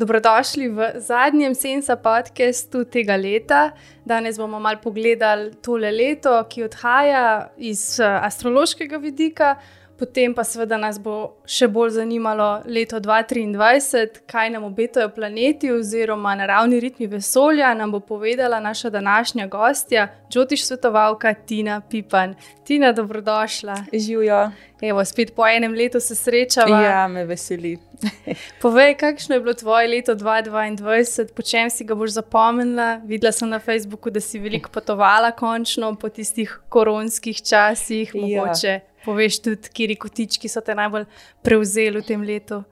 Dobrodošli 0.00 0.68
v 0.68 0.92
zadnjem 0.96 1.52
Sensa 1.54 1.92
podkastu 2.00 2.86
tega 2.88 3.18
leta. 3.20 3.74
Danes 4.04 4.38
bomo 4.40 4.56
malo 4.56 4.80
pogledali 4.80 5.50
tole 5.60 5.90
leto, 5.92 6.32
ki 6.48 6.64
odhaja 6.64 7.50
iz 7.60 8.00
eh, 8.00 8.08
astrološkega 8.08 8.96
vidika, 8.96 9.58
potem 10.00 10.34
pa 10.34 10.44
seveda 10.48 10.78
nas 10.80 10.96
bo 10.98 11.16
še 11.44 11.68
bolj 11.68 11.98
zanimalo 11.98 12.62
leto 12.64 12.96
2023, 13.04 14.24
kaj 14.30 14.48
nam 14.54 14.64
obetajo 14.64 15.10
planeti 15.12 15.68
oziroma 15.74 16.32
naravni 16.40 16.80
ritmi 16.80 17.06
vesolja. 17.10 17.74
Nam 17.76 17.92
bo 17.92 18.00
povedala 18.00 18.62
naša 18.64 18.90
današnja 18.90 19.46
gostja, 19.52 20.08
Džotiš 20.30 20.64
svetovalka 20.66 21.34
Tina 21.34 21.80
Pipan. 21.90 22.34
Tina, 22.64 22.92
dobrodošla. 22.92 23.76
Živijo. 23.92 24.50
Evo, 24.80 25.04
spet 25.04 25.34
po 25.36 25.44
enem 25.46 25.74
letu 25.74 26.00
se 26.00 26.14
srečava. 26.14 26.80
Ja, 26.80 27.08
me 27.08 27.24
veseli. 27.28 27.76
Povej, 28.62 28.94
kakšno 28.96 29.36
je 29.36 29.40
bilo 29.40 29.54
tvoje 29.54 29.88
leto 29.88 30.14
2022, 30.14 31.34
po 31.34 31.42
čem 31.42 31.70
si 31.70 31.84
ga 31.84 31.94
boš 31.94 32.16
zapomnila? 32.16 33.00
Videla 33.04 33.32
sem 33.32 33.48
na 33.48 33.58
Facebooku, 33.58 34.10
da 34.10 34.20
si 34.20 34.38
veliko 34.38 34.70
potovala, 34.72 35.34
končno 35.36 35.92
po 36.00 36.08
tistih 36.08 36.60
koronskih 36.68 37.42
časih. 37.42 38.14
Ja. 38.14 38.20
Mogoče 38.22 38.80
poveš 39.04 39.40
tudi, 39.42 39.72
kje 39.72 39.96
kotički 39.96 40.48
so 40.48 40.60
te 40.60 40.74
najbolj 40.74 41.06
prevzeli 41.42 42.00
v 42.00 42.06
tem 42.06 42.22
letu. 42.22 42.62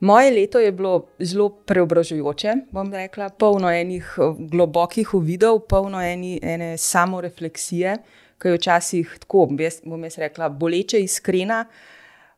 Moje 0.00 0.30
leto 0.30 0.58
je 0.58 0.72
bilo 0.72 1.08
zelo 1.18 1.48
preobražujoče, 1.66 2.52
bom 2.70 2.92
rekla, 2.94 3.28
polno 3.34 3.70
enih 3.70 4.14
eh, 4.18 4.34
globokih 4.38 5.14
uvidov, 5.14 5.64
polno 5.68 6.02
eni, 6.02 6.38
ene 6.42 6.76
samorefleksije, 6.78 7.96
ki 8.38 8.48
je 8.48 8.58
včasih 8.58 9.16
tako, 9.24 9.48
jaz, 9.58 9.80
bom 9.84 10.04
jaz 10.06 10.18
rekla, 10.22 10.48
boleče, 10.48 11.00
iskrena. 11.02 11.64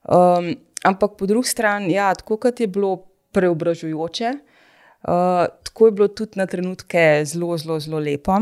Um, 0.08 0.54
ampak 0.84 1.18
po 1.18 1.26
drugi 1.28 1.48
strani, 1.48 1.92
ja, 1.92 2.14
tako 2.14 2.38
kot 2.40 2.60
je 2.60 2.66
bilo 2.66 2.94
preobražujoče, 3.36 4.32
uh, 4.32 5.44
tako 5.68 5.86
je 5.86 5.92
bilo 5.92 6.08
tudi 6.08 6.40
na 6.40 6.46
trenutke 6.46 7.22
zelo, 7.28 7.58
zelo, 7.58 7.76
zelo 7.80 8.00
lepo. 8.00 8.40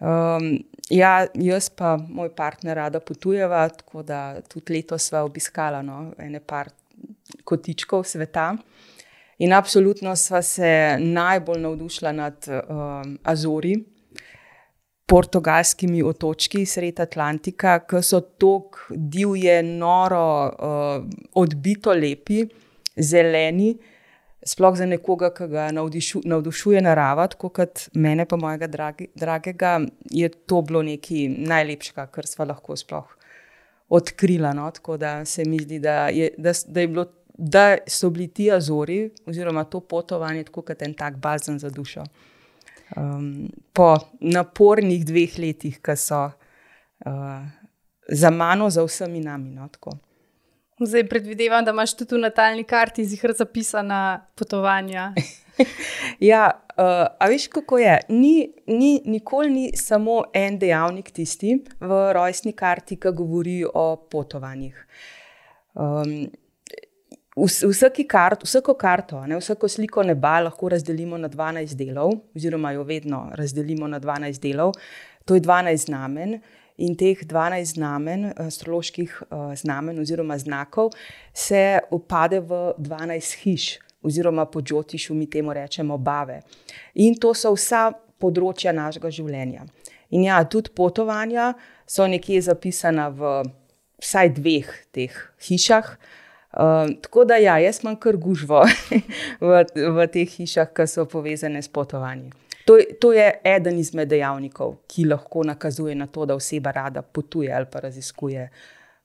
Um, 0.00 0.50
ja, 0.90 1.26
jaz 1.34 1.70
pa 1.70 1.96
moj 1.96 2.32
partner 2.36 2.76
rada 2.76 3.00
potujeva, 3.00 3.68
tako 3.68 4.02
da 4.02 4.40
tudi 4.48 4.74
letos 4.76 5.08
sva 5.10 5.24
obiskala 5.24 5.82
no, 5.82 6.10
ene 6.18 6.40
par 6.40 6.70
kotičkov 7.44 8.04
sveta. 8.04 8.52
In 9.40 9.54
absolutno 9.56 10.12
sva 10.16 10.42
se 10.44 10.98
najbolj 11.00 11.60
navdušila 11.62 12.12
nad 12.12 12.48
um, 12.50 13.14
Azori, 13.24 13.78
portugalskimi 15.08 16.02
otočki 16.02 16.66
sred 16.66 17.00
Atlantika, 17.00 17.78
ki 17.88 18.02
so 18.04 18.20
tako 18.20 18.94
divje, 18.94 19.62
noro, 19.62 20.26
uh, 20.46 21.08
odbito 21.40 21.94
lepi, 21.96 22.44
zeleni. 22.96 23.72
Sploh 24.50 24.74
za 24.74 24.86
nekoga, 24.86 25.28
ki 25.34 25.46
ga 25.52 25.68
navdišu, 25.74 26.24
navdušuje 26.26 26.80
narava, 26.82 27.28
tako 27.30 27.52
kot 27.54 27.84
mene, 27.94 28.24
pa 28.26 28.38
mojega 28.40 28.66
dragi, 28.66 29.06
dragega, 29.14 29.76
je 30.10 30.28
to 30.50 30.62
bilo 30.66 30.82
nekaj 30.82 31.28
najlepšega, 31.52 32.06
kar 32.10 32.26
smo 32.26 32.48
lahko 32.50 32.76
sploh 32.76 33.12
odkrila. 33.90 34.52
No? 34.56 34.70
Tako 34.74 34.96
da 34.96 35.24
se 35.24 35.44
mi 35.44 35.60
zdi, 35.62 35.78
da, 35.78 36.08
je, 36.08 36.32
da, 36.38 36.52
da, 36.66 36.80
je 36.80 36.88
bilo, 36.88 37.06
da 37.34 37.76
so 37.86 38.10
bili 38.10 38.28
ti 38.28 38.50
azori, 38.52 39.10
oziroma 39.26 39.64
to 39.64 39.80
potovanje, 39.80 40.44
tako 40.50 40.66
kot 40.72 40.82
en 40.82 40.94
tak 40.94 41.16
bazen 41.22 41.58
za 41.58 41.70
dušo. 41.70 42.04
Um, 42.96 43.48
po 43.72 43.96
napornih 44.20 45.06
dveh 45.06 45.38
letih, 45.38 45.78
ki 45.78 45.96
so 45.96 46.24
uh, 46.26 47.12
za 48.08 48.30
mano, 48.30 48.70
za 48.70 48.82
vsemi 48.82 49.20
nami. 49.20 49.54
No? 49.54 49.68
Zdaj 50.80 51.08
predvidevam, 51.08 51.64
da 51.64 51.70
imaš 51.70 51.92
tudi 51.96 52.14
v 52.14 52.22
natalni 52.24 52.64
karti 52.64 53.04
zihar 53.04 53.32
zapisana 53.36 54.26
potovanja. 54.34 55.12
ja, 56.30 56.50
uh, 56.76 56.84
a 57.20 57.28
veš, 57.28 57.48
kako 57.52 57.78
je? 57.78 57.98
Ni, 58.08 58.52
ni, 58.66 59.02
nikoli 59.04 59.50
ni 59.50 59.64
samo 59.76 60.22
en 60.34 60.58
dejavnik 60.58 61.10
tisti 61.12 61.58
v 61.80 61.98
rojstni 62.16 62.52
karti, 62.56 62.96
ki 62.96 63.12
govori 63.12 63.58
o 63.74 63.96
potovanjih. 64.10 64.86
Um, 65.74 66.30
Vsaki 67.40 68.04
kart, 68.10 68.42
vsako 68.44 68.74
karto, 68.74 69.20
ne, 69.26 69.36
vsako 69.38 69.68
sliko 69.68 70.02
neba 70.02 70.40
lahko 70.44 70.68
razdelimo 70.68 71.16
na 71.16 71.28
12 71.28 71.76
delov, 71.78 72.10
oziroma 72.36 72.72
jo 72.72 72.82
vedno 72.84 73.20
razdelimo 73.38 73.88
na 73.88 74.00
12 74.00 74.40
delov. 74.42 74.72
To 75.24 75.34
je 75.34 75.40
12 75.40 75.86
znamen. 75.86 76.40
In 76.80 76.96
teh 76.96 77.18
12 77.28 77.74
znamen, 77.74 78.30
astroloških 78.40 79.22
uh, 79.22 79.52
znamen 79.56 79.98
oziroma 80.00 80.38
znakov, 80.38 80.94
se 81.34 81.78
upade 81.92 82.40
v 82.40 82.60
12 82.78 83.36
hiš, 83.42 83.78
oziroma 84.02 84.46
po 84.46 84.62
Džotišu 84.62 85.14
mi 85.14 85.28
temu 85.30 85.52
rečemo 85.52 85.98
bave. 85.98 86.40
In 86.94 87.18
to 87.20 87.34
so 87.34 87.52
vsa 87.52 87.90
področja 88.20 88.72
našega 88.72 89.12
življenja. 89.12 89.66
In 90.10 90.24
ja, 90.24 90.40
tudi 90.44 90.72
potovanja 90.74 91.52
so 91.86 92.06
nekje 92.08 92.40
zapisana 92.48 93.10
v 93.12 93.42
vsaj 94.00 94.32
dveh 94.40 94.72
teh 94.96 95.20
hišah. 95.46 95.92
Uh, 96.50 96.88
tako 97.04 97.28
da, 97.28 97.36
ja, 97.38 97.60
jaz 97.62 97.84
imam 97.84 97.94
kar 98.00 98.16
gužvo 98.18 98.64
v, 99.46 99.64
v 99.76 100.06
teh 100.10 100.32
hišah, 100.40 100.72
ki 100.74 100.88
so 100.90 101.04
povezane 101.06 101.62
s 101.62 101.70
potovanjem. 101.70 102.32
To, 102.70 102.76
to 103.00 103.12
je 103.12 103.40
eden 103.44 103.78
izmed 103.78 104.08
dejavnikov, 104.08 104.76
ki 104.86 105.08
lahko 105.10 105.42
nakazuje 105.42 105.94
na 105.98 106.06
to, 106.06 106.22
da 106.26 106.36
oseba 106.38 106.70
rada 106.70 107.02
potuje 107.02 107.50
ali 107.52 107.66
pa 107.72 107.80
raziskuje 107.80 108.44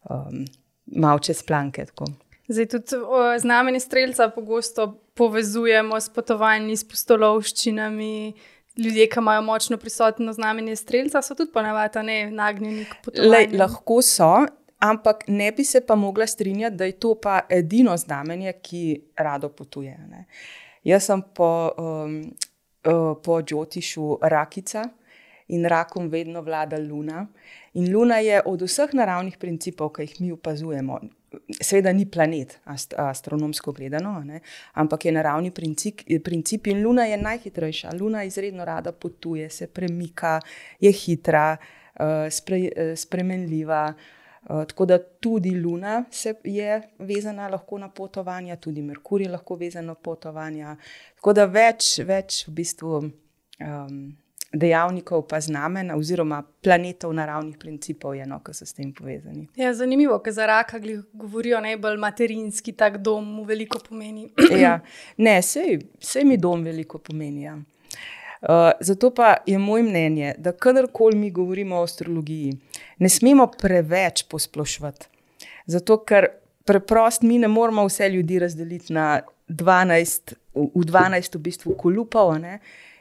um, 0.10 0.46
malo 0.86 1.20
čez 1.20 1.42
planke. 1.44 1.86
Tako. 1.86 2.06
Zdaj, 2.48 2.66
tudi 2.66 3.00
znamenje 3.42 3.80
streljca 3.80 4.30
pogosto 4.30 5.02
povezujemo 5.14 6.00
s 6.00 6.10
potovanji, 6.14 6.78
s 6.78 6.88
postolovščinami. 6.88 8.34
Ljudje, 8.78 9.10
ki 9.10 9.20
imajo 9.20 9.42
močno 9.42 9.78
prisotno 9.78 10.34
znamenje 10.34 10.76
streljca, 10.76 11.22
so 11.22 11.36
tudi 11.36 11.52
ponavadi 11.52 12.30
nagnjeni 12.32 12.86
k 12.86 13.02
potovanju. 13.06 13.58
Lahko 13.58 14.02
so, 14.02 14.34
ampak 14.80 15.24
ne 15.28 15.52
bi 15.52 15.64
se 15.64 15.82
pa 15.82 15.96
mogla 15.96 16.28
strinjati, 16.28 16.76
da 16.76 16.86
je 16.86 17.00
to 17.00 17.16
pa 17.16 17.40
edino 17.50 17.98
znamenje, 17.98 18.54
ki 18.62 19.02
rado 19.18 19.50
potuje. 19.50 19.98
Ne. 20.10 20.26
Jaz 20.84 21.08
sem 21.10 21.24
po 21.34 21.72
um, 21.78 22.20
uh, 22.86 23.18
po 23.24 23.42
Džotišu 23.42 24.18
rakica 24.22 24.90
in 25.48 25.66
rakom 25.66 26.10
vedno 26.10 26.42
vlada 26.42 26.78
Luna. 26.78 27.28
In 27.74 27.92
Luna 27.94 28.18
je 28.18 28.42
od 28.46 28.62
vseh 28.62 28.94
naravnih 28.94 29.38
principov, 29.38 29.92
ki 29.94 30.02
jih 30.08 30.22
mi 30.22 30.32
opazujemo, 30.32 31.00
seveda 31.62 31.94
ni 31.94 32.06
planet, 32.10 32.58
ast 32.66 32.94
astronomsko 32.98 33.72
gledano, 33.72 34.20
ne? 34.24 34.40
ampak 34.74 35.06
je 35.06 35.12
naravni 35.12 35.52
princip, 35.52 36.02
princip 36.24 36.68
in 36.68 36.84
Luna 36.84 37.06
je 37.06 37.18
najhitrejša. 37.18 37.94
Luna 38.00 38.24
izredno 38.24 38.66
rada 38.66 38.92
potuje, 38.92 39.50
se 39.50 39.68
premika, 39.68 40.40
je 40.80 40.92
hitra, 40.92 41.58
uh, 42.00 42.32
spre, 42.32 42.60
uh, 42.60 42.96
spremenljiva. 42.98 43.94
Uh, 43.94 44.25
tako 44.48 44.86
da 44.86 45.00
tudi 45.00 45.52
Luna 45.52 46.04
je 46.44 46.82
vezana 47.00 47.50
na 47.80 47.90
potovanja, 47.90 48.56
tudi 48.56 48.82
Merkur 48.82 49.22
je 49.22 49.30
lahko 49.30 49.56
vezan 49.56 49.86
na 49.86 49.96
potovanja. 49.96 50.76
Tako 51.16 51.34
da 51.34 51.46
več, 51.46 52.00
več 52.00 52.48
v 52.48 52.52
bistvu 52.54 53.00
um, 53.02 54.16
dejavnikov, 54.54 55.28
pa 55.28 55.40
znamen, 55.40 55.92
oziroma 55.92 56.44
planetov 56.64 57.14
naravnih 57.14 57.58
principov, 57.58 58.16
je 58.16 58.24
eno, 58.24 58.40
ki 58.46 58.54
so 58.54 58.66
s 58.66 58.74
tem 58.74 58.94
povezani. 58.94 59.48
Ja, 59.60 59.74
zanimivo, 59.74 60.20
ker 60.24 60.34
za 60.34 60.46
raka 60.46 60.80
govorijo 61.14 61.60
najbolj 61.62 61.98
materinski, 62.00 62.74
tak 62.74 62.98
dom 63.04 63.28
mu 63.36 63.44
veliko 63.44 63.80
pomeni. 63.90 64.30
ja, 64.66 64.80
ne, 65.18 65.40
vse 65.42 66.24
mi 66.24 66.38
dom 66.38 66.64
veliko 66.64 67.00
pomeni. 67.00 67.44
Ja. 67.50 67.58
Uh, 68.42 68.72
zato 68.80 69.14
pa 69.16 69.36
je 69.46 69.58
moj 69.58 69.84
mnenje, 69.84 70.34
da 70.38 70.52
kadarkoli 70.52 71.16
mi 71.16 71.32
govorimo 71.32 71.80
o 71.80 71.84
astrologiji, 71.84 72.54
ne 73.00 73.10
smemo 73.10 73.48
preveč 73.62 74.24
posplošiti. 74.30 75.08
Zato, 75.66 75.98
ker 76.04 76.28
preprosto 76.66 77.26
mi 77.26 77.40
ne 77.40 77.48
moramo 77.48 77.86
vse 77.88 78.10
ljudi 78.10 78.40
razdeliti 78.40 78.94
na 78.94 79.22
12, 79.50 80.34
v 80.56 80.86
12 80.86 81.38
v 81.38 81.42
bistvu 81.42 81.76
kolupov 81.78 82.36
ne, 82.42 82.60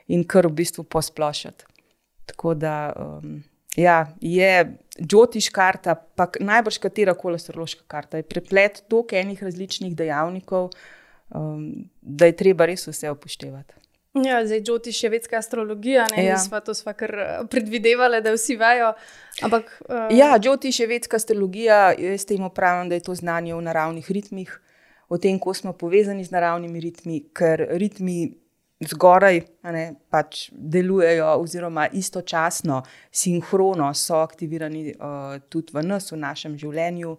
in 0.09 0.25
kar 0.25 0.47
v 0.47 0.53
bistvu 0.61 0.85
posplošiti. 0.85 1.65
Tako 2.27 2.55
da 2.55 2.93
um, 2.97 3.43
ja, 3.77 4.07
je 4.21 4.77
Džotiš 5.01 5.49
karta, 5.51 5.95
pa 5.95 6.29
najbrž 6.41 6.79
katera 6.79 7.15
koli 7.19 7.41
astrološka 7.41 7.83
karta, 7.87 8.17
je 8.17 8.29
preplet 8.29 8.85
toliko 8.89 9.17
enih 9.17 9.43
različnih 9.43 9.97
dejavnikov, 9.97 10.71
um, 11.35 11.89
da 12.01 12.31
je 12.31 12.37
treba 12.37 12.69
res 12.71 12.87
vse 12.87 13.11
upoštevati. 13.11 13.84
Ja, 14.15 14.47
zdaj 14.47 14.61
Džotiš 14.63 15.03
je 15.03 15.11
večka 15.11 15.37
astrologija, 15.37 16.07
ne 16.17 16.25
ja. 16.25 16.39
sva 16.39 16.61
to 16.61 16.75
sva 16.75 16.93
kar 16.93 17.15
eh, 17.19 17.39
predvidevali, 17.51 18.21
da 18.23 18.33
vsi 18.33 18.57
vajo. 18.57 18.93
Ampak, 19.43 19.83
uh... 19.89 20.17
Ja, 20.17 20.39
Džotiš 20.39 20.81
je 20.81 20.87
večka 20.87 21.17
astrologija, 21.17 21.93
jaz 21.99 22.25
temu 22.25 22.51
pravim, 22.51 22.89
da 22.89 22.95
je 22.95 23.03
to 23.03 23.15
znanje 23.15 23.55
v 23.55 23.63
naravnih 23.63 24.11
ritmih, 24.11 24.61
o 25.09 25.19
tem, 25.19 25.39
kako 25.39 25.55
smo 25.55 25.73
povezani 25.73 26.25
z 26.25 26.31
naravnimi 26.31 26.81
ritmi, 26.81 27.25
ker 27.35 27.67
ritmi 27.71 28.37
zgoraj 28.87 29.41
ne, 29.63 29.95
pač 30.11 30.49
delujejo, 30.53 31.33
oziroma 31.43 31.89
istočasno, 31.93 32.83
sinhrono 33.11 33.89
so 33.95 34.21
aktivirani 34.23 34.93
uh, 34.95 35.41
tudi 35.49 35.75
v 35.75 35.83
nas, 35.83 36.13
v 36.13 36.21
našem 36.23 36.55
življenju. 36.59 37.17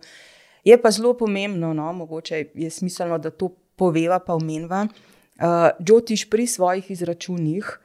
Je 0.64 0.80
pa 0.82 0.92
zelo 0.92 1.12
pomembno, 1.18 1.74
no, 1.74 1.92
mogoče 1.94 2.46
je 2.56 2.72
smiselno, 2.72 3.20
da 3.20 3.36
to 3.36 3.52
poveva, 3.76 4.22
pa 4.24 4.40
omenjava 4.40 4.86
Uh, 5.36 5.70
Džotiš 5.84 6.30
pri 6.30 6.48
svojih 6.48 6.92
izračunih 6.92 7.80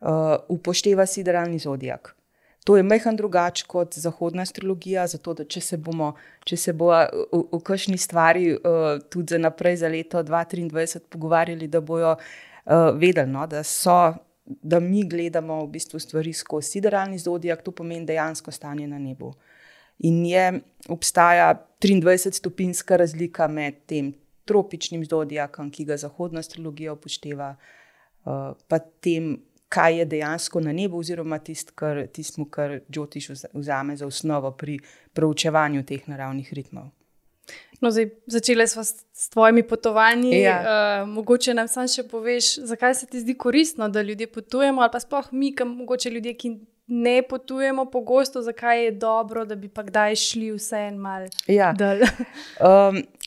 uh, 0.00 0.08
upošteva 0.48 1.06
sideralni 1.06 1.58
zodijak. 1.58 2.16
To 2.64 2.76
je 2.76 2.82
mehko 2.82 3.12
drugače 3.12 3.64
kot 3.66 3.94
zahodna 3.94 4.42
astrologija, 4.42 5.06
zato 5.06 5.34
da 5.34 5.44
če 5.44 5.60
se 5.60 5.76
bomo, 5.76 6.12
če 6.44 6.56
se 6.56 6.72
bo 6.72 6.92
v, 6.92 7.40
v 7.52 7.60
kakšni 7.64 7.98
stvari 7.98 8.52
uh, 8.54 9.00
tudi 9.10 9.34
za 9.34 9.40
naprej, 9.40 9.80
za 9.80 9.88
leto 9.88 10.22
2023, 10.22 11.00
pogovarjali, 11.08 11.66
da 11.68 11.80
bojo 11.80 12.12
uh, 12.14 12.92
vedeli, 12.94 13.30
no, 13.32 13.46
da, 13.50 13.64
so, 13.66 14.14
da 14.44 14.80
mi 14.80 15.02
gledamo 15.08 15.62
v 15.64 15.72
bistvu 15.74 15.98
stvari 15.98 16.32
skozi 16.32 16.76
sideralni 16.76 17.18
zodijak, 17.18 17.64
to 17.64 17.72
pomeni 17.72 18.06
dejansko 18.06 18.52
stanje 18.52 18.86
na 18.86 18.98
nebu. 18.98 19.32
In 20.06 20.26
je 20.26 20.60
obstaja 20.88 21.54
23-stopinjska 21.82 22.96
razlika 22.96 23.48
med 23.48 23.80
tem 23.86 24.12
tropičnim 24.52 25.06
zodijakom, 25.08 25.72
ki 25.72 25.88
ga 25.88 25.96
zahodna 25.96 26.44
astrologija 26.44 26.92
upošteva, 26.92 27.54
uh, 27.56 28.52
pa 28.68 28.78
tem 28.78 29.38
kaj 29.72 29.98
je 29.98 30.04
dejansko 30.04 30.60
na 30.60 30.72
nebu, 30.72 30.98
oziroma 31.00 31.38
tisto, 31.38 31.72
kar, 31.74 32.06
tistmu, 32.12 32.44
kar 32.52 32.80
Džotiš 32.90 33.30
vzame 33.52 33.96
za 33.96 34.06
osnovo 34.06 34.50
pri 34.50 34.78
proučevanju 35.12 35.84
teh 35.88 36.08
naravnih 36.08 36.52
ritmov. 36.52 36.90
No, 37.80 37.90
zdaj, 37.90 38.10
začeli 38.26 38.66
smo 38.68 38.84
s, 38.84 39.04
s 39.12 39.30
tvojimi 39.32 39.62
potovanji. 39.68 40.40
Ja. 40.40 40.58
Uh, 40.60 41.08
mogoče 41.08 41.54
nam 41.54 41.68
sam 41.68 41.88
še 41.88 42.04
poveš, 42.08 42.58
zakaj 42.68 42.94
se 43.00 43.08
ti 43.10 43.20
zdi 43.20 43.34
koristno, 43.34 43.88
da 43.88 44.02
ljudje 44.02 44.28
potujemo, 44.32 44.82
ali 44.82 44.92
pa 44.92 45.00
sploh 45.00 45.32
mi, 45.32 45.54
kam, 45.56 45.72
mogoče 45.80 46.10
ljudje, 46.10 46.36
ki 46.36 46.52
ne 46.86 47.22
potujemo 47.22 47.86
pogosto, 47.90 48.42
zakaj 48.42 48.84
je 48.84 48.92
dobro, 48.92 49.44
da 49.44 49.56
bi 49.56 49.68
pa 49.68 49.82
kdaj 49.82 50.16
šli 50.20 50.52
vse 50.52 50.84
en 50.92 51.00
mal. 51.00 51.26
Ja. 51.48 51.72
um, 51.72 53.02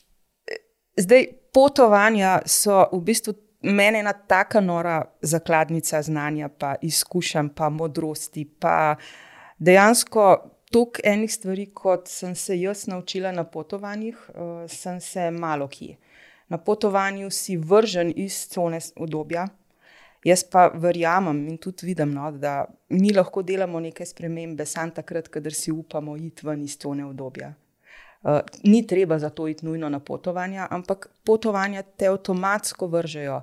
zdaj, 0.97 1.27
potovanja 1.53 2.39
so 2.45 2.86
v 2.92 3.01
bistvu 3.01 3.33
meni 3.62 4.00
ena 4.00 4.13
taka 4.13 4.62
nora 4.62 5.03
zakladnica 5.21 6.01
znanja, 6.01 6.50
pa 6.50 6.75
izkušenj, 6.81 7.50
pa 7.56 7.69
modrosti, 7.69 8.45
pa 8.59 8.95
dejansko 9.57 10.51
toliko 10.71 11.01
enih 11.03 11.33
stvari, 11.33 11.65
kot 11.74 12.07
sem 12.07 12.36
se 12.36 12.59
jaz 12.59 12.88
naučila 12.88 13.31
na 13.31 13.44
potovanjih, 13.44 14.30
uh, 14.30 14.69
sem 14.69 15.00
se 15.01 15.31
malo 15.31 15.68
ki. 15.68 15.95
Na 16.50 16.57
potovanju 16.57 17.30
si 17.31 17.57
vržen 17.57 18.13
iz 18.15 18.48
cone 18.48 18.80
obdobja. 18.95 19.48
Jaz 20.25 20.44
pa 20.51 20.68
verjamem 20.74 21.48
in 21.48 21.57
tudi 21.57 21.86
vidim, 21.86 22.13
no, 22.13 22.31
da 22.31 22.65
mi 22.89 23.13
lahko 23.13 23.41
delamo 23.41 23.80
neke 23.80 24.06
spremembe, 24.06 24.65
samo 24.65 24.91
takrat, 24.91 25.27
kadar 25.27 25.53
si 25.53 25.71
upamo 25.71 26.18
iti 26.18 26.48
ven 26.48 26.62
iz 26.62 26.77
cone 26.81 27.06
obdobja. 27.06 27.53
Uh, 28.25 28.39
ni 28.63 28.81
treba 28.88 29.19
za 29.22 29.30
to 29.30 29.48
iti 29.48 29.66
nujno 29.66 29.89
na 29.89 30.00
potovanja, 30.00 30.68
ampak 30.74 31.07
potovanja 31.24 31.83
te 31.83 32.07
avtomatsko 32.10 32.88
vržejo 32.88 33.42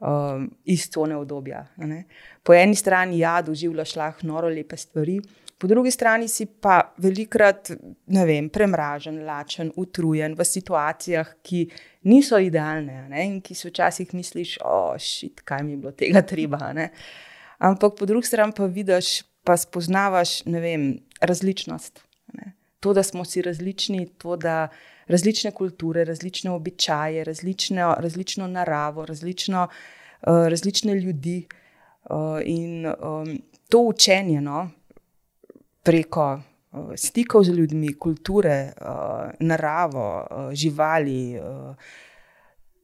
um, 0.00 0.50
iz 0.64 0.90
tone 0.90 1.16
obdobja. 1.16 1.66
Po 2.42 2.54
eni 2.54 2.74
strani, 2.74 3.18
ja, 3.18 3.38
doživljaš 3.42 3.96
lahko 3.96 4.26
noro 4.26 4.48
lepe 4.50 4.76
stvari, 4.76 5.20
po 5.58 5.66
drugi 5.66 5.90
strani 5.90 6.28
si 6.28 6.46
pa 6.46 6.80
velikrat 7.00 7.70
vem, 8.06 8.48
premražen, 8.52 9.22
lačen, 9.24 9.70
utrujen 9.76 10.34
v 10.36 10.44
situacijah, 10.44 11.30
ki 11.42 11.62
niso 12.10 12.38
idealne 12.42 13.06
in 13.24 13.38
ki 13.40 13.56
si 13.56 13.70
včasih 13.70 14.12
misliš, 14.14 14.58
ošit, 14.64 15.40
kaj 15.48 15.64
mi 15.64 15.76
je 15.76 15.80
bilo 15.84 15.94
tega 15.96 16.22
treba. 16.22 16.72
Ne? 16.76 16.90
Ampak 17.58 17.96
po 17.96 18.06
drugi 18.06 18.28
strani 18.28 18.52
pa 18.56 18.68
vidiš, 18.68 19.22
pa 19.46 19.56
spoznavaš 19.56 20.42
vem, 20.44 20.98
različnost. 21.24 22.02
Ne? 22.36 22.52
To, 22.80 22.92
da 22.92 23.02
smo 23.02 23.24
si 23.24 23.42
različni, 23.42 24.06
to, 24.18 24.36
da 24.36 24.68
različne 25.06 25.50
kulture, 25.50 26.04
različne 26.04 26.50
običaje, 26.50 27.24
različno, 27.24 27.94
različno 27.98 28.46
naravo, 28.46 29.06
različno, 29.06 29.68
uh, 30.22 30.48
različne 30.48 30.94
ljudi 30.94 31.46
uh, 32.10 32.16
in 32.44 32.86
um, 32.86 33.38
to 33.68 33.80
učenje 33.80 34.40
no, 34.40 34.70
preko 35.82 36.34
uh, 36.72 36.90
stikov 36.96 37.44
z 37.44 37.48
ljudmi, 37.48 37.94
kulture, 37.98 38.72
uh, 38.80 39.30
naravo, 39.40 40.26
uh, 40.30 40.52
živali. 40.52 41.38
Uh, 41.40 41.76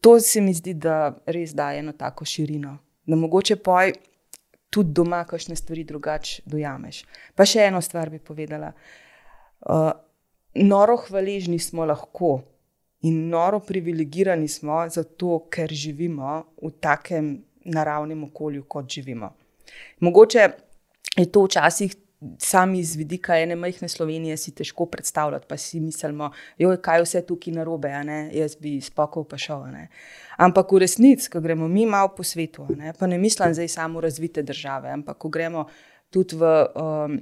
To 0.02 0.20
se 0.20 0.40
mi 0.40 0.50
zdi, 0.54 0.72
da 0.74 1.14
res 1.26 1.52
daje 1.54 1.78
eno 1.78 1.92
tako 1.92 2.24
širino, 2.24 2.78
da 3.06 3.16
mogoče 3.16 3.56
poj 3.56 3.92
tudi 4.70 4.90
doma, 4.92 5.20
kakšne 5.24 5.54
stvari 5.56 5.84
drugače 5.84 6.42
dojameš. 6.46 7.04
Pa 7.38 7.46
še 7.46 7.68
eno 7.68 7.78
stvar 7.80 8.10
bi 8.10 8.18
povedala. 8.18 8.72
Uh, 8.72 9.01
Uh, 9.62 9.90
noro 10.54 10.96
hvaležni 10.96 11.58
smo 11.58 11.84
lahko 11.84 12.40
in 13.02 13.28
noro 13.28 13.60
privilegirani 13.60 14.48
smo 14.48 14.88
zato, 14.88 15.46
ker 15.50 15.70
živimo 15.70 16.42
v 16.62 16.70
takem 16.80 17.32
naravnem 17.64 18.24
okolju, 18.24 18.64
kot 18.68 18.90
živimo. 18.90 19.32
Mogoče 20.00 20.48
je 21.16 21.32
to 21.32 21.44
včasih. 21.44 21.96
Sami 22.38 22.78
iz 22.78 22.94
vidika 22.94 23.34
ene 23.34 23.56
majhne 23.58 23.88
Slovenije 23.88 24.36
si 24.36 24.52
težko 24.54 24.84
predstavljati, 24.86 25.46
pa 25.48 25.56
si 25.56 25.80
mislimo, 25.80 26.28
da 26.58 26.92
je 26.94 27.02
vse 27.02 27.22
tukaj 27.26 27.54
narobe, 27.56 27.90
jaz 28.32 28.54
bi 28.60 28.76
spokoj 28.80 29.24
pa 29.28 29.38
šel. 29.38 29.64
Ne? 29.72 29.88
Ampak 30.36 30.70
v 30.72 30.78
resnici, 30.84 31.26
ko 31.30 31.40
gremo 31.40 31.66
mi 31.68 31.82
malo 31.86 32.12
po 32.16 32.22
svetu, 32.22 32.68
ne? 32.78 32.92
pa 32.98 33.06
ne 33.06 33.18
mislim 33.18 33.54
zdaj 33.54 33.68
samo 33.68 34.00
razvite 34.00 34.42
države, 34.42 34.92
ampak 34.94 35.18
ko 35.18 35.28
gremo 35.28 35.66
tudi 36.10 36.38
v 36.38 36.52
um, 36.78 37.18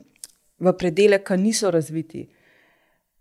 v 0.61 0.73
predele, 0.79 1.19
ki 1.25 1.39
niso 1.41 1.71
razviti, 1.73 2.27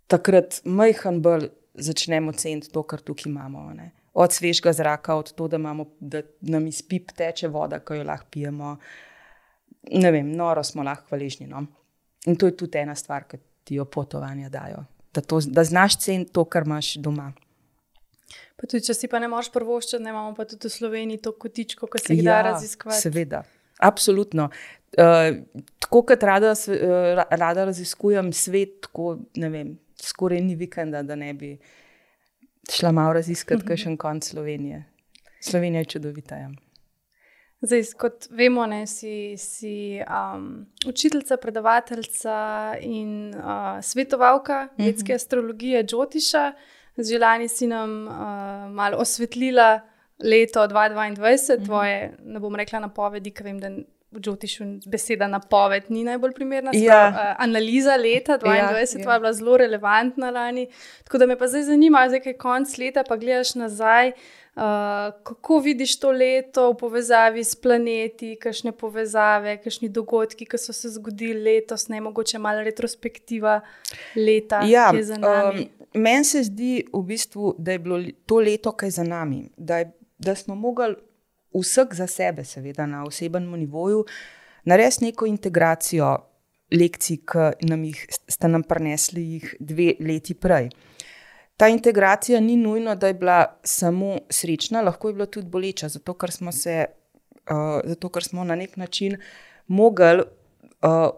takrat 0.09 0.61
majhen 0.65 1.21
bolj 1.23 1.49
začnemo 1.79 2.33
ceniti 2.33 2.71
to, 2.73 2.83
kar 2.83 3.01
tukaj 3.01 3.29
imamo. 3.29 3.69
Ne? 3.77 3.91
Od 4.19 4.33
svežega 4.33 4.73
zraka, 4.73 5.15
od 5.15 5.31
to, 5.33 5.47
da, 5.47 5.57
imamo, 5.57 5.85
da 5.99 6.23
nam 6.41 6.67
iz 6.67 6.81
pip 6.81 7.13
teče 7.15 7.47
voda, 7.47 7.79
ki 7.79 8.01
jo 8.01 8.07
lahko 8.07 8.27
pijemo. 8.31 8.77
Ne 9.95 10.11
vem, 10.11 10.31
noro 10.35 10.63
smo 10.63 10.83
lahko 10.83 11.13
hvaležni. 11.13 11.47
No? 11.47 11.65
In 12.27 12.35
to 12.35 12.49
je 12.49 12.57
tudi 12.57 12.81
ena 12.81 12.95
stvar, 12.99 13.27
ki 13.29 13.39
ti 13.63 13.77
jo 13.79 13.85
potovanja 13.85 14.49
dajo. 14.49 14.83
Da, 15.13 15.21
to, 15.21 15.39
da 15.45 15.63
znaš 15.63 15.97
ceniti 16.03 16.33
to, 16.33 16.43
kar 16.45 16.67
imaš 16.67 16.95
doma. 17.01 17.31
Pa 18.59 18.67
tudi, 18.67 18.83
če 18.85 18.93
si 18.93 19.07
pa 19.07 19.21
ne 19.23 19.29
moreš 19.31 19.53
prvoščiti, 19.53 20.01
ne 20.03 20.11
imamo 20.11 20.33
pa 20.37 20.45
tudi 20.49 20.67
v 20.67 20.73
Sloveniji 20.73 21.21
to 21.23 21.31
kotičko, 21.39 21.87
ki 21.87 22.01
se 22.03 22.17
jih 22.17 22.25
ja, 22.25 22.33
da 22.33 22.51
raziskovati. 22.51 23.01
Seveda, 23.01 23.43
absolutno. 23.87 24.49
Uh, 24.97 25.43
tako 25.79 26.01
kot 26.01 26.23
rada, 26.23 26.51
uh, 26.51 27.23
rada 27.29 27.65
raziskujem 27.65 28.33
svet, 28.33 28.81
tako 28.81 29.19
ne 29.35 29.49
vem, 29.49 29.75
skoraj 30.01 30.41
ni 30.41 30.55
vikenda, 30.55 31.03
da 31.03 31.15
ne 31.15 31.33
bi 31.33 31.57
šla 32.71 32.91
malo 32.91 33.13
raziskati, 33.13 33.65
kaj 33.65 33.83
še 33.83 33.93
en 33.93 33.97
konc 33.97 34.25
Slovenije. 34.25 34.83
Slovenija 35.41 35.85
je 35.85 35.91
čudovita. 35.95 36.35
Ja. 36.35 36.49
Zdaj, 37.61 37.83
kot 37.99 38.27
vemo, 38.31 38.65
ne, 38.71 38.85
si, 38.87 39.35
si 39.37 39.99
um, 39.99 40.65
učiteljica, 40.87 41.37
predavateljica 41.37 42.35
in 42.81 43.35
uh, 43.35 43.79
svetovalka 43.83 44.67
uh 44.71 44.77
-huh. 44.77 44.85
vedske 44.85 45.13
astrologije 45.13 45.83
Džotiša. 45.83 46.53
Želani 46.97 47.47
si 47.47 47.67
nam 47.67 48.07
uh, 48.07 48.13
malo 48.71 48.97
osvetlila 48.97 49.81
leto 50.23 50.59
2022, 50.59 51.19
uh 51.19 51.59
-huh. 51.59 51.65
tvoje, 51.65 52.17
ne 52.23 52.39
bom 52.39 52.55
rekla 52.55 52.79
napovedi, 52.79 53.31
ker 53.31 53.43
vem, 53.43 53.59
da 53.59 53.69
v 54.11 54.19
Džotišu 54.19 54.63
beseda 54.89 55.27
napoved 55.27 55.91
ni 55.93 56.03
najbolj 56.03 56.33
primerna. 56.33 56.71
Ja. 56.73 57.01
Uh, 57.09 57.43
analiza 57.43 57.95
leta 57.95 58.39
2022 58.39 58.55
ja, 58.55 58.71
ja. 58.71 59.13
je 59.13 59.19
bila 59.19 59.33
zelo 59.33 59.57
relevantna 59.57 60.31
lani. 60.31 60.67
Tako 61.03 61.17
da 61.17 61.25
me 61.25 61.37
pa 61.37 61.47
zdaj 61.47 61.63
zanima, 61.63 62.07
zdaj 62.07 62.21
je 62.25 62.37
konec 62.37 62.77
leta, 62.77 63.03
pa 63.07 63.17
gledaš 63.17 63.55
nazaj. 63.55 64.11
Uh, 64.55 64.63
kako 65.23 65.59
vidiš 65.59 65.99
to 65.99 66.11
leto 66.11 66.71
v 66.71 66.77
povezavi 66.77 67.43
s 67.43 67.55
planeti, 67.55 68.33
kakšne 68.35 68.71
povezave, 68.71 69.59
kakšni 69.61 69.89
dogodki, 69.89 70.45
ki 70.45 70.57
so 70.57 70.73
se 70.73 70.89
zgodili 70.89 71.43
letos, 71.43 71.87
ne 71.87 72.01
mogoče 72.01 72.41
malo 72.41 72.65
retrospektiva 72.65 73.59
leta, 74.15 74.63
ja, 74.67 74.89
ki 74.91 74.97
je 74.97 75.03
za 75.03 75.17
nami? 75.17 75.61
Um, 75.61 76.01
Meni 76.01 76.25
se 76.25 76.43
zdi, 76.43 76.83
v 76.93 77.03
bistvu, 77.05 77.53
da 77.57 77.71
je 77.71 77.79
bilo 77.79 78.01
to 78.25 78.41
leto, 78.43 78.73
ki 78.73 78.89
je 78.89 78.97
za 78.97 79.03
nami, 79.03 79.45
da, 79.57 79.77
je, 79.77 79.91
da 80.17 80.35
smo 80.35 80.55
mogli 80.55 80.95
vsak 81.53 81.95
za 81.95 82.07
sebe, 82.07 82.43
seveda 82.43 82.85
na 82.85 83.03
osebnem 83.03 83.59
nivoju, 83.59 84.05
narediti 84.65 85.05
neko 85.05 85.25
integracijo 85.25 86.17
lekcij, 86.71 87.17
ki 87.25 87.67
nam 87.69 87.83
jih 87.83 88.05
sta 88.27 88.47
nam 88.47 88.63
prinesli 88.63 89.41
dve 89.59 89.93
leti 89.99 90.33
prej. 90.33 90.69
Ta 91.57 91.67
integracija 91.67 92.39
ni 92.39 92.55
nujno, 92.55 92.95
da 92.95 93.07
je 93.07 93.13
bila 93.13 93.59
samo 93.63 94.17
srečna, 94.29 94.81
lahko 94.81 95.09
je 95.09 95.13
bila 95.13 95.25
tudi 95.25 95.47
boleča, 95.47 95.89
zato 95.89 96.13
ker 96.13 96.31
smo, 96.31 96.51
se, 96.51 96.85
uh, 97.51 97.81
zato, 97.83 98.09
ker 98.09 98.23
smo 98.23 98.43
na 98.43 98.55
nek 98.55 98.77
način 98.77 99.17
mogli 99.67 100.21
uh, 100.21 101.09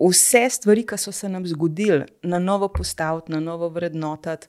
vse 0.00 0.46
stvari, 0.50 0.86
ki 0.86 0.98
so 0.98 1.12
se 1.12 1.28
nam 1.28 1.46
zgodile, 1.46 2.06
na 2.22 2.38
novo 2.38 2.68
postaviti, 2.68 3.32
na 3.32 3.40
novo 3.40 3.68
vrednotiti. 3.68 4.48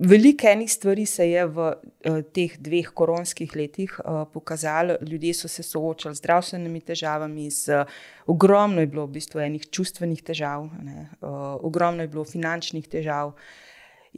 Veliko 0.00 0.46
enih 0.48 0.72
stvari 0.72 1.06
se 1.06 1.26
je 1.30 1.42
v 1.46 1.66
uh, 1.68 2.20
teh 2.32 2.56
dveh 2.58 2.88
koronskih 2.94 3.56
letih 3.56 3.98
uh, 4.00 4.24
pokazalo. 4.32 4.96
Ljudje 5.04 5.34
so 5.34 5.48
se 5.48 5.62
soočali 5.62 6.14
z 6.14 6.18
zdravstvenimi 6.18 6.80
težavami, 6.80 7.50
z, 7.50 7.82
uh, 7.82 7.98
ogromno 8.26 8.80
je 8.80 8.86
bilo 8.86 9.04
v 9.06 9.18
bistvu 9.18 9.40
enih 9.44 9.66
čustvenih 9.70 10.22
težav, 10.22 10.70
ne, 10.82 11.08
uh, 11.20 11.56
ogromno 11.64 12.02
je 12.02 12.08
bilo 12.08 12.24
finančnih 12.24 12.88
težav. 12.88 13.34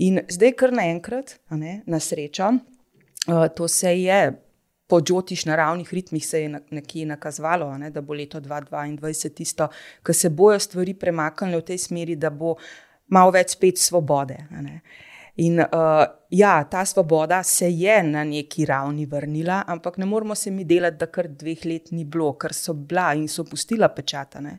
In 0.07 0.23
zdaj, 0.31 0.55
kar 0.59 0.73
naenkrat, 0.73 1.37
ne, 1.51 1.81
na 1.87 2.01
srečo, 2.01 2.53
uh, 2.53 3.47
to 3.57 3.69
se 3.69 3.97
je 4.03 4.23
po 4.93 5.01
džotiš 5.01 5.45
naravnih 5.49 5.95
ritmih 5.95 6.27
se 6.27 6.43
je 6.43 6.61
nekje 6.71 7.07
nakazalo, 7.07 7.79
ne, 7.79 7.91
da 7.91 8.01
bo 8.01 8.15
leto 8.15 8.41
2022 8.41 9.31
tisto, 9.35 9.69
ki 10.05 10.15
se 10.15 10.29
bojo 10.29 10.59
stvari 10.59 10.95
premaknile 10.95 11.59
v 11.59 11.65
tej 11.71 11.79
smeri, 11.79 12.17
da 12.17 12.31
bo 12.31 12.55
malo 13.09 13.33
več 13.33 13.55
spet 13.57 13.81
svobode. 13.81 14.37
In 15.37 15.61
uh, 15.61 15.67
ja, 16.31 16.65
ta 16.65 16.85
svoboda 16.85 17.43
se 17.43 17.71
je 17.71 18.03
na 18.03 18.25
neki 18.25 18.67
ravni 18.67 19.07
vrnila, 19.07 19.63
ampak 19.67 19.97
ne 19.97 20.07
moramo 20.07 20.35
se 20.35 20.51
mi 20.51 20.65
delati, 20.65 20.97
da 20.97 21.07
kar 21.07 21.29
dveh 21.29 21.65
let 21.65 21.91
ni 21.91 22.05
bilo, 22.05 22.35
ker 22.37 22.53
so 22.53 22.75
bila 22.75 23.15
in 23.15 23.29
so 23.29 23.45
pustila 23.45 23.89
pečatane. 23.89 24.59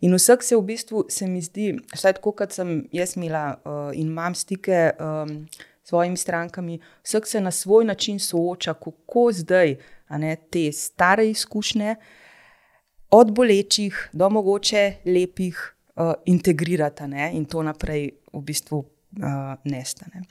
In 0.00 0.14
vsak 0.14 0.42
se 0.42 0.56
v 0.56 0.62
bistvu, 0.62 1.04
se 1.08 1.26
mi 1.26 1.42
zdi, 1.42 1.72
vsaj 1.94 2.18
tako, 2.20 2.32
kot 2.38 2.52
sem 2.54 2.84
jaz 2.92 3.16
imela 3.16 3.46
uh, 3.64 3.90
in 3.94 4.12
imam 4.12 4.34
stike. 4.34 4.90
Um, 5.00 5.46
svojimi 5.84 6.16
strankami, 6.16 6.78
vsak 7.02 7.26
se 7.26 7.40
na 7.40 7.50
svoj 7.50 7.84
način 7.84 8.18
sooča, 8.18 8.74
kako 8.74 9.32
zdaj 9.32 9.76
ne, 10.10 10.36
te 10.50 10.72
stare 10.72 11.28
izkušnje, 11.28 11.96
od 13.10 13.32
bolečih 13.32 14.10
do 14.12 14.30
mogoče 14.30 14.94
lepih, 15.04 15.74
uh, 15.96 16.12
integrirati 16.24 17.08
ne, 17.08 17.30
in 17.34 17.44
to 17.44 17.62
naprej 17.62 18.10
v 18.32 18.40
bistvu 18.40 18.84
uh, 19.18 19.54
nestane. 19.64 20.22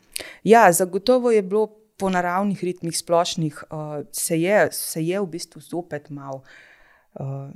Ja, 0.44 0.72
zagotovo 0.72 1.32
je 1.32 1.42
bilo 1.42 1.68
po 1.98 2.10
naravnih 2.10 2.64
ritmih, 2.64 2.98
splošnih, 2.98 3.64
uh, 3.72 4.06
se, 4.12 4.42
je, 4.42 4.68
se 4.72 5.06
je 5.06 5.20
v 5.20 5.28
bistvu 5.28 5.62
zopet 5.62 6.10
malo. 6.10 6.44
Uh, 7.14 7.52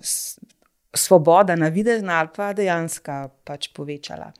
Svoboda, 0.97 1.55
na 1.55 1.67
videzna 1.67 2.19
ali 2.19 2.29
pa 2.35 2.53
dejansko, 2.53 3.17
pač 3.45 3.67
povečala. 3.75 4.31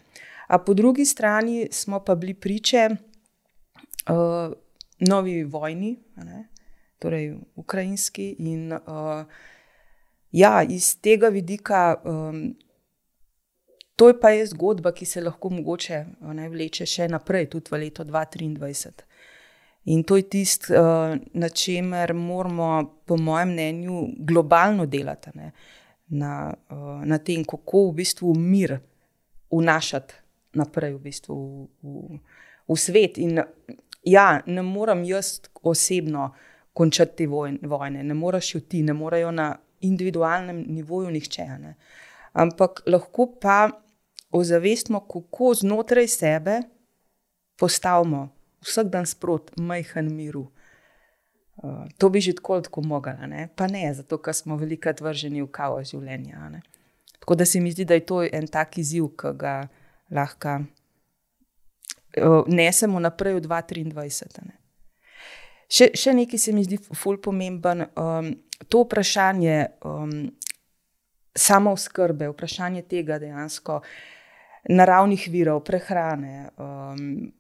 A 0.48 0.58
po 0.58 0.74
drugi 0.74 1.06
strani 1.06 1.68
smo 1.72 2.00
pa 2.00 2.16
bili 2.16 2.34
priče, 2.34 2.90
uh, 4.10 4.54
novi 5.00 5.44
vojni, 5.44 5.98
torej 7.00 7.36
ukrajinski. 7.56 8.36
In 8.40 8.74
uh, 8.74 9.26
ja, 10.32 10.64
iz 10.64 10.96
tega 11.02 11.30
vidika, 11.30 12.02
um, 12.06 12.56
to 13.98 14.08
je 14.08 14.20
pa 14.20 14.30
je 14.30 14.46
zgodba, 14.46 14.92
ki 14.94 15.06
se 15.06 15.22
lahko 15.22 15.50
mogoče 15.50 16.04
ne, 16.38 16.50
vleče 16.50 16.86
še 16.86 17.08
naprej, 17.10 17.48
tudi 17.50 17.74
v 17.74 17.80
leto 17.82 18.04
2023. 18.06 19.08
In 19.90 20.04
to 20.04 20.18
je 20.20 20.28
tisto, 20.30 20.74
uh, 20.76 21.16
na 21.34 21.50
čemer 21.50 22.14
moramo, 22.14 22.68
po 23.06 23.18
mojem 23.18 23.56
mnenju, 23.56 24.02
globalno 24.30 24.86
delati, 24.86 25.32
ne, 25.34 25.52
na, 26.14 26.54
uh, 26.70 27.00
na 27.08 27.18
tem, 27.18 27.46
kako 27.48 27.88
v 27.88 27.96
bistvu 28.04 28.36
mir 28.38 28.76
vnašati 29.50 30.14
naprej 30.60 30.94
v, 30.94 31.00
bistvu 31.08 31.40
v, 31.40 31.66
v, 31.82 32.20
v 32.68 32.78
svet. 32.78 33.18
In 33.18 33.42
ja, 34.06 34.28
ne 34.46 34.62
morem 34.62 35.02
jaz 35.10 35.40
osebno 35.64 36.30
končati 36.78 37.24
te 37.24 37.28
vojne, 37.28 38.04
ne 38.04 38.14
moreš 38.14 38.54
jo 38.54 38.62
ti, 38.62 38.84
ne 38.86 38.94
morejo 38.94 39.32
na 39.32 39.56
individualnem 39.82 40.62
nivoju 40.68 41.10
nihče. 41.16 41.50
Ne. 41.64 41.74
Ampak 42.38 42.84
lahko 42.86 43.32
pa 43.42 43.87
ozavestimo, 44.32 45.00
kako 45.08 45.54
znotraj 45.54 46.08
sebe 46.08 46.62
postavimo 47.58 48.30
vsak 48.62 48.88
dan 48.88 49.06
sprot 49.06 49.52
majhen 49.58 50.16
miru. 50.16 50.52
Uh, 51.58 51.86
to 51.98 52.10
bi 52.10 52.22
že 52.22 52.36
tako 52.38 52.56
lahko 52.56 52.82
mogla, 52.82 53.48
pa 53.56 53.68
ne, 53.68 53.94
zato 53.94 54.18
ker 54.22 54.34
smo 54.34 54.58
velikokrat 54.58 55.02
vrženi 55.02 55.42
v 55.42 55.50
kaos 55.52 55.90
življenja. 55.90 56.50
Ne. 56.50 56.62
Tako 57.20 57.36
da 57.36 57.46
se 57.46 57.60
mi 57.60 57.72
zdi, 57.72 57.86
da 57.86 57.94
je 57.94 58.06
to 58.06 58.22
en 58.24 58.48
tak 58.48 58.78
izziv, 58.78 59.10
ki 59.18 59.34
ga 59.38 59.68
lahko 60.12 60.60
nesemo 62.48 63.00
naprej 63.00 63.38
v 63.38 63.42
2023. 63.46 64.54
Še, 65.68 65.92
še 65.92 66.14
nekaj 66.16 66.40
se 66.40 66.54
mi 66.56 66.64
zdi 66.64 66.80
fulj 66.80 67.20
pomemben. 67.24 67.88
Um, 68.00 68.32
to 68.72 68.86
vprašanje 68.86 69.58
um, 69.86 70.30
samo 71.36 71.76
skrbe, 71.78 72.30
vprašanje 72.32 72.86
tega 72.88 73.20
dejansko 73.22 73.82
naravnih 74.70 75.28
virov, 75.32 75.64
prehrane. 75.64 76.50
Um, 76.58 77.32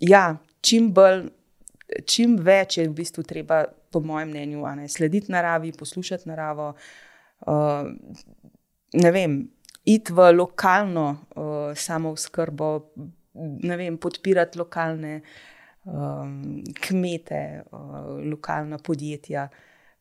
ja, 0.00 0.36
čim, 0.60 0.90
bolj, 0.94 1.28
čim 2.06 2.36
več 2.44 2.78
je 2.78 2.88
v 2.88 2.96
bistvu 3.02 3.24
treba, 3.26 3.64
po 3.90 4.02
mojem 4.04 4.30
mnenju, 4.30 4.66
ne, 4.78 4.88
slediti 4.88 5.32
naravi, 5.32 5.72
poslušati 5.78 6.28
naravo. 6.30 6.72
Uh, 7.46 7.90
ne 8.92 9.10
vem, 9.14 9.40
iti 9.84 10.12
v 10.12 10.30
lokalno 10.36 11.06
uh, 11.10 11.72
samo 11.74 12.14
skrbo, 12.16 12.70
ne 13.64 13.78
vem, 13.80 13.96
podpirati 13.98 14.58
lokalne 14.60 15.20
um, 15.84 16.60
kmete, 16.80 17.42
uh, 17.72 18.12
lokalna 18.30 18.78
podjetja. 18.78 19.48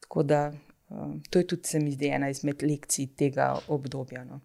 Tako 0.06 0.24
da 0.24 0.44
um, 0.90 1.18
to 1.30 1.40
je 1.40 1.48
tudi, 1.48 1.68
se 1.68 1.80
mi 1.80 1.92
zdi, 1.96 2.12
ena 2.14 2.30
izmed 2.30 2.62
lekcij 2.64 3.14
tega 3.18 3.56
obdobja. 3.68 4.26
No. 4.26 4.42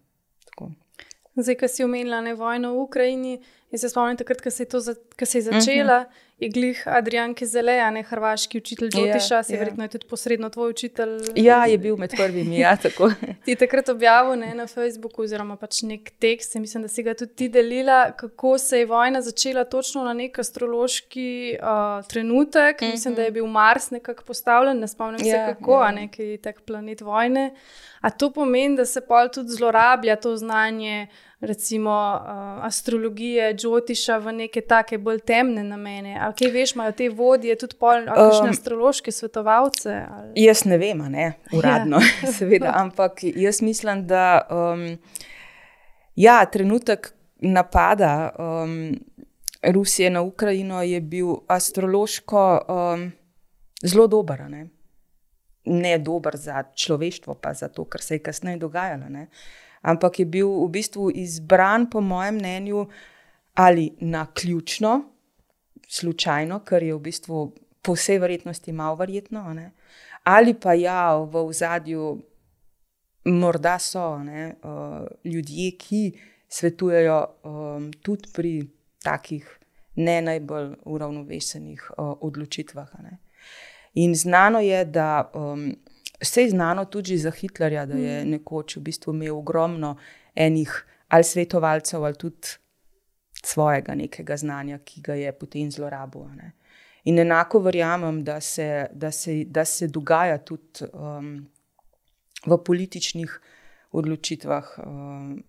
Zdaj, 1.35 1.55
ki 1.55 1.67
si 1.67 1.83
omenila 1.83 2.21
ne 2.21 2.33
vojno 2.33 2.73
v 2.73 2.83
Ukrajini, 2.85 3.39
jaz 3.71 3.81
se 3.81 3.89
spomnim 3.89 4.17
takrat, 4.17 4.41
ko 4.41 4.51
se 4.51 4.63
je, 4.63 4.79
za, 4.79 4.95
ko 5.19 5.25
se 5.25 5.37
je 5.37 5.41
začela. 5.41 5.99
Uh 5.99 6.05
-huh 6.05 6.25
je 6.39 6.49
glih 6.49 6.83
Adrian 6.85 7.33
Kizeleja, 7.33 7.87
ne 7.91 8.01
hrvaški 8.03 8.57
učitelj 8.57 8.89
Džotiša, 8.89 9.35
ja, 9.35 9.43
si 9.43 9.53
ja. 9.53 9.59
verjetno 9.59 9.83
je 9.83 9.89
tudi 9.89 10.07
posredno 10.07 10.49
tvoj 10.49 10.69
učitelj. 10.69 11.19
Ja, 11.35 11.65
je 11.65 11.77
bil 11.77 11.95
med 11.97 12.11
prvimi, 12.17 12.59
ja, 12.59 12.75
tako. 12.83 13.09
ti 13.45 13.51
je 13.51 13.55
takrat 13.55 13.89
objavil 13.89 14.35
ne, 14.39 14.51
na 14.55 14.67
Facebooku, 14.67 15.23
oziroma 15.23 15.55
pač 15.55 15.81
nek 15.87 16.11
tekst, 16.19 16.57
mislim, 16.59 16.83
da 16.83 16.91
si 16.91 17.03
ga 17.03 17.13
tudi 17.15 17.33
ti 17.35 17.47
delila, 17.49 18.11
kako 18.11 18.57
se 18.57 18.79
je 18.79 18.85
vojna 18.85 19.21
začela 19.21 19.63
točno 19.63 20.03
na 20.03 20.13
nek 20.13 20.39
astrološki 20.39 21.57
uh, 21.61 22.03
trenutek. 22.07 22.81
Mm 22.81 22.85
-hmm. 22.85 22.91
Mislim, 22.91 23.15
da 23.15 23.21
je 23.21 23.31
bil 23.31 23.47
Mars 23.47 23.91
nekako 23.91 24.23
postavljen, 24.23 24.79
ne 24.79 24.87
spomnim 24.87 25.19
se 25.19 25.29
ja, 25.29 25.53
kako, 25.53 25.81
ja. 25.81 25.87
a 25.87 25.91
neki 25.91 26.37
tak 26.43 26.61
planet 26.61 27.01
vojne. 27.01 27.53
A 28.01 28.09
to 28.09 28.31
pomeni, 28.31 28.75
da 28.75 28.85
se 28.85 29.01
pa 29.07 29.27
tudi 29.27 29.49
zlorablja 29.49 30.15
to 30.15 30.37
znanje 30.37 31.07
recimo 31.39 31.91
uh, 32.21 32.65
astrologije, 32.65 33.53
Džotiša 33.53 34.17
v 34.17 34.31
neke 34.31 34.61
take 34.61 34.97
bolj 34.97 35.19
temne 35.19 35.63
namene. 35.63 36.17
Ali 36.21 36.33
kaj 36.39 36.51
veš, 36.51 36.75
imajo 36.75 36.91
te 36.91 37.09
vodje 37.09 37.57
tudi 37.57 37.75
polne 37.79 38.11
um, 38.11 38.49
astrološke 38.49 39.11
svetovalce? 39.11 39.97
Ali? 40.11 40.31
Jaz 40.43 40.65
ne 40.65 40.77
vem, 40.77 41.03
ne, 41.11 41.33
uradno, 41.53 41.99
ja. 42.01 42.31
seveda, 42.37 42.71
ampak 42.75 43.23
jaz 43.23 43.61
mislim, 43.61 44.07
da 44.07 44.41
um, 44.49 44.87
ja, 46.15 46.45
trenutek 46.45 47.13
napada 47.39 48.31
um, 48.39 48.95
Rusije 49.73 50.09
na 50.09 50.21
Ukrajino 50.21 50.83
je 50.83 51.01
bil 51.01 51.35
astrološko 51.47 52.61
um, 52.69 53.11
zelo 53.83 54.07
dober. 54.07 54.49
Ne? 54.49 54.67
ne 55.65 55.97
dober 55.97 56.37
za 56.37 56.63
človeštvo, 56.75 57.35
pa 57.35 57.53
za 57.53 57.67
to, 57.67 57.85
kar 57.85 58.01
se 58.01 58.15
je 58.15 58.19
kasneje 58.19 58.57
dogajalo. 58.57 59.09
Ne? 59.09 59.27
Ampak 59.85 60.19
je 60.19 60.25
bil 60.25 60.49
v 60.49 60.69
bistvu 60.73 61.11
izbran, 61.13 61.89
po 61.89 62.01
mojem 62.01 62.39
mnenju, 62.41 62.87
ali 63.53 63.91
na 64.01 64.25
ključno, 64.33 65.03
slučajno, 65.87 66.59
kar 66.65 66.83
je 66.83 66.95
v 66.95 66.99
bistvu 66.99 67.53
po 67.81 67.93
vsej 67.93 68.19
verjetnosti 68.19 68.71
malo 68.73 68.95
verjetno, 68.95 69.53
ne? 69.53 69.71
ali 70.23 70.53
pa 70.53 70.73
ja, 70.73 71.13
v 71.17 71.53
zadju, 71.53 72.17
morda 73.25 73.79
so 73.79 74.17
ne, 74.23 74.55
uh, 74.63 75.05
ljudje, 75.23 75.71
ki 75.77 76.01
svetujejo 76.49 77.19
um, 77.43 77.91
tudi 78.01 78.29
pri 78.33 78.53
takih 79.03 79.45
ne 79.95 80.21
najbolj 80.21 80.73
uravnovesenih 80.85 81.91
uh, 81.97 82.13
odločitvah. 82.21 82.89
Ne? 83.03 83.17
In 84.01 84.15
znano 84.15 84.59
je, 84.59 84.85
da 84.85 85.31
um, 85.33 85.75
Vse 86.21 86.41
je 86.41 86.49
znano 86.49 86.85
tudi 86.85 87.17
za 87.17 87.31
Hitlerja, 87.31 87.85
da 87.85 87.97
je 87.97 88.23
mm. 88.23 88.29
nekoč 88.29 88.77
v 88.77 88.81
bistvu 88.81 89.13
imel 89.13 89.37
ogromno 89.37 89.97
enih 90.35 90.85
ali 91.07 91.23
svetovalcev, 91.23 92.03
ali 92.03 92.15
tudi 92.15 92.47
svojega 93.45 93.95
nekega 93.95 94.37
znanja, 94.37 94.77
ki 94.77 95.01
ga 95.01 95.13
je 95.13 95.31
potem 95.31 95.71
zlorabil. 95.71 96.27
Ne. 96.35 96.51
In 97.03 97.19
enako 97.19 97.59
verjamem, 97.59 98.23
da 98.23 98.39
se, 98.41 98.87
da 98.91 99.11
se, 99.11 99.43
da 99.45 99.65
se 99.65 99.87
dogaja 99.87 100.37
tudi 100.37 100.87
um, 100.93 101.45
v 102.45 102.57
političnih 102.63 103.41
odločitvah. 103.91 104.79
Um, 104.85 105.43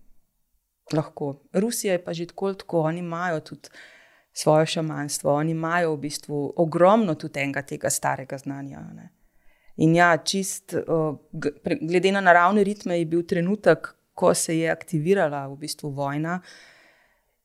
lahko. 0.93 1.35
Rusija 1.53 1.93
je 1.93 2.03
pa 2.03 2.13
že 2.13 2.25
tako, 2.25 2.53
tako 2.53 2.81
oni 2.81 2.99
imajo 2.99 3.39
tudi 3.39 3.69
svoje 4.33 4.65
šamanstvo, 4.65 5.33
oni 5.33 5.51
imajo 5.51 5.95
v 5.95 5.97
bistvu 5.97 6.53
ogromno 6.55 7.15
tudi 7.15 7.51
tega 7.67 7.89
starega 7.89 8.37
znanja. 8.37 8.79
Ne. 8.93 9.09
In 9.77 9.95
ja, 9.95 10.09
čist, 10.17 10.73
uh, 10.73 11.17
glede 11.81 12.11
na 12.11 12.21
naravne 12.21 12.63
ritme, 12.65 12.97
je 12.97 13.05
bil 13.05 13.23
trenutek, 13.29 13.93
ko 14.17 14.33
se 14.33 14.55
je 14.57 14.71
aktivirala 14.71 15.43
v 15.47 15.59
bistvu 15.61 15.91
vojna, 15.93 16.39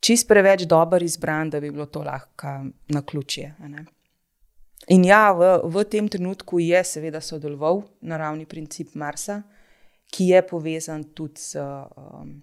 čist 0.00 0.28
preveč 0.28 0.64
dober 0.68 1.02
izbran, 1.04 1.50
da 1.52 1.60
bi 1.60 1.70
bilo 1.70 1.86
to 1.86 2.00
lahko 2.02 2.54
na 2.88 3.02
ključje. 3.04 3.50
In 4.88 5.04
ja, 5.04 5.26
v, 5.36 5.58
v 5.68 5.84
tem 5.84 6.08
trenutku 6.08 6.58
je 6.58 6.80
seveda 6.84 7.20
sodeloval 7.20 7.84
naravni 8.00 8.48
princip 8.48 8.96
Marsa, 8.98 9.42
ki 10.12 10.32
je 10.32 10.40
povezan 10.48 11.04
tudi 11.16 11.40
z, 11.40 11.60
um, 11.60 12.34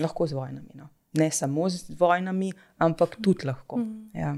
lahko 0.00 0.26
z 0.26 0.38
vojnami. 0.38 0.78
No. 0.78 0.88
Ne 1.18 1.30
samo 1.30 1.68
z 1.70 1.92
vojnami, 1.98 2.52
ampak 2.78 3.18
tudi 3.22 3.46
lahko. 3.50 3.82
Mm. 3.82 4.08
Ja. 4.14 4.32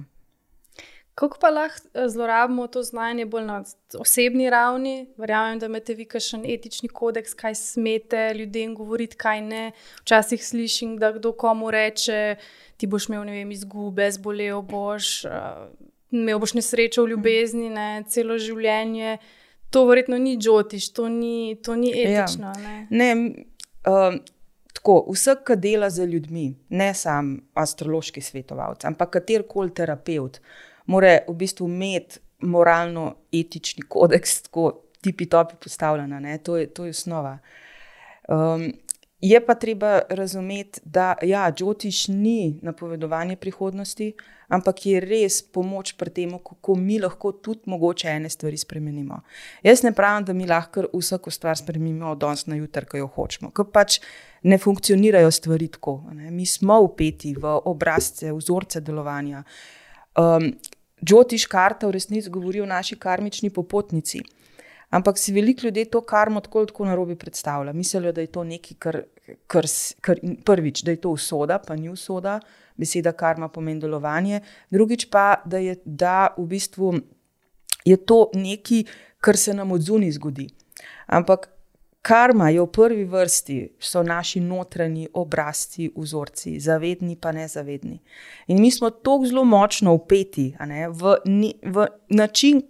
Kako 1.15 1.39
pa 1.41 1.51
lahko 1.51 1.89
eh, 1.95 2.09
zlorabimo 2.09 2.67
to 2.67 2.83
znanje 2.83 3.27
bolj 3.27 3.45
na 3.45 3.63
osebni 3.99 4.51
ravni? 4.51 5.07
Verjamem, 5.17 5.59
da 5.59 5.67
imate 5.67 5.95
vi 5.95 6.05
kakšen 6.05 6.43
etični 6.47 6.89
kodeks, 6.89 7.35
kaj 7.35 7.55
smete 7.55 8.35
ljudem 8.35 8.75
govoriti, 8.75 9.17
kaj 9.17 9.41
ne. 9.41 9.73
Včasih 10.01 10.47
slišim, 10.47 10.97
da 10.99 11.13
kdo 11.13 11.33
komu 11.33 11.71
reče, 11.71 12.37
ti 12.77 12.87
boš 12.87 13.09
imel 13.09 13.31
vem, 13.31 13.53
izgube, 13.55 14.11
zbolel 14.11 14.63
boš, 14.63 15.25
uh, 15.25 15.71
imel 16.11 16.39
boš 16.43 16.55
nesrečo 16.59 17.05
v 17.05 17.15
ljubezni, 17.15 17.71
ne, 17.71 18.03
celo 18.11 18.39
življenje. 18.39 19.19
To 19.71 19.87
verjetno 19.87 20.19
ni 20.19 20.37
džotiš, 20.39 20.91
to 20.95 21.09
ni, 21.09 21.57
to 21.63 21.79
ni 21.79 21.95
ja. 21.95 22.25
etično. 22.25 22.51
Ja. 22.51 22.61
Ne? 22.67 22.87
Ne, 22.91 23.47
um, 23.87 24.21
tako, 24.75 25.01
vsak, 25.15 25.47
ki 25.47 25.61
dela 25.63 25.91
z 25.91 26.11
ljudmi, 26.11 26.49
ne 26.75 26.91
samo 26.95 27.39
astrološki 27.55 28.23
svetovalec, 28.23 28.83
ampak 28.91 29.15
katerkoli 29.21 29.71
terapeut 29.75 30.43
mora 30.87 31.19
v 31.29 31.35
bistvu 31.35 31.69
imeti 31.69 32.21
moralno-etični 32.45 33.87
kodeks, 33.89 34.43
tako 34.49 34.83
tipi 35.01 35.27
topi 35.27 35.55
postavljena, 35.61 36.39
to 36.39 36.57
je, 36.57 36.67
to 36.67 36.85
je 36.85 36.91
osnova. 36.91 37.39
Um, 38.29 38.73
je 39.21 39.47
pa 39.47 39.55
treba 39.55 40.01
razumeti, 40.09 40.81
da 40.85 41.15
ja, 41.23 41.53
Džotiš 41.53 42.09
ni 42.09 42.59
napovedovanje 42.63 43.37
prihodnosti, 43.37 44.13
ampak 44.49 44.87
je 44.87 45.01
res 45.01 45.43
pomoč 45.43 45.95
pri 45.97 46.11
tem, 46.11 46.35
kako 46.39 46.75
mi 46.77 46.99
lahko 47.01 47.33
tudi 47.33 47.71
mogoče 47.73 48.09
ene 48.09 48.29
stvari 48.31 48.59
spremenimo. 48.61 49.23
Jaz 49.63 49.83
ne 49.83 49.93
pravim, 49.93 50.25
da 50.25 50.33
mi 50.33 50.47
lahko 50.47 50.85
vsako 50.93 51.31
stvar 51.31 51.57
spremenimo 51.57 52.11
od 52.11 52.19
danes 52.19 52.47
na 52.47 52.57
jutro, 52.57 52.85
ko 52.91 53.01
jo 53.01 53.09
hočemo, 53.17 53.51
ker 53.51 53.71
pač 53.73 54.01
ne 54.43 54.59
funkcionirajo 54.59 55.31
stvari 55.31 55.69
tako. 55.69 56.03
Ne. 56.13 56.31
Mi 56.31 56.47
smo 56.47 56.81
upeti 56.85 57.35
v 57.35 57.57
obrazce, 57.65 58.33
vzorce 58.33 58.81
delovanja. 58.81 59.45
Um, 60.21 60.53
Džotiš 61.03 61.47
karta 61.47 61.87
v 61.87 61.97
resnici 61.97 62.31
govori 62.31 62.61
o 62.61 62.67
naši 62.67 62.97
karmični 62.97 63.51
popotnici. 63.51 64.23
Ampak 64.91 65.19
si 65.19 65.33
veliko 65.33 65.67
ljudi 65.67 65.85
to 65.85 66.01
karmo 66.01 66.41
tako, 66.41 66.67
tako 66.67 66.85
na 66.85 66.95
robi 66.95 67.17
predstavlja. 67.17 67.73
Mislijo, 67.73 68.13
da 68.13 68.21
je 68.21 68.27
to 68.27 68.45
nekaj, 68.45 68.77
kar, 68.79 69.01
kar, 69.47 69.67
kar 70.01 70.21
prvič, 70.45 70.83
da 70.83 70.95
je 70.95 71.01
to 71.01 71.11
usoda, 71.11 71.59
pa 71.59 71.77
ni 71.77 71.89
usoda, 71.89 72.39
beseda 72.77 73.13
karma 73.13 73.49
pomeni 73.49 73.81
delovanje. 73.81 74.41
Drugič 74.71 75.09
pa, 75.11 75.43
da 75.45 75.59
je, 75.59 75.77
da 75.85 76.29
v 76.39 76.47
bistvu 76.47 76.93
je 77.85 77.97
to 77.97 78.29
nekaj, 78.35 78.85
kar 79.19 79.37
se 79.37 79.55
nam 79.55 79.73
od 79.73 79.83
zunaj 79.83 80.15
zgodi. 80.15 80.47
Ampak 81.07 81.49
karma 82.05 82.51
je 82.51 82.61
v 82.61 82.67
prvi 82.67 83.05
vrsti, 83.09 83.59
so 83.81 84.03
naši 84.05 84.41
notranji 84.41 85.09
obrazci, 85.15 85.89
vzorci, 85.97 86.59
zavedni 86.61 87.17
pa 87.17 87.33
nezavedni. 87.33 87.99
In 88.47 88.61
mi 88.61 88.71
smo 88.71 88.91
tako 88.91 89.25
zelo 89.27 89.45
močno 89.45 89.95
upeti 89.95 90.51
ne, 90.67 90.89
v, 90.89 91.17
v 91.63 91.87
način, 92.09 92.61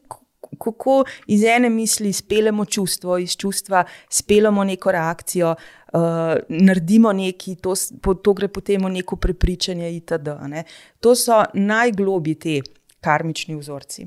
kako 0.59 1.05
iz 1.27 1.43
ene 1.45 1.71
misli 1.71 2.13
speljemo 2.13 2.65
čustvo, 2.65 3.19
iz 3.19 3.37
čustva 3.37 3.85
speljemo 4.09 4.65
neko 4.65 4.93
reakcijo, 4.93 5.55
uh, 5.55 6.01
naredimo 6.49 7.13
nekaj, 7.13 7.55
to, 7.55 7.75
to 8.23 8.33
gre 8.33 8.49
potem 8.49 8.87
v 8.87 8.93
neko 9.01 9.17
prepričanje, 9.17 9.97
itd. 9.97 10.39
Ne. 10.47 10.65
To 11.01 11.17
so 11.19 11.43
najglobji 11.55 12.35
ti 12.35 12.63
karmični 13.01 13.59
vzorci. 13.59 14.07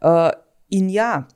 Uh, 0.00 0.30
in 0.70 0.90
ja, 0.90 1.26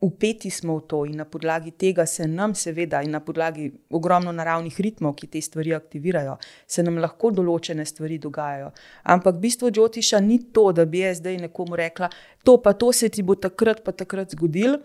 upeti 0.00 0.50
smo 0.50 0.76
v 0.78 0.86
to 0.88 1.04
in 1.04 1.16
na 1.20 1.24
podlagi 1.24 1.70
tega 1.70 2.06
se 2.06 2.26
nam, 2.28 2.54
seveda, 2.54 3.02
in 3.02 3.10
na 3.10 3.20
podlagi 3.20 3.70
ogromno 3.90 4.32
naravnih 4.32 4.80
ritmov, 4.80 5.14
ki 5.14 5.26
te 5.26 5.40
stvari 5.40 5.74
aktivirajo, 5.76 6.38
se 6.66 6.82
nam 6.82 6.98
lahko 7.02 7.30
določene 7.36 7.84
stvari 7.84 8.18
dogajajo. 8.18 8.70
Ampak 9.12 9.40
bistvo 9.42 9.70
Džotiša 9.70 10.20
ni 10.24 10.38
to, 10.52 10.70
da 10.72 10.86
bi 10.88 11.04
jaz 11.04 11.20
zdaj 11.20 11.36
nekomu 11.44 11.76
rekla, 11.76 12.08
to 12.44 12.56
pa 12.62 12.72
to 12.72 12.92
se 12.92 13.08
ti 13.08 13.22
bo 13.22 13.36
takrat 13.36 13.84
pa 13.84 13.92
takrat 13.92 14.32
zgodil. 14.36 14.78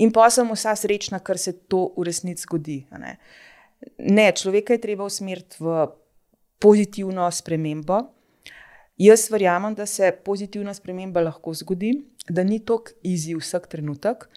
In 0.00 0.10
pa 0.10 0.26
sem 0.30 0.48
vsa 0.50 0.72
srečna, 0.74 1.20
ker 1.22 1.38
se 1.38 1.52
to 1.70 1.92
v 1.96 2.08
resnici 2.08 2.42
zgodi. 2.42 2.80
Ne? 2.98 3.18
ne, 3.98 4.32
človeka 4.32 4.74
je 4.74 4.80
treba 4.80 5.04
usmeriti 5.04 5.56
v 5.60 5.86
pozitivno 6.58 7.30
spremembo. 7.30 8.00
Jaz 8.98 9.26
verjamem, 9.30 9.74
da 9.74 9.86
se 9.86 10.12
pozitivna 10.24 10.74
sprememba 10.74 11.20
lahko 11.20 11.54
zgodi, 11.54 11.92
da 12.28 12.44
ni 12.44 12.60
tako 12.64 12.94
izziv 13.02 13.40
vsak 13.42 13.66
trenutek, 13.68 14.28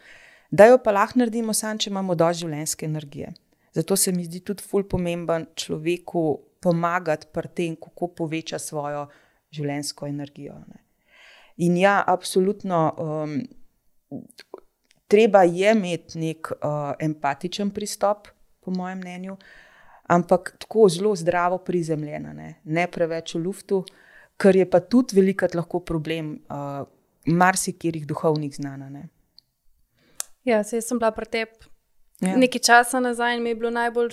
da 0.51 0.65
jo 0.65 0.79
pa 0.83 0.91
lahko 0.91 1.19
naredimo 1.19 1.53
samo, 1.53 1.77
če 1.77 1.91
imamo 1.91 2.15
dovolj 2.15 2.41
življenjske 2.41 2.85
energije. 2.85 3.33
Zato 3.77 3.95
se 3.95 4.11
mi 4.11 4.25
zdi 4.25 4.41
tudi 4.41 4.65
ful 4.65 4.87
pomemben 4.89 5.45
človeku 5.55 6.23
pomagati 6.63 7.29
pri 7.33 7.51
tem, 7.53 7.75
kako 7.77 8.09
poveča 8.17 8.57
svojo 8.59 9.05
življenjsko 9.53 10.07
energijo. 10.09 10.57
Ne. 10.65 10.81
In 11.67 11.77
ja, 11.77 11.99
absolutno, 12.07 12.79
um, 12.97 13.37
treba 15.07 15.43
je 15.45 15.71
imeti 15.77 16.19
nek 16.21 16.51
uh, 16.57 16.95
empatičen 16.99 17.69
pristop, 17.73 18.31
po 18.65 18.73
mojem 18.73 18.99
mnenju, 18.99 19.37
ampak 20.09 20.55
tako 20.59 20.89
zelo 20.89 21.13
zdravo 21.15 21.61
prizemljena, 21.63 22.33
ne, 22.33 22.49
ne 22.63 22.87
preveč 22.91 23.35
v 23.35 23.45
luftu, 23.45 23.83
kar 24.37 24.55
je 24.55 24.65
pa 24.69 24.79
tudi 24.79 25.15
velikrat 25.17 25.55
lahko 25.55 25.79
problem. 25.79 26.37
Uh, 26.49 26.85
marsikirih 27.27 28.05
duhovnih 28.07 28.55
znanj. 28.55 29.01
Ja, 30.43 30.63
se 30.63 30.81
sem 30.81 30.99
bila 30.99 31.11
pri 31.11 31.25
tebi 31.25 31.67
ja. 32.21 32.37
nekaj 32.37 32.61
časa 32.61 32.99
nazaj 32.99 33.35
in 33.35 33.43
mi 33.43 33.49
je 33.49 33.55
bilo 33.55 33.69
najbolj 33.69 34.09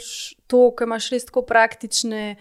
to, 0.47 0.71
ker 0.77 0.89
imaš 0.89 1.11
res 1.15 1.31
tako 1.31 1.47
praktične. 1.47 2.35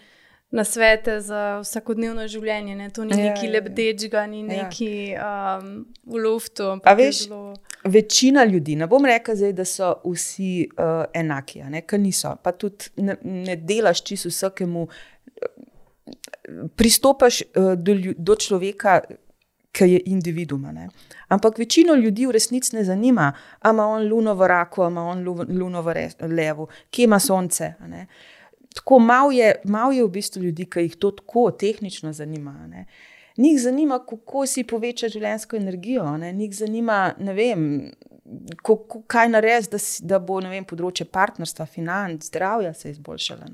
Na 0.53 0.61
svete 0.61 1.15
za 1.17 1.63
vsakodnevno 1.63 2.27
življenje, 2.29 2.75
ne? 2.77 2.91
to 2.93 3.01
ni 3.09 3.15
ja, 3.17 3.31
neki 3.31 3.47
ja, 3.47 3.49
ja. 3.49 3.53
lebdečga, 3.55 4.25
ni 4.29 4.43
ja. 4.43 4.49
neki 4.51 4.89
um, 5.17 5.71
v 6.05 6.19
luftu. 6.21 6.67
Veš, 6.85 7.23
zelo... 7.23 7.55
Večina 7.89 8.43
ljudi, 8.45 8.75
ne 8.77 8.85
bom 8.85 9.01
rekel, 9.09 9.33
zdaj, 9.33 9.55
da 9.57 9.65
so 9.65 9.89
vsi 10.05 10.67
uh, 10.77 11.07
enaki, 11.09 11.63
ker 11.89 11.97
niso. 11.97 12.35
Pa 12.45 12.53
tudi 12.53 12.93
ne, 13.01 13.17
ne 13.23 13.55
delaš 13.57 14.03
čisto 14.05 14.29
vsakemu. 14.29 14.85
Pristopaš 16.75 17.41
uh, 17.41 17.73
do, 17.75 17.95
do 18.17 18.35
človeka, 18.35 19.01
ki 19.73 19.89
je 19.89 20.01
individuum. 20.05 20.65
Ampak 21.27 21.57
večino 21.57 21.95
ljudi 21.95 22.25
v 22.25 22.31
resnici 22.31 22.75
ne 22.75 22.83
zanima, 22.83 23.33
ali 23.59 23.75
ima 23.75 23.87
on 23.87 24.07
luno 24.07 24.33
v 24.33 24.47
raku, 24.47 24.81
ali 24.81 24.91
ima 24.91 25.03
on 25.03 25.25
luno 25.49 25.81
v 25.81 25.95
levu, 26.29 26.67
kje 26.91 27.03
ima 27.03 27.19
sonce. 27.19 27.73
Tako 28.75 28.99
malo 28.99 29.31
je, 29.31 29.55
mal 29.63 29.93
je 29.93 30.03
v 30.03 30.09
bistvu 30.09 30.43
ljudi, 30.43 30.65
ki 30.65 30.79
jih 30.79 30.95
to 30.95 31.11
tako 31.11 31.51
tehnično 31.51 32.13
zanima. 32.13 32.53
Ne? 32.67 32.85
Njih 33.37 33.61
zanima, 33.61 33.99
kako 34.05 34.45
si 34.45 34.63
poveča 34.63 35.09
življenjsko 35.09 35.57
energijo, 35.57 36.05
njih 36.17 36.55
zanima, 36.55 37.13
vem, 37.17 37.91
kako, 38.61 39.01
kaj 39.07 39.29
narediti, 39.29 39.71
da, 39.71 39.81
da 40.07 40.19
bo 40.19 40.37
vem, 40.41 40.65
področje 40.65 41.05
partnerstva, 41.05 41.65
financ, 41.65 42.25
zdravja 42.29 42.73
se 42.73 42.93
izboljšalo. 42.93 43.49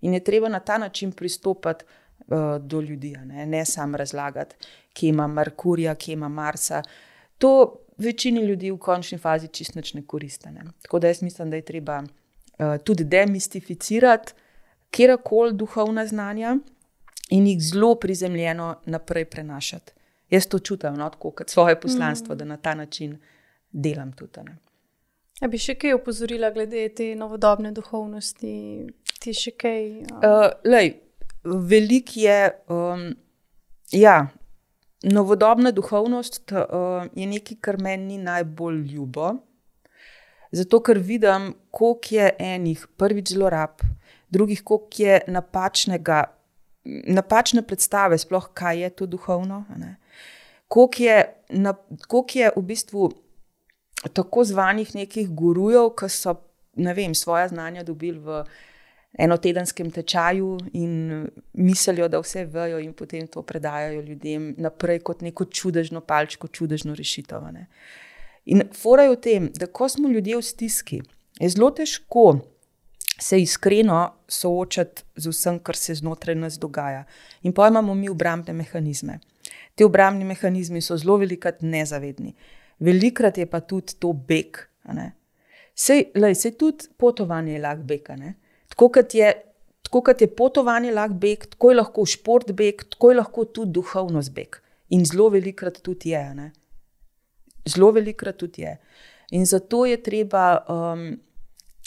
In 0.00 0.14
je 0.14 0.24
treba 0.24 0.48
na 0.48 0.60
ta 0.60 0.76
način 0.78 1.12
pristopiti 1.12 1.84
uh, 1.84 2.05
do 2.60 2.80
ljudi, 2.80 3.16
ne, 3.24 3.46
ne 3.46 3.64
samo 3.64 3.96
razlagati, 3.96 4.56
kje 4.92 5.08
ima 5.08 5.26
Merkurja, 5.26 5.94
kje 5.94 6.12
ima 6.12 6.28
Marsa. 6.28 6.82
To 7.38 7.76
večini 7.98 8.40
ljudi 8.40 8.70
v 8.70 8.78
končni 8.78 9.18
fazi 9.18 9.48
čisto 9.48 9.80
ne 9.94 10.02
koristi. 10.06 10.48
Tako 10.82 10.98
da 10.98 11.06
jaz 11.06 11.22
mislim, 11.22 11.50
da 11.50 11.56
je 11.56 11.62
treba 11.62 12.02
uh, 12.02 12.76
tudi 12.84 13.04
demistificirati 13.04 14.32
kjerkoli 14.90 15.52
duhovna 15.52 16.06
znanja 16.06 16.56
in 17.30 17.46
jih 17.46 17.58
zelo 17.60 17.94
prizemljeno 17.94 18.76
naprej 18.84 19.24
prenašati. 19.24 19.92
Jaz 20.30 20.46
to 20.46 20.58
čutim 20.58 20.94
no, 20.94 21.10
kot 21.10 21.50
svoje 21.50 21.80
poslanstvo, 21.80 22.34
mm. 22.34 22.38
da 22.38 22.44
na 22.44 22.56
ta 22.56 22.74
način 22.74 23.18
delam 23.72 24.12
tudi. 24.12 24.40
Ne. 24.44 24.56
A 25.40 25.48
bi 25.48 25.58
še 25.58 25.74
kaj 25.74 25.94
opozorila 25.94 26.50
glede 26.50 26.88
te 26.96 27.10
novodobne 27.14 27.72
duhovnosti? 27.72 28.52
Ti 29.20 29.34
še 29.34 29.52
kaj? 29.60 29.82
Um... 30.00 30.22
Uh, 30.72 31.05
Veliko 31.46 32.12
je, 32.18 32.50
um, 32.68 33.14
ja, 33.92 34.26
novodobna 35.02 35.70
duhovnost 35.70 36.52
uh, 36.52 37.06
je 37.14 37.26
nekaj, 37.26 37.58
kar 37.60 37.78
meni 37.82 38.16
ni 38.16 38.18
najbolj 38.18 38.80
ljubo. 38.92 39.34
Zato, 40.52 40.80
ker 40.82 40.98
vidim, 40.98 41.52
koliko 41.70 42.14
je 42.14 42.30
enih 42.38 42.86
prvih 42.96 43.24
zlorab, 43.28 43.82
drugih, 44.30 44.62
koliko 44.64 45.02
je 45.02 45.20
napačnega, 45.28 46.24
napačne 46.84 47.62
predstave, 47.62 48.18
sploh 48.18 48.48
kaj 48.54 48.82
je 48.82 48.90
to 48.90 49.06
duhovno. 49.06 49.64
Koliko 50.68 51.02
je, 51.02 51.18
na, 51.50 51.74
koliko 52.08 52.38
je 52.38 52.50
v 52.56 52.62
bistvu 52.62 53.10
tako 54.12 54.44
zvanih 54.44 54.94
nekih 54.94 55.28
gurujev, 55.30 55.90
ki 55.98 56.08
so 56.10 56.36
vem, 56.76 57.14
svoje 57.14 57.48
znanja 57.48 57.82
dobili 57.82 58.18
v 58.18 58.44
enotedenskem 59.18 59.90
tečaju 59.90 60.58
in 60.72 61.26
mislijo, 61.52 62.08
da 62.08 62.20
vse 62.20 62.44
vejo, 62.44 62.78
in 62.78 62.92
potem 62.92 63.26
to 63.26 63.42
predajajo 63.42 64.02
ljudem 64.02 64.54
naprej 64.58 65.00
kot 65.00 65.22
neko 65.24 65.44
čudežno 65.44 66.00
palčko, 66.00 66.48
čudežno 66.48 66.94
rešitev. 66.94 67.46
Ne. 67.52 67.66
In 68.44 68.62
forajo 68.76 69.16
v 69.16 69.20
tem, 69.20 69.48
da 69.54 69.66
ko 69.66 69.88
smo 69.88 70.08
ljudje 70.08 70.36
v 70.36 70.42
stiski, 70.42 71.00
je 71.40 71.48
zelo 71.48 71.70
težko 71.70 72.26
se 73.18 73.40
iskreno 73.40 74.12
soočati 74.28 75.02
z 75.16 75.32
vsem, 75.32 75.58
kar 75.58 75.76
se 75.76 75.94
znotraj 75.94 76.34
nas 76.36 76.58
dogaja. 76.58 77.04
In 77.42 77.52
pa 77.52 77.68
imamo 77.68 77.94
mi 77.94 78.08
obrambne 78.08 78.52
mehanizme. 78.52 79.18
Ti 79.74 79.84
obrambni 79.84 80.24
mehanizmi 80.24 80.80
so 80.80 80.96
zelo 80.96 81.16
velikrat 81.16 81.62
nezavedni. 81.62 82.34
Velikrat 82.78 83.38
je 83.38 83.46
pa 83.46 83.60
tudi 83.60 83.96
to 83.98 84.12
beg. 84.12 84.60
Sej, 85.74 86.10
lej, 86.14 86.34
sej 86.34 86.56
tudi 86.60 86.92
potovanje 86.96 87.52
je 87.52 87.60
lahko 87.60 87.82
beg. 87.82 88.10
Tako 88.68 88.88
kot 88.92 89.14
je, 89.14 89.32
tako 89.82 90.02
kot 90.02 90.20
je 90.20 90.28
potovanje 90.36 90.92
lahko 90.92 91.18
beg, 91.22 91.46
tako 91.54 91.70
je 91.70 91.76
lahko 91.76 92.06
šport 92.06 92.52
beg, 92.52 92.84
tako 92.90 93.10
je 93.10 93.18
lahko 93.20 93.44
tudi 93.44 93.72
duhovnost 93.72 94.34
beg. 94.34 94.60
In 94.94 95.04
zelo 95.04 95.28
velikrat 95.28 95.80
tudi 95.82 96.14
je. 96.14 96.22
Ne? 96.34 96.50
Zelo 97.66 97.90
velikrat 97.90 98.38
tudi 98.38 98.62
je. 98.62 98.76
In 99.30 99.46
zato 99.46 99.86
je 99.86 100.02
treba, 100.02 100.64
um, 100.68 101.08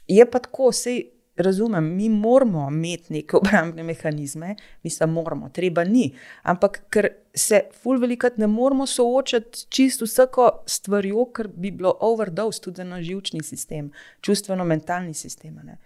je 0.07 0.25
pa 0.31 0.39
tako, 0.39 0.71
sej, 0.71 1.03
razumem, 1.41 1.95
mi 1.95 2.09
moramo 2.09 2.67
imeti 2.71 3.13
neke 3.13 3.37
obrambne 3.37 3.83
mehanizme, 3.83 4.55
mi 4.83 4.89
se 4.89 5.05
moramo, 5.05 5.49
treba 5.49 5.83
ni. 5.83 6.13
Ampak 6.43 6.81
ker 6.89 7.09
se 7.33 7.61
ful 7.81 7.99
velikrat 7.99 8.37
ne 8.37 8.47
moramo 8.47 8.87
soočati 8.87 9.65
čisto 9.69 10.05
vsako 10.05 10.49
stvarjo, 10.65 11.25
ker 11.33 11.47
bi 11.47 11.71
bilo 11.71 11.95
overdose 11.99 12.61
tudi 12.61 12.83
na 12.83 13.01
živčni 13.01 13.43
sistem, 13.43 13.91
čustveno-mentalni 14.21 15.13
sistem. 15.13 15.61
Ne. 15.63 15.77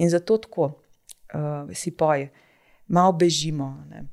In 0.00 0.10
zato 0.10 0.38
tako 0.40 0.66
uh, 0.66 1.70
si 1.76 1.92
poje, 1.96 2.30
malo 2.88 3.12
bežimo. 3.12 3.70
Ne. 3.90 4.04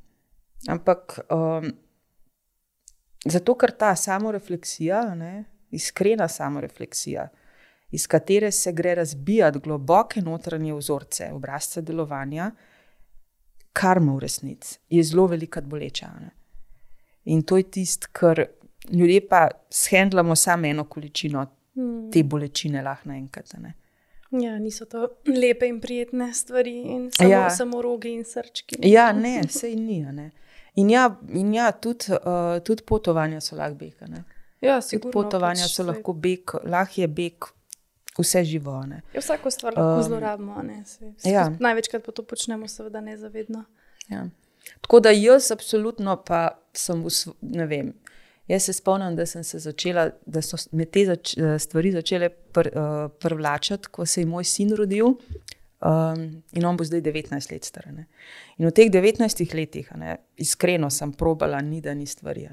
Ampak 0.68 1.18
um, 1.32 1.70
zato, 3.24 3.54
ker 3.54 3.72
ta 3.78 3.94
samorefleksija, 3.96 5.02
ne, 5.14 5.44
iskrena 5.70 6.28
samorefleksija, 6.28 7.28
iz 7.90 8.06
katere 8.06 8.50
se 8.52 8.72
gre 8.72 8.94
razbijati 8.94 9.62
globoke 9.64 10.22
notranje 10.22 10.74
vzorce, 10.74 11.30
obrazce 11.32 11.82
delovanja, 11.82 12.50
karma 13.72 14.14
v 14.16 14.18
resnici 14.26 14.78
je 14.88 15.02
zelo 15.02 15.26
velika 15.26 15.60
boleča. 15.60 16.10
Ne? 16.20 16.30
In 17.24 17.42
to 17.42 17.56
je 17.56 17.70
tisto, 17.70 18.08
kar 18.12 18.44
ljudje 18.90 19.28
pa 19.28 19.48
shendlamo 19.70 20.36
samo 20.36 20.66
eno 20.66 20.84
količino 20.84 21.46
te 22.12 22.22
bolečine, 22.24 22.82
lahko 22.82 23.08
naenkrat. 23.08 23.52
Ja, 24.30 24.58
niso 24.58 24.84
to 24.84 25.08
lepe 25.42 25.66
in 25.66 25.80
prijetne 25.80 26.32
stvari, 26.34 26.76
in 26.82 27.10
samo, 27.12 27.30
ja. 27.30 27.50
samo 27.50 27.82
rogi 27.82 28.12
in 28.12 28.24
srčki. 28.24 28.76
Ja, 28.82 29.12
ne, 29.12 29.42
se 29.48 29.70
jim 29.70 29.84
ni. 29.86 30.00
Ne. 30.12 30.30
In 30.74 30.90
ja, 30.90 31.16
in 31.34 31.54
ja 31.54 31.72
tudi, 31.72 32.12
uh, 32.12 32.58
tudi 32.64 32.82
potovanja 32.86 33.40
so 33.40 33.56
lahko 33.56 33.78
beg. 33.78 33.94
Ja, 34.60 34.80
potovanja 35.12 35.64
pač 35.64 35.74
so 35.74 35.86
lahko 35.86 36.12
beg, 36.12 36.54
lahko 36.64 37.00
je 37.00 37.08
beg 37.08 37.48
vse 38.18 38.44
živo. 38.44 38.76
Ne. 38.86 39.02
Ja, 39.14 39.20
vsako 39.20 39.50
stvar 39.50 39.74
lahko 39.76 39.96
um, 39.96 40.02
zlorabimo. 40.02 40.62
Ja. 41.24 41.48
Največkrat 41.60 42.04
pa 42.04 42.12
to 42.12 42.22
počnemo, 42.22 42.68
seveda, 42.68 43.00
nezavedno. 43.00 43.64
Ja. 44.08 44.26
Tako 44.80 45.00
da 45.00 45.10
jaz, 45.10 45.50
absolutno, 45.50 46.16
pa 46.26 46.58
sem 46.76 47.02
v, 47.04 47.10
ne 47.40 47.66
vem. 47.66 47.92
Jaz 48.48 48.64
se 48.64 48.72
spomnim, 48.72 49.16
da, 49.16 49.26
se 49.26 49.58
začela, 49.58 50.08
da 50.26 50.40
so 50.42 50.56
me 50.72 50.86
te 50.88 51.04
zač, 51.04 51.34
stvari 51.60 51.92
začele 51.92 52.30
pr, 52.30 52.70
uh, 52.72 53.10
privlačiti, 53.20 53.90
ko 53.92 54.06
se 54.06 54.22
je 54.22 54.26
moj 54.26 54.44
sin 54.48 54.72
rodil. 54.76 55.12
Um, 55.78 56.42
in 56.52 56.64
on 56.66 56.76
bo 56.76 56.84
zdaj 56.84 57.04
19 57.04 57.52
let 57.52 57.64
star. 57.64 57.86
Ne. 57.92 58.08
In 58.58 58.66
v 58.66 58.72
teh 58.74 58.88
19 58.90 59.54
letih, 59.54 59.92
ne, 60.00 60.16
iskreno, 60.40 60.90
sem 60.90 61.12
probala, 61.12 61.60
ni 61.62 61.78
da 61.80 61.94
ni 61.94 62.06
stvari. 62.06 62.48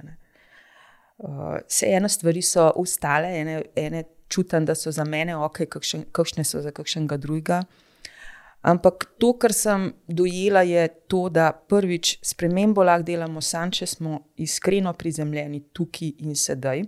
Uh, 1.17 1.55
vse 1.63 1.89
eno 1.95 2.11
stvari 2.11 2.43
so 2.45 2.67
ustale, 2.77 3.31
ene, 3.39 3.61
ene 3.75 4.03
čutim, 4.29 4.65
da 4.65 4.75
so 4.75 4.91
za 4.91 5.07
mene 5.07 5.37
ok, 5.37 5.63
kakšne 6.11 6.43
so 6.43 6.61
za 6.61 6.75
kakšnega 6.75 7.17
drugega. 7.17 7.63
Ampak 8.65 9.05
to, 9.21 9.35
kar 9.37 9.53
sem 9.53 9.91
dojela, 10.07 10.63
je 10.65 10.87
to, 11.07 11.27
da 11.29 11.51
prvič 11.53 12.17
spremembo 12.25 12.83
lahko 12.83 13.05
delamo 13.05 13.41
samo, 13.41 13.71
če 13.71 13.85
smo 13.85 14.19
iskreno 14.41 14.93
prizemljeni 14.97 15.61
tukaj 15.73 16.15
in 16.25 16.33
sedaj. 16.35 16.81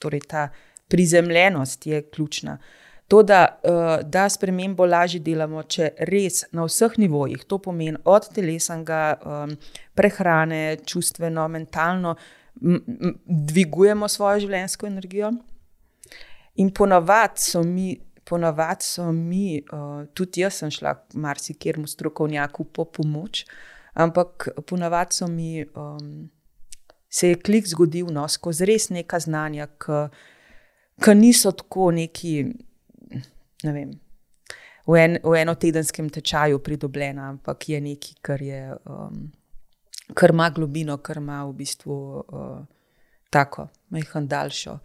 Torej, 0.00 0.22
ta 0.30 0.44
prizemljenost 0.90 1.86
je 1.86 2.04
ključna. 2.10 2.58
To, 3.10 3.24
da, 3.26 3.40
uh, 3.66 3.88
da 4.06 4.28
spremembo 4.30 4.86
lažje 4.86 5.18
delamo, 5.26 5.64
če 5.66 5.88
res 6.06 6.44
na 6.54 6.62
vseh 6.68 6.94
nivojih, 7.02 7.42
to 7.50 7.58
pomeni 7.58 7.98
od 8.06 8.28
telesnega, 8.30 9.00
um, 9.26 9.56
prehrane, 9.98 10.76
čustveno, 10.86 11.48
mentalno, 11.50 12.14
dvigujemo 13.50 14.08
svojo 14.08 14.44
življenjsko 14.46 14.86
energijo. 14.86 15.32
In 16.62 16.70
ponavadi 16.70 17.42
so 17.42 17.64
mi, 17.66 17.96
ponavad 18.30 18.82
so 18.86 19.08
mi 19.12 19.58
uh, 19.60 20.04
tudi 20.14 20.44
jaz 20.44 20.60
sem 20.62 20.70
šla 20.70 20.94
marsikjer 21.14 21.78
mu 21.78 21.88
strokovnjaku 21.90 22.64
po 22.64 22.84
pomoč, 22.84 23.44
ampak 23.94 24.48
ponavadi 24.66 25.18
so 25.18 25.26
mi, 25.26 25.64
um, 25.74 26.30
se 27.10 27.32
je 27.32 27.40
klik 27.40 27.66
zgodil 27.66 28.12
no, 28.14 28.28
skozi 28.28 28.68
res 28.70 28.88
neka 28.94 29.18
znanja, 29.18 29.66
ki 29.80 31.14
niso 31.18 31.50
tako 31.52 31.90
neki, 31.96 32.34
ne 33.66 33.74
vem. 33.74 33.92
V, 34.86 34.96
en, 34.98 35.18
v 35.22 35.36
enotedenskem 35.42 36.08
tečaju 36.10 36.62
pridobljena, 36.64 37.28
ampak 37.34 37.68
je 37.68 37.80
nekaj, 37.82 38.14
kar, 38.26 38.42
je, 38.42 38.62
um, 38.86 39.26
kar 40.14 40.34
ima 40.34 40.48
globino, 40.54 40.96
kar 41.02 41.18
ima 41.20 41.42
v 41.46 41.56
bistvu 41.58 41.98
uh, 42.20 42.54
tako, 43.30 43.68
majhen 43.90 44.26
daljšo. 44.30 44.78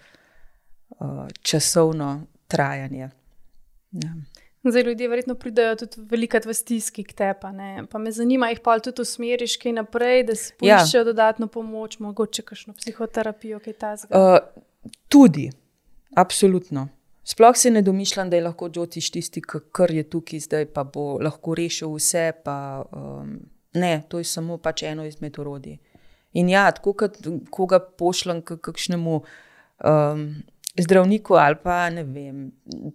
Uh, 0.99 1.25
časovno 1.41 2.09
trajanje. 2.47 3.09
Ja. 4.03 4.15
Zdaj, 4.65 4.83
ljudje 4.83 5.07
verjetno 5.07 5.35
pridejo 5.35 5.75
tudi 5.75 6.01
velikrat 6.09 6.45
v 6.45 6.53
stiski 6.53 7.03
k 7.03 7.13
tebi. 7.13 7.51
Pa 7.91 7.99
me 8.01 8.11
zanima, 8.11 8.49
jih 8.49 8.59
pa 8.65 8.79
tudi 8.79 9.01
usmeriš 9.01 9.59
kaj 9.61 9.75
naprej, 9.77 10.23
da 10.25 10.35
si 10.35 10.51
ja. 10.53 10.57
poiščejo 10.59 11.03
ja. 11.03 11.07
dodatno 11.11 11.47
pomoč, 11.47 11.99
mogoče 12.01 12.41
kakšno 12.41 12.73
psihoterapijo, 12.79 13.59
kaj 13.61 13.73
ta 13.73 13.93
zgodi. 14.01 14.17
Uh, 14.17 14.89
tudi, 15.09 15.49
absolutno. 16.15 16.87
Sploh 17.25 17.57
se 17.57 17.71
ne 17.71 17.81
domišljam, 17.81 18.29
da 18.29 18.37
je 18.37 18.45
lahko 18.45 18.69
Džotiš 18.69 19.11
tisti, 19.11 19.41
kar 19.45 19.91
je 19.91 20.03
tukaj 20.09 20.39
zdaj, 20.39 20.65
pa 20.73 20.83
bo 20.83 21.17
lahko 21.21 21.55
rešil 21.57 21.93
vse. 21.93 22.31
Pa, 22.45 22.85
um, 22.89 23.37
ne, 23.73 23.93
to 24.09 24.17
je 24.21 24.27
samo 24.29 24.57
pač 24.57 24.83
eno 24.83 25.05
izmed 25.05 25.39
orodij. 25.39 25.77
In 26.33 26.49
ja, 26.49 26.67
tako 26.71 26.93
kot 26.93 27.21
koga 27.49 27.79
pošljem 27.79 28.41
k 28.41 28.57
kakšnemu. 28.57 29.21
Um, 29.85 30.27
zdravniku 30.77 31.33
ali 31.39 31.55
pa 31.63 31.89
ne 31.89 32.03
vem, 32.03 32.51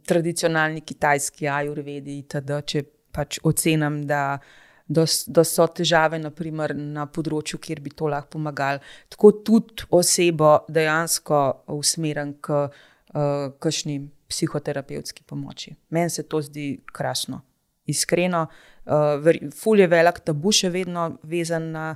tradicionalni 0.07 0.81
kitajski 0.81 1.49
ajurvedi, 1.49 2.23
da 2.45 2.61
če 2.61 2.85
pač 3.13 3.41
ocenim, 3.47 4.03
da, 4.07 4.39
da, 4.87 5.05
da 5.27 5.45
so 5.47 5.67
težave 5.75 6.21
naprimer, 6.23 6.75
na 6.77 7.07
področju, 7.11 7.59
kjer 7.63 7.83
bi 7.83 7.93
to 7.97 8.11
lahko 8.11 8.37
pomagali. 8.37 8.83
Tako 9.11 9.33
tudi 9.47 9.89
osebo 9.97 10.61
dejansko 10.69 11.43
usmerim 11.77 12.37
k 12.45 12.65
uh, 12.67 13.51
kakšni 13.59 14.01
psihoterapevtski 14.31 15.25
pomoči. 15.27 15.75
Meni 15.91 16.11
se 16.11 16.23
to 16.23 16.43
zdi 16.45 16.73
krasno. 16.95 17.43
Iskreno, 17.91 18.45
uh, 18.47 19.31
ful 19.57 19.81
je 19.83 19.89
velik 19.91 20.21
tabu, 20.27 20.53
še 20.55 20.71
vedno 20.71 21.09
vezan 21.27 21.73
na 21.75 21.87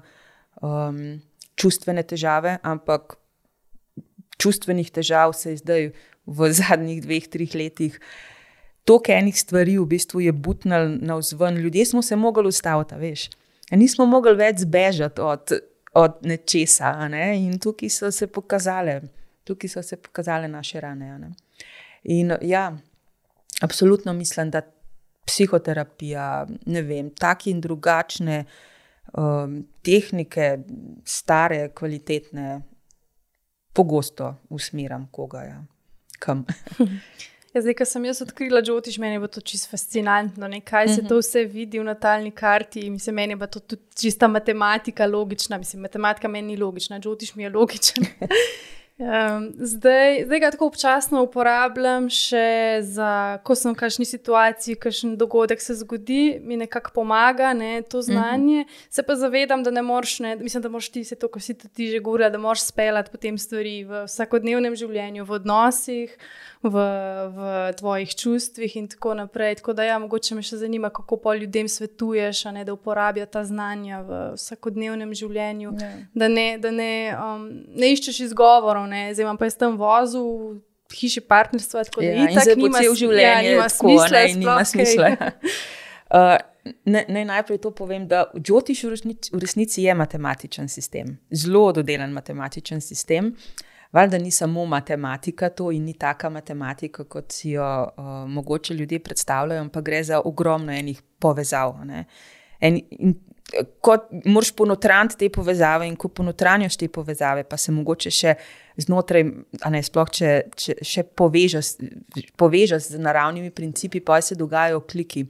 um, 0.58 1.20
čustvene 1.54 2.02
težave, 2.02 2.56
ampak 2.66 3.14
čustvenih 4.44 4.90
težav 4.92 5.32
se 5.32 5.54
je 5.54 5.62
zdaj 5.62 5.90
v 6.26 6.50
zadnjih 6.52 7.02
dveh, 7.04 7.28
treh 7.32 7.56
letih. 7.56 7.98
Toliko 8.84 9.12
enih 9.16 9.36
stvari 9.40 9.78
v 9.80 9.86
bistvu 9.88 10.26
je 10.26 10.32
butnil 10.32 10.98
na 11.00 11.16
vzven, 11.20 11.56
ljudje 11.64 11.86
smo 11.94 12.02
se 12.02 12.16
mogli 12.16 12.48
ustaviti, 12.52 12.98
veš. 13.00 13.28
Nismo 13.72 14.04
mogli 14.06 14.34
več 14.36 14.60
zbežati 14.66 15.22
od, 15.24 15.54
od 15.96 16.18
nečesa, 16.28 16.92
ne? 17.08 17.32
in 17.40 17.56
tukaj 17.58 17.90
so 17.90 18.10
se 18.12 18.28
pokazale, 18.28 19.00
tukaj 19.48 19.72
so 19.72 19.82
se 19.82 19.96
pokazale 19.96 20.48
naše 20.48 20.80
rane. 20.84 21.16
Ne? 21.18 21.32
In 22.12 22.36
ja, 22.44 22.66
absolutno 23.64 24.12
mislim, 24.12 24.52
da 24.52 24.60
psihoterapija, 25.24 26.44
ne 26.66 26.82
vem, 26.84 27.08
take 27.16 27.48
in 27.50 27.62
drugačne 27.64 28.42
um, 29.16 29.62
tehnike, 29.82 30.50
stare, 31.08 31.70
kvalitetne, 31.72 32.60
pogosto 33.74 34.34
usmerim 34.48 35.08
koga. 35.12 35.42
Ja. 35.42 35.62
Kam? 36.18 36.44
Ja, 37.54 37.60
zdaj, 37.62 37.76
ko 37.78 37.84
sem 37.86 38.02
jaz 38.08 38.18
odkrila 38.18 38.58
Džotiš, 38.66 38.96
meni 38.98 39.14
je 39.14 39.28
to 39.30 39.40
čisto 39.40 39.68
fascinantno, 39.70 40.48
ne? 40.50 40.58
kaj 40.60 40.88
se 40.88 40.92
uh 40.92 40.98
mhm. 40.98 41.06
-huh. 41.06 41.08
to 41.08 41.18
vse 41.18 41.44
vidi 41.44 41.78
v 41.78 41.84
natalni 41.84 42.30
karti. 42.30 42.90
Mislim, 42.90 43.14
meni 43.14 43.36
je 43.40 43.46
to 43.46 43.60
tudi 43.60 43.82
čista 44.00 44.28
matematika 44.28 45.06
logična. 45.06 45.58
Mislim, 45.58 45.82
matematika 45.82 46.28
meni 46.28 46.48
ni 46.48 46.56
logična, 46.56 46.98
Džotiš 47.00 47.34
mi 47.34 47.42
je 47.42 47.50
logičen. 47.50 48.04
Um, 48.98 49.52
zdaj, 49.58 50.24
zdaj 50.24 50.40
ga 50.40 50.50
tako 50.50 50.68
občasno 50.70 51.24
uporabljam, 51.26 52.04
še 52.14 52.78
za, 52.86 53.40
ko 53.42 53.56
sem 53.58 53.72
v 53.72 53.78
kakšni 53.80 54.06
situaciji, 54.06 54.78
kakšen 54.78 55.16
dogodek 55.18 55.58
se 55.58 55.74
zgodi, 55.80 56.38
mi 56.38 56.54
nekako 56.60 56.92
pomaga 57.00 57.50
ne, 57.58 57.82
to 57.82 57.98
mhm. 57.98 58.06
znanje. 58.06 58.60
Uh 58.60 58.66
-huh. 58.70 58.86
Se 58.90 59.02
pa 59.02 59.16
zavedam, 59.16 59.62
da 59.62 59.70
ne 59.70 59.82
moreš, 59.82 60.20
ne, 60.20 60.36
mislim, 60.36 60.62
da 60.62 60.68
moraš 60.68 60.88
ti 60.88 61.04
se 61.04 61.16
to, 61.16 61.28
ko 61.28 61.40
si 61.40 61.54
ti 61.54 61.90
že 61.90 61.98
govorila, 61.98 62.30
da 62.30 62.38
moraš 62.38 62.62
speljati 62.62 63.10
potem 63.10 63.38
stvari 63.38 63.84
v 63.84 64.04
vsakodnevnem 64.04 64.76
življenju, 64.76 65.24
v 65.24 65.30
odnosih, 65.30 66.18
v, 66.62 66.78
v 67.36 67.72
tvojih 67.76 68.14
čustvih 68.14 68.76
in 68.76 68.88
tako 68.88 69.14
naprej. 69.14 69.54
Tako 69.54 69.72
da, 69.72 69.84
ja, 69.84 69.98
mogoče 69.98 70.34
me 70.34 70.42
še 70.42 70.56
zanima, 70.56 70.90
kako 70.90 71.16
pa 71.16 71.34
ljudem 71.34 71.68
svetuješ, 71.68 72.44
ne, 72.44 72.64
da 72.64 72.72
uporabijo 72.72 73.26
ta 73.26 73.44
znanja 73.44 74.00
v 74.00 74.20
vsakodnevnem 74.34 75.14
življenju, 75.14 75.70
yeah. 75.70 75.82
Ja. 75.82 76.06
da, 76.14 76.28
ne, 76.28 76.58
da 76.58 76.70
ne, 76.70 77.16
um, 77.18 77.50
ne 77.74 77.92
iščeš 77.92 78.20
izgovorov 78.20 78.83
ne? 78.86 79.08
zdaj 79.14 79.36
pa 79.38 79.50
jaz 79.50 79.58
tam 79.60 79.76
vozil. 79.80 80.60
Hiši 80.94 81.24
partnerstva, 81.26 81.82
tako 81.88 82.02
da 82.04 82.10
ja, 82.12 82.26
itak, 82.30 82.58
nima, 82.60 82.78
cel 82.78 82.92
življenje 82.94 83.24
ja, 83.24 83.38
nima 83.42 83.64
tako, 83.66 83.88
smisla. 83.88 84.18
Ne, 84.28 84.34
nima 84.38 84.64
smisla. 84.68 85.08
uh, 86.12 86.34
naj 86.84 87.24
najprej 87.24 87.58
to 87.64 87.72
povem, 87.74 88.04
da 88.08 88.26
Džotiš 88.36 88.84
v, 88.84 89.14
v 89.32 89.40
resnici 89.42 89.82
je 89.82 89.94
matematičen 89.96 90.68
sistem, 90.68 91.16
zelo 91.32 91.72
dodelan 91.72 92.12
matematičen 92.14 92.84
sistem. 92.84 93.32
Valjda 93.94 94.18
ni 94.18 94.30
samo 94.30 94.66
matematika 94.66 95.48
to 95.48 95.72
in 95.72 95.84
ni 95.84 95.96
taka 95.98 96.30
matematika, 96.30 97.04
kot 97.04 97.32
si 97.32 97.50
jo 97.56 97.64
uh, 97.64 98.14
mogoče 98.28 98.74
ljudje 98.74 98.98
predstavljajo, 98.98 99.60
ampak 99.60 99.84
gre 99.84 100.02
za 100.04 100.20
ogromno 100.24 100.72
enih 100.72 101.02
povezav. 101.18 101.76
En, 102.60 102.80
in, 102.90 103.14
Ko 103.84 103.96
moraš 104.24 104.50
ponotraniti 104.56 105.18
te 105.20 105.28
povezave, 105.30 105.86
in 105.86 105.96
ko 106.00 106.08
ponotranjaš 106.08 106.78
te 106.80 106.88
povezave, 106.88 107.44
pa 107.44 107.58
se 107.60 107.72
mogoče 107.72 108.10
še 108.10 108.32
znotraj, 108.80 109.26
a 109.62 109.70
ne 109.70 109.82
sploh, 109.84 110.10
če, 110.10 110.30
če 110.58 110.78
še 110.82 111.04
povežeš, 111.14 111.74
povežeš 112.40 112.94
z 112.94 113.02
naravnimi 113.04 113.52
principi, 113.54 114.00
pa 114.00 114.18
se 114.24 114.38
dogajajo 114.38 114.80
kliki. 114.88 115.26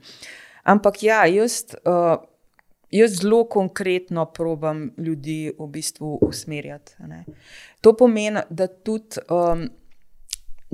Ampak 0.65 1.03
ja, 1.05 1.19
jaz, 1.29 1.59
uh, 1.83 2.15
jaz 2.95 3.19
zelo 3.19 3.43
konkretno 3.51 4.25
probam 4.33 4.87
ljudi 4.97 5.51
v 5.59 5.67
bistvu 5.75 6.15
usmerjati. 6.25 6.95
To 7.81 7.93
pomeni, 7.93 8.47
da 8.49 8.67
tudi. 8.67 9.25
Um, 9.29 9.67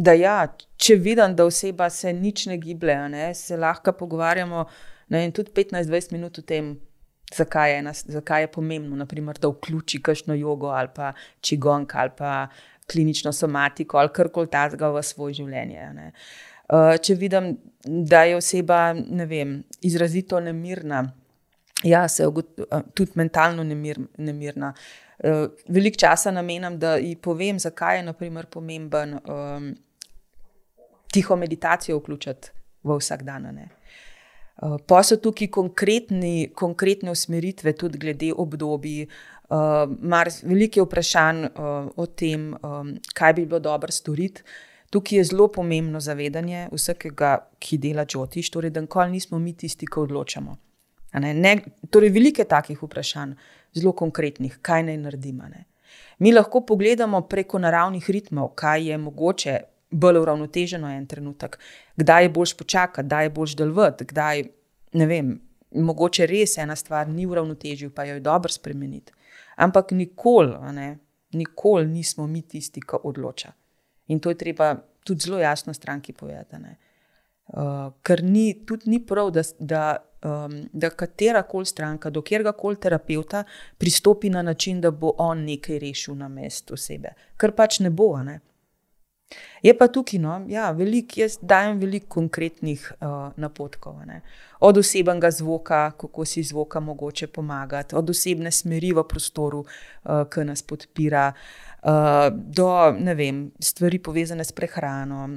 Da 0.01 0.13
ja, 0.15 0.47
če 0.81 0.95
vidim, 1.03 1.33
da 1.35 1.43
oseba 1.45 1.89
se 1.91 2.13
nič 2.15 2.45
ne 2.47 2.55
giblje, 2.57 2.95
se 3.35 3.57
lahko 3.59 3.91
pogovarjamo 3.99 4.63
ne, 5.11 5.25
tudi 5.35 5.51
15-20 5.51 6.13
minut 6.15 6.39
o 6.39 6.41
tem, 6.47 6.71
zakaj 7.35 7.75
je, 7.75 7.81
nas, 7.81 8.03
zakaj 8.07 8.43
je 8.43 8.51
pomembno, 8.51 8.95
naprimer, 8.95 9.37
da 9.39 9.49
vključi 9.51 10.01
kakšno 10.01 10.33
jogo 10.33 10.67
ali 10.67 10.89
pa 10.95 11.13
čigong 11.41 11.91
ali 11.93 12.11
pa 12.17 12.47
klinično 12.91 13.31
somatiko 13.31 13.97
ali 13.97 14.09
karkoli 14.13 14.47
tazga 14.47 14.89
v 14.89 15.03
svoje 15.03 15.33
življenje. 15.33 15.89
Ne. 15.93 16.11
Uh, 16.71 16.95
če 17.03 17.15
vidim, 17.19 17.55
da 17.83 18.23
je 18.23 18.37
oseba 18.37 18.93
vem, 19.27 19.57
izrazito 19.81 20.39
nemirna, 20.39 21.03
ja, 21.83 22.07
se 22.07 22.27
uh, 22.27 22.43
tudi 22.93 23.11
mentalno 23.15 23.63
nemir, 23.63 23.99
nemirna. 24.17 24.73
Uh, 25.19 25.49
veliko 25.67 25.99
časa 25.99 26.31
namenam, 26.31 26.79
da 26.79 26.95
ji 26.95 27.15
povem, 27.15 27.59
zakaj 27.59 27.99
je 27.99 28.05
naprimer, 28.07 28.47
pomemben 28.47 29.17
um, 29.19 29.67
tiho 31.11 31.35
meditacijo 31.35 31.99
vključiti 31.99 32.55
v 32.83 32.97
vsak 32.97 33.23
dan. 33.27 33.51
Ne. 33.55 33.67
Eh, 34.61 34.77
pa 34.85 35.01
so 35.03 35.17
tukaj 35.17 35.47
konkretni, 35.49 36.51
konkretne 36.55 37.11
usmeritve, 37.11 37.73
tudi 37.73 37.97
glede 37.97 38.33
obdobij. 38.37 39.07
Uh, 39.51 39.83
veliko 40.47 40.79
je 40.79 40.83
vprašanj 40.85 41.39
uh, 41.43 41.87
o 41.99 42.05
tem, 42.05 42.53
um, 42.63 42.93
kaj 43.13 43.33
bi 43.33 43.45
bilo 43.45 43.59
dobro 43.59 43.91
storiti. 43.91 44.43
Tukaj 44.89 45.17
je 45.17 45.23
zelo 45.23 45.49
pomembno 45.51 45.99
zavedanje 45.99 46.69
vsakega, 46.71 47.33
ki 47.59 47.77
dela 47.77 48.05
čotiš, 48.05 48.49
torej, 48.49 48.71
da 48.71 49.05
nismo 49.07 49.39
mi 49.39 49.51
tisti, 49.53 49.85
ki 49.85 49.99
odločamo. 49.99 50.55
Ne? 51.19 51.33
Ne, 51.33 51.57
torej, 51.89 52.09
veliko 52.09 52.41
je 52.41 52.47
takih 52.47 52.83
vprašanj, 52.83 53.33
zelo 53.73 53.91
konkretnih, 53.91 54.59
kaj 54.61 54.83
naj 54.83 54.97
naredimo. 54.97 55.49
Mi 56.19 56.31
lahko 56.31 56.61
pogledamo 56.61 57.21
preko 57.27 57.59
naravnih 57.59 58.09
ritmov, 58.09 58.53
kaj 58.55 58.87
je 58.87 58.97
mogoče 58.97 59.59
bolj 59.91 60.17
uravnoteženo 60.21 60.89
en 60.89 61.05
trenutek, 61.07 61.59
kdaj 61.95 62.23
je 62.23 62.29
boljš 62.29 62.57
počakati, 62.57 63.05
kdaj 63.05 63.25
je 63.25 63.29
boljš 63.29 63.55
delovati, 63.55 64.05
kdaj 64.05 64.43
ne 64.93 65.05
vem, 65.07 65.33
mogoče 65.71 66.27
res 66.27 66.57
ena 66.57 66.75
stvar 66.75 67.09
ni 67.09 67.25
v 67.25 67.39
ravnotežju, 67.39 67.91
pa 67.95 68.03
jo 68.03 68.17
je 68.19 68.23
dobro 68.23 68.51
spremeniti. 68.51 69.13
Ampak 69.55 69.91
nikoli, 69.91 70.55
nikoli 71.33 71.87
nismo 71.87 72.27
mi 72.27 72.41
tisti, 72.41 72.81
ki 72.81 73.03
odloča. 73.03 73.51
In 74.07 74.19
to 74.19 74.29
je 74.29 74.37
treba 74.37 74.75
tudi 75.03 75.19
zelo 75.19 75.39
jasno 75.39 75.73
stranki 75.73 76.13
povedati. 76.13 76.55
Uh, 77.51 77.91
ker 78.03 78.23
ni, 78.23 78.65
tudi 78.65 78.89
ni 78.89 78.99
prav, 79.05 79.31
da, 79.31 79.41
da, 79.59 79.97
um, 80.23 80.61
da 80.73 80.89
katera 80.89 81.43
koli 81.43 81.65
stranka, 81.65 82.09
do 82.09 82.21
katerega 82.21 82.51
koli 82.51 82.79
terapeuta 82.79 83.43
pristopi 83.77 84.29
na 84.29 84.41
način, 84.41 84.81
da 84.81 84.91
bo 84.91 85.13
on 85.17 85.43
nekaj 85.45 85.79
rešil 85.79 86.15
na 86.15 86.27
mestu 86.27 86.73
osebe. 86.73 87.11
Ker 87.37 87.51
pač 87.55 87.79
ne 87.79 87.89
bo. 87.89 88.13
Ne? 88.23 88.39
Je 89.63 89.77
pa 89.77 89.87
tukaj, 89.87 90.19
no, 90.19 90.39
ja, 90.49 90.71
velik, 90.71 91.17
jaz 91.17 91.37
dajem 91.41 91.79
veliko 91.79 92.07
konkretnih 92.17 92.81
uh, 92.93 93.31
napotkov. 93.37 93.99
Ne. 94.05 94.21
Od 94.59 94.77
osebnega 94.77 95.31
zvoka, 95.31 95.91
kako 95.97 96.25
si 96.25 96.43
zvoka 96.43 96.79
mogoče 96.79 97.27
pomagati, 97.27 97.95
od 97.95 98.09
osebne 98.09 98.51
smeri 98.51 98.91
v 98.93 99.03
prostoru, 99.07 99.63
uh, 99.65 100.23
ki 100.29 100.45
nas 100.49 100.65
podpira, 100.65 101.31
uh, 101.83 102.27
do 102.31 102.69
vem, 103.15 103.51
stvari 103.59 103.99
povezane 103.99 104.43
s 104.43 104.51
prehrano, 104.51 105.27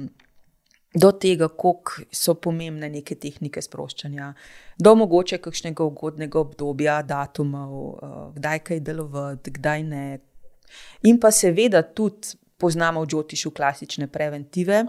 do 0.95 1.11
tega, 1.11 1.47
koliko 1.47 2.07
so 2.11 2.33
pomembne 2.39 2.89
neke 2.89 3.15
tehnike 3.19 3.61
sproščanja, 3.61 4.31
do 4.79 4.95
mogoče 4.95 5.37
kakšnega 5.43 5.83
ugodnega 5.83 6.39
obdobja, 6.39 7.01
datumov, 7.03 7.75
uh, 7.75 8.15
kdaj 8.35 8.63
kaj 8.69 8.79
delovati, 8.79 9.53
kdaj 9.59 9.83
ne. 9.83 10.05
In 11.05 11.19
pa 11.21 11.31
seveda 11.35 11.83
tudi 11.83 12.39
poznamo 12.57 13.03
v 13.03 13.07
Džotišu 13.07 13.51
klasične 13.51 14.07
preventive, 14.07 14.85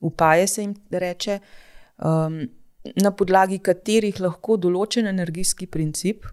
upaje 0.00 0.46
se 0.46 0.62
jim 0.62 0.74
reče, 0.90 1.38
um, 1.98 2.40
na 2.96 3.10
podlagi 3.12 3.58
katerih 3.58 4.20
lahko 4.20 4.56
določen 4.56 5.10
energijski 5.10 5.66
princip, 5.66 6.24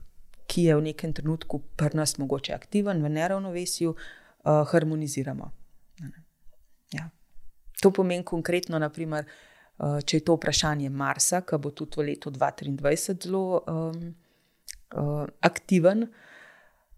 ki 0.48 0.70
je 0.70 0.78
v 0.80 0.86
nekem 0.86 1.13
trenutku 1.13 1.60
pri 1.76 1.98
nas 1.98 2.16
mogoče 2.18 2.54
aktiven, 2.56 3.04
v 3.04 3.12
neravnovesju, 3.12 3.92
uh, 3.92 4.63
harmoniziramo. 4.72 5.52
Ja. 6.96 7.10
To 7.84 7.92
pomeni 7.92 8.24
konkretno, 8.24 8.80
naprimer, 8.80 9.28
uh, 9.28 10.00
če 10.00 10.22
je 10.22 10.26
to 10.30 10.38
vprašanje 10.38 10.90
Marsa, 10.90 11.44
ki 11.44 11.60
bo 11.60 11.74
tudi 11.76 12.00
v 12.00 12.08
letu 12.13 12.32
2023 12.32 13.28
zelo 13.28 13.60
um, 13.68 14.16
uh, 14.96 15.28
aktiven. 15.44 16.08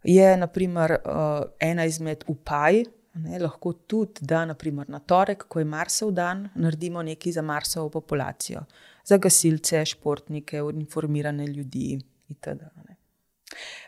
Je 0.05 0.29
naprimer 0.37 0.93
uh, 0.99 1.49
ena 1.59 1.89
izmed 1.89 2.23
upaj, 2.29 2.83
Ne, 3.23 3.39
lahko 3.39 3.73
tudi, 3.73 4.21
da 4.21 4.45
naprimer, 4.45 4.89
na 4.89 4.99
torek, 4.99 5.43
ko 5.47 5.59
je 5.59 5.65
Marsov 5.65 6.11
dan, 6.15 6.47
naredimo 6.55 7.01
nekaj 7.03 7.31
za 7.31 7.41
Marsovo 7.41 7.89
populacijo, 7.89 8.61
za 9.05 9.17
gasilce, 9.17 9.85
športnike, 9.85 10.61
informirane 10.73 11.47
ljudi 11.47 11.99
itd. 12.29 12.63
Ne. 12.87 12.95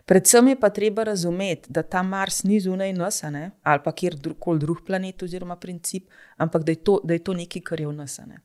Predvsem 0.05 0.47
je 0.47 0.59
pa 0.59 0.69
treba 0.69 1.03
razumeti, 1.03 1.69
da 1.69 1.83
ta 1.83 2.03
Mars 2.03 2.43
ni 2.43 2.59
zunaj 2.59 2.93
nas 2.93 3.21
ne, 3.23 3.51
ali 3.63 3.81
pa 3.83 3.91
kjerkoli 3.91 4.59
drug 4.59 4.77
planet 4.85 5.23
oziroma 5.23 5.55
princip, 5.55 6.09
ampak 6.37 6.63
da 6.63 6.71
je 6.71 6.83
to, 6.83 6.99
da 7.03 7.13
je 7.13 7.23
to 7.23 7.33
nekaj, 7.33 7.61
kar 7.61 7.79
je 7.79 7.87
v 7.87 7.93
nas. 7.93 8.19
Ne. 8.27 8.41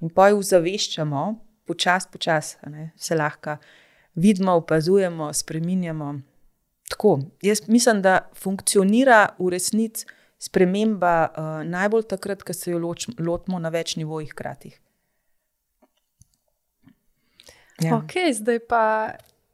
In 0.00 0.10
pa 0.14 0.28
jo 0.28 0.42
zaveščamo, 0.42 1.22
počasi, 1.66 2.08
počasi, 2.12 2.56
se 2.96 3.16
lahko 3.16 3.56
vidimo, 4.14 4.52
opazujemo, 4.52 5.32
spreminjamo. 5.32 6.20
Tako, 6.92 7.18
jaz 7.42 7.62
mislim, 7.68 8.02
da 8.04 8.18
funkcionira 8.36 9.28
v 9.38 9.48
resnici 9.54 10.06
sprememba 10.38 11.28
uh, 11.28 11.44
najbolj 11.64 12.02
takrat, 12.10 12.42
ko 12.42 12.52
se 12.52 12.70
jo 12.70 12.78
loč, 12.82 13.06
lotimo 13.18 13.60
na 13.62 13.70
več 13.72 13.94
nivojih 13.96 14.32
hkrati. 14.34 14.74
Ja. 17.80 17.96
Ok, 17.96 18.18
zdaj 18.36 18.60
pa 18.68 18.82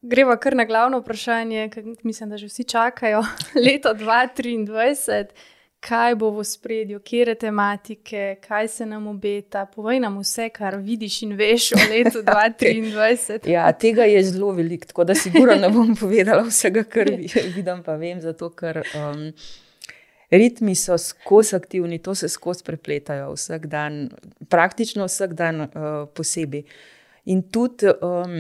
greva 0.03 0.35
kar 0.41 0.57
na 0.59 0.67
glavno 0.67 0.99
vprašanje, 0.99 1.69
ki 1.71 1.85
mislim, 2.03 2.33
da 2.35 2.41
že 2.41 2.49
vsi 2.51 2.65
čakajo 2.65 3.23
leto 3.67 3.95
2023 3.95 5.58
kaj 5.81 6.15
bo 6.15 6.31
v 6.31 6.45
spredju, 6.45 7.01
kje 7.01 7.19
je 7.19 7.35
tematike, 7.35 8.37
kaj 8.47 8.69
se 8.69 8.87
nam 8.87 9.07
obeta. 9.07 9.67
Povej 9.67 10.01
nam 10.01 10.19
vse, 10.19 10.49
kar 10.49 10.77
vidiš 10.77 11.23
in 11.23 11.37
veš 11.39 11.73
o 11.73 11.79
letu 11.91 12.23
2023. 12.27 13.49
ja, 13.49 13.73
tega 13.73 14.05
je 14.05 14.25
zelo 14.25 14.51
veliko, 14.53 14.87
tako 14.87 15.05
da 15.05 15.15
si 15.15 15.31
gura 15.31 15.55
ne 15.55 15.71
bom 15.71 15.97
povedala 15.97 16.43
vsega, 16.43 16.85
kar 16.85 17.11
vidim, 17.57 17.83
pa 17.85 17.97
vem, 17.97 18.21
zato 18.21 18.51
ker. 18.51 18.83
Um, 18.95 19.33
Ritmi 20.29 20.75
so 20.77 20.99
skozi 21.01 21.57
aktivni, 21.57 21.99
to 22.05 22.13
se 22.15 22.29
skozi 22.29 22.61
prepletajo 22.65 23.31
vsak 23.33 23.67
dan, 23.67 24.11
praktično 24.53 25.07
vsak 25.09 25.33
dan 25.33 25.61
uh, 25.61 25.71
posebej. 26.15 26.67
In 27.33 27.41
tudi 27.49 27.89
um, 28.05 28.35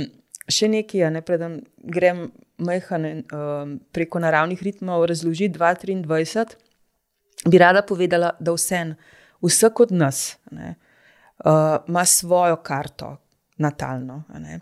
še 0.53 0.68
nekaj, 0.68 1.07
ne 1.14 1.22
predem, 1.24 1.55
grem 1.81 2.27
majhen 2.61 3.07
um, 3.09 3.79
preko 3.96 4.20
naravnih 4.20 4.61
ritmov 4.62 5.07
razložiti 5.09 5.57
2023 5.57 6.67
bi 7.46 7.59
rada 7.59 7.83
povedala, 7.83 8.31
da 8.40 8.53
vsem, 8.53 8.94
vsak 9.42 9.81
od 9.81 9.92
nas 9.92 10.37
ne, 10.51 10.74
uh, 11.44 11.77
ima 11.88 12.05
svojo 12.05 12.57
karto, 12.57 13.16
natalno. 13.57 14.22
Ne. 14.38 14.61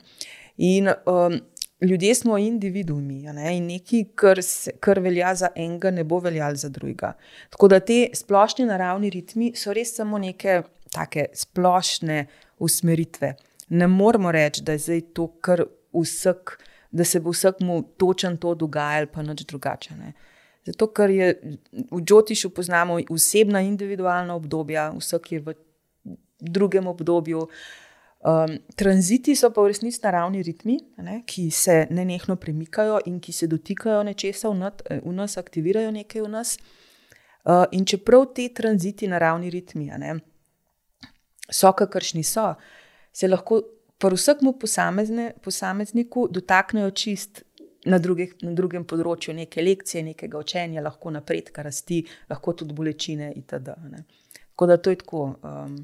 In 0.56 0.88
um, 0.88 1.40
ljudje 1.80 2.14
smo 2.14 2.38
individuumi 2.38 3.22
ne, 3.22 3.56
in 3.56 3.66
nekaj, 3.66 4.04
kar, 4.14 4.42
se, 4.42 4.72
kar 4.80 5.00
velja 5.00 5.34
za 5.34 5.48
enega, 5.54 5.90
ne 5.90 6.04
bo 6.04 6.18
veljalo 6.18 6.56
za 6.56 6.68
drugega. 6.68 7.12
Tako 7.50 7.68
da 7.68 7.80
te 7.80 8.06
splošni 8.14 8.66
naravni 8.66 9.10
ritmi 9.10 9.52
so 9.56 9.72
res 9.72 9.94
samo 9.96 10.18
neke 10.18 10.62
take 10.92 11.26
splošne 11.34 12.26
usmeritve. 12.58 13.34
Ne 13.68 13.86
moramo 13.86 14.32
reči, 14.32 14.62
da 14.62 14.72
je 14.72 15.00
to, 15.12 15.26
kar 15.40 15.64
vsak, 15.92 16.58
da 16.90 17.04
se 17.04 17.20
bo 17.20 17.30
vsakmu 17.30 17.82
točen 17.96 18.36
to 18.36 18.54
dogajalo, 18.54 19.10
pa 19.12 19.22
nič 19.22 19.44
drugače. 19.44 19.94
Ne. 19.94 20.12
Zato, 20.66 20.88
ker 20.90 21.10
je 21.10 21.28
v 21.90 22.00
Džotišu 22.02 22.50
poznamo 22.50 22.98
osebna, 23.10 23.62
individualna 23.62 24.34
obdobja, 24.34 24.90
vsak 24.98 25.32
je 25.32 25.40
v 25.40 25.54
drugem 26.40 26.86
obdobju. 26.86 27.46
Um, 28.26 28.56
tranziti 28.74 29.36
so 29.36 29.52
pa 29.54 29.62
v 29.62 29.70
resnici 29.70 30.00
naravni 30.02 30.42
ritmi, 30.42 30.80
ne, 30.98 31.20
ki 31.26 31.50
se 31.50 31.86
nenehno 31.90 32.34
premikajo 32.36 32.98
in 33.06 33.20
ki 33.20 33.32
se 33.32 33.46
dotikajo 33.46 34.02
nečesa 34.02 34.50
v, 34.50 34.58
nad, 34.58 34.82
v 35.04 35.12
nas, 35.14 35.36
aktivirajo 35.38 35.92
nekaj 35.94 36.24
v 36.24 36.30
nas. 36.32 36.56
Uh, 37.46 37.68
in 37.70 37.86
čeprav 37.86 38.32
te 38.34 38.48
tranziti, 38.50 39.06
naravni 39.06 39.52
ritmi, 39.54 39.86
ne, 40.02 40.16
so 41.46 41.70
kakršni 41.72 42.24
so, 42.26 42.56
se 43.14 43.30
lahko 43.30 43.62
pri 44.02 44.18
vsakem 44.18 44.50
posamezniku 45.42 46.26
dotaknejo 46.30 46.90
čist 46.90 47.45
na, 47.86 47.98
druge, 47.98 48.28
na 48.42 48.52
drugem 48.56 48.84
področju 48.88 49.34
neke 49.36 49.62
lekcije, 49.62 50.02
nekega 50.12 50.38
učenja, 50.38 50.82
lahko 50.84 51.12
napredka, 51.14 51.64
rasti, 51.66 52.02
lahko 52.30 52.56
tudi 52.60 52.74
bolečine 52.76 53.30
itd. 53.38 53.76
Ne. 53.90 54.04
Tako 54.56 54.68
da 54.70 54.76
to 54.76 54.92
je 54.92 55.00
tako. 55.02 55.22
Um, 55.42 55.78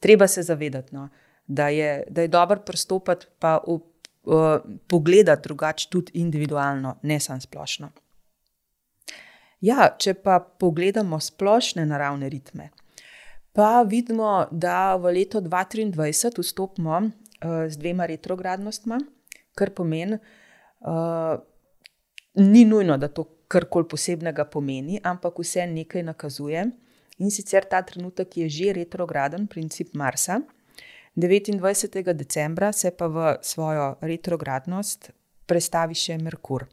treba 0.00 0.28
se 0.28 0.42
zavedati, 0.42 0.94
no, 0.94 1.08
da, 1.46 1.68
je, 1.68 2.04
da 2.10 2.24
je 2.24 2.28
dobro 2.28 2.60
pristopiti, 2.66 3.26
pa 3.38 3.58
v, 3.66 3.78
uh, 4.24 4.56
pogledati 4.88 5.48
drugače, 5.48 5.88
tudi 5.90 6.12
individualno, 6.22 6.98
ne 7.02 7.20
samo 7.20 7.40
splošno. 7.40 7.90
Ja, 9.64 9.88
če 9.98 10.14
pa 10.20 10.38
pogledamo 10.40 11.20
splošne 11.20 11.86
naravne 11.88 12.28
ritme, 12.28 12.70
pa 13.56 13.82
vidimo, 13.88 14.46
da 14.50 14.96
v 15.00 15.14
leto 15.18 15.40
2023 15.40 16.40
vstopimo 16.42 16.98
uh, 17.00 17.10
z 17.68 17.80
dvema 17.80 18.06
retrogradnostma, 18.10 19.00
kar 19.54 19.72
pomeni, 19.72 20.18
Uh, 20.84 21.40
ni 22.34 22.64
nujno, 22.64 22.96
da 23.00 23.08
to 23.08 23.24
karkoli 23.48 23.88
posebnega 23.88 24.44
pomeni, 24.44 25.00
ampak 25.02 25.38
vse 25.40 25.66
nekaj 25.66 26.02
nakazuje. 26.04 26.64
In 27.22 27.30
sicer 27.30 27.64
ta 27.70 27.82
trenutek 27.82 28.36
je 28.36 28.48
že 28.48 28.72
retrograden, 28.72 29.46
princip 29.46 29.94
Marsa. 29.94 30.40
29. 31.16 32.12
decembra 32.12 32.72
se 32.72 32.90
pa 32.90 33.06
v 33.06 33.36
svojo 33.42 33.94
retrogradnost 34.00 35.12
prestavi 35.46 35.94
še 35.94 36.18
Merkur. 36.18 36.66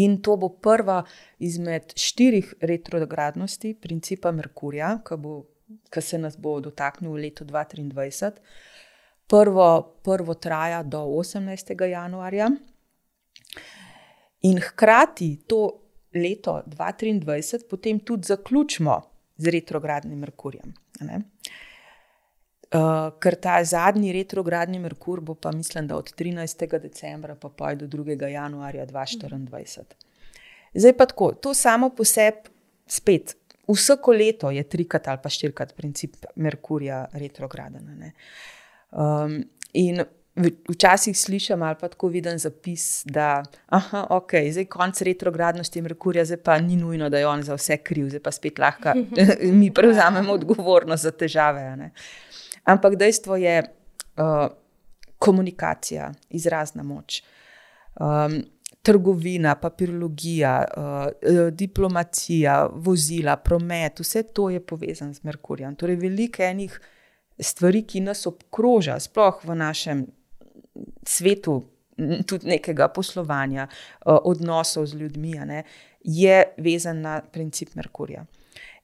In 0.00 0.18
to 0.22 0.36
bo 0.36 0.48
prva 0.48 1.02
izmed 1.38 1.92
štirih 1.96 2.54
retrogradnosti 2.60 3.74
principa 3.80 4.32
Merkurja, 4.32 4.98
ki 5.04 6.02
se 6.02 6.18
nas 6.18 6.36
bo 6.36 6.58
dotaknil 6.60 7.12
v 7.12 7.28
letu 7.28 7.44
2023. 7.44 8.40
Prvo, 9.28 10.00
prvo 10.00 10.34
traja 10.34 10.82
do 10.82 11.04
18. 11.04 11.76
januarja, 11.84 12.48
In 14.42 14.60
hkrati 14.60 15.36
to 15.46 15.80
leto 16.14 16.62
2023 16.66 17.68
potem 17.70 18.00
tudi 18.00 18.26
zaključimo 18.26 19.00
z 19.36 19.50
retrogradnim 19.50 20.18
Merkurjem. 20.18 20.74
Uh, 22.68 23.08
ker 23.20 23.34
ta 23.40 23.64
zadnji 23.64 24.12
retrogradni 24.12 24.78
Merkur 24.78 25.20
bo 25.20 25.34
pa, 25.34 25.52
mislim, 25.52 25.86
da 25.86 25.96
od 25.96 26.12
13. 26.12 26.78
decembra 26.78 27.34
pa 27.34 27.48
pa 27.48 27.74
do 27.74 27.86
2. 27.86 28.28
januarja 28.28 28.86
2024. 28.86 29.82
Zdaj 30.74 30.96
pa 30.96 31.06
tako, 31.06 31.32
to 31.32 31.54
samo 31.54 31.90
po 31.90 32.04
sebi, 32.04 32.50
spet, 32.86 33.36
vsako 33.68 34.12
leto 34.12 34.50
je 34.50 34.62
trikrat 34.62 35.08
ali 35.08 35.18
pa 35.22 35.28
štirikrat 35.28 35.74
princip 35.76 36.16
Merkurja 36.36 37.06
retrograden. 37.12 38.12
Um, 38.90 39.44
in 39.72 40.04
Včasih 40.68 41.18
slišim 41.18 41.62
ali 41.62 41.76
pa 41.80 41.88
tako 41.88 42.08
vidim 42.08 42.38
zapis, 42.38 43.02
da 43.04 43.42
je 43.72 43.78
okay, 44.10 44.52
zdaj 44.52 44.64
konec 44.64 45.00
retrogradnosti 45.02 45.82
Merkurja, 45.82 46.24
zdaj 46.24 46.42
pa 46.42 46.58
ni 46.58 46.76
nujno, 46.76 47.08
da 47.08 47.18
je 47.18 47.26
on 47.26 47.42
za 47.42 47.54
vse 47.54 47.76
kriv, 47.76 48.08
zdaj 48.08 48.22
pa 48.22 48.32
spet 48.32 48.58
lahko 48.58 48.94
mi 49.60 49.72
prevzamemo 49.74 50.32
odgovornost 50.32 51.02
za 51.02 51.10
težave. 51.10 51.90
Ampak 52.64 52.96
dejstvo 52.96 53.36
je 53.36 53.62
uh, 53.62 54.46
komunikacija, 55.18 56.12
izrazna 56.30 56.82
moč. 56.82 57.22
Um, 58.00 58.42
Trgovina, 58.82 59.54
papirologija, 59.54 60.64
uh, 60.76 61.48
diplomacija, 61.52 62.68
vozila, 62.72 63.36
promet, 63.36 64.00
vse 64.00 64.22
to 64.22 64.50
je 64.50 64.60
povezano 64.60 65.14
z 65.14 65.24
Merkurjem. 65.24 65.74
Torej, 65.74 65.96
veliko 65.96 66.42
enih 66.42 66.78
stvari, 67.40 67.82
ki 67.82 68.00
nas 68.00 68.26
obkroža, 68.26 69.00
sploh 69.00 69.42
v 69.44 69.56
našem 69.58 70.06
svetu, 71.08 71.58
tudi 72.28 72.48
nekega 72.48 72.88
poslovanja, 72.94 73.68
eh, 73.68 74.16
odnosov 74.24 74.86
z 74.86 75.00
ljudmi, 75.00 75.34
ne, 75.46 75.62
je 76.04 76.42
vezan 76.58 77.00
na 77.00 77.20
princip 77.32 77.74
Merkurja. 77.74 78.24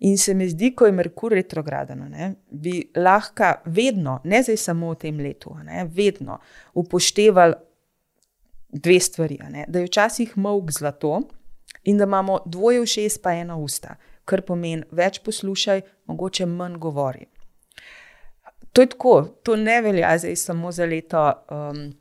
In 0.00 0.18
se 0.18 0.34
mi 0.34 0.48
zdi, 0.48 0.72
ko 0.74 0.86
je 0.86 0.92
Merkur 0.92 1.32
retrograden, 1.32 1.98
ne, 2.10 2.34
bi 2.50 2.90
lahko 2.96 3.54
vedno, 3.64 4.18
ne 4.24 4.42
zdaj 4.42 4.56
samo 4.56 4.90
v 4.92 4.98
tem 5.06 5.20
letu, 5.20 5.54
ne, 5.64 5.86
vedno 5.90 6.38
upoštevali 6.74 7.54
dve 8.74 9.00
stvari. 9.00 9.38
Ne, 9.50 9.64
da 9.68 9.78
je 9.78 9.86
včasih 9.86 10.36
mok 10.36 10.72
zlato 10.72 11.20
in 11.84 11.98
da 11.98 12.04
imamo 12.04 12.40
dvoje 12.46 12.80
v 12.80 12.86
šest, 12.86 13.22
pa 13.22 13.36
eno 13.38 13.60
usta, 13.62 13.96
kar 14.24 14.42
pomeni 14.42 14.82
več 14.90 15.20
poslušaj, 15.22 15.82
mogoče 16.10 16.46
manj 16.46 16.78
govori. 16.82 17.26
To 18.72 18.82
je 18.82 18.90
tako, 18.90 19.22
to 19.42 19.56
ne 19.56 19.78
velja 19.82 20.16
zdaj 20.18 20.36
samo 20.36 20.72
za 20.72 20.84
leto 20.84 21.22
um, 21.22 21.92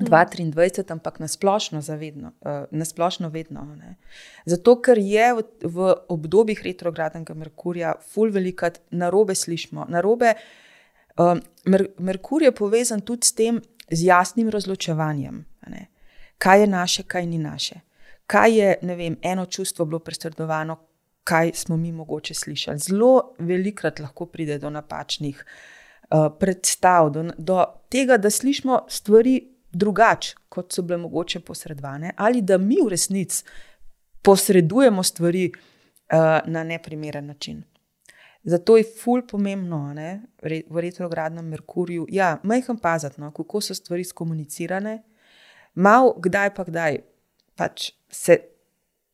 2023, 0.00 0.92
ampak 0.92 1.18
nasplošno, 1.18 1.80
zavedno, 1.80 2.32
uh, 2.40 2.64
nasplošno 2.70 3.28
vedno. 3.28 3.64
Ne. 3.78 3.96
Zato, 4.44 4.76
ker 4.82 4.98
je 4.98 5.32
v, 5.34 5.44
v 5.62 5.94
obdobjih 6.08 6.62
retrogradnega 6.64 7.34
Merkurja, 7.34 7.94
ful 8.12 8.32
velikrat 8.34 8.80
narobe 8.90 9.34
slišimo. 9.34 9.86
Narobe, 9.88 10.34
um, 11.18 11.42
Mer, 11.70 11.86
Merkur 11.98 12.42
je 12.42 12.52
povezan 12.52 13.00
tudi 13.00 13.26
s 13.26 13.38
tem, 13.38 13.62
z 13.90 14.06
jasnim 14.08 14.48
razločevanjem, 14.48 15.44
ne. 15.70 15.86
kaj 16.38 16.60
je 16.60 16.66
naše, 16.66 17.02
kaj 17.02 17.26
ni 17.26 17.38
naše. 17.38 17.80
Kaj 18.26 18.58
je, 18.58 18.74
vem, 18.82 19.16
eno 19.22 19.46
čustvo 19.46 19.84
bilo 19.84 19.98
presredovano, 20.00 20.78
kaj 21.24 21.52
smo 21.54 21.76
mi 21.76 21.92
mogoče 21.92 22.34
slišali. 22.34 22.78
Zelo 22.78 23.34
velikrat 23.38 24.00
lahko 24.00 24.26
pride 24.26 24.58
do 24.58 24.70
napačnih. 24.70 25.44
Eh, 26.10 26.28
predstav, 26.40 27.10
do, 27.10 27.30
do 27.38 27.64
tega, 27.88 28.16
da 28.16 28.30
slišimo 28.30 28.84
stvari 28.88 29.53
drugače, 29.74 30.36
kot 30.48 30.72
so 30.72 30.82
bile 30.82 30.98
mogoče 30.98 31.40
posredovane, 31.40 32.12
ali 32.16 32.42
da 32.42 32.58
mi 32.58 32.78
v 32.84 32.88
resnici 32.88 33.44
posredujemo 34.22 35.02
stvari 35.02 35.50
uh, 35.52 36.18
na 36.46 36.64
neprimeren 36.64 37.26
način. 37.26 37.62
Zato 38.42 38.76
je 38.76 38.84
ful 39.02 39.22
pomembno 39.26 39.94
ne, 39.94 40.22
v 40.42 40.80
retrogradnem 40.80 41.46
Merkurju, 41.48 42.06
da 42.10 42.16
ja, 42.16 42.40
majhen 42.42 42.76
paziti, 42.78 43.20
no, 43.20 43.30
kako 43.32 43.60
so 43.60 43.74
stvari 43.74 44.04
skomunicirane, 44.04 45.02
malo 45.74 46.14
kdaj 46.18 46.54
pa 46.54 46.64
kdaj 46.64 46.98
pač 47.56 47.90
se 48.10 48.38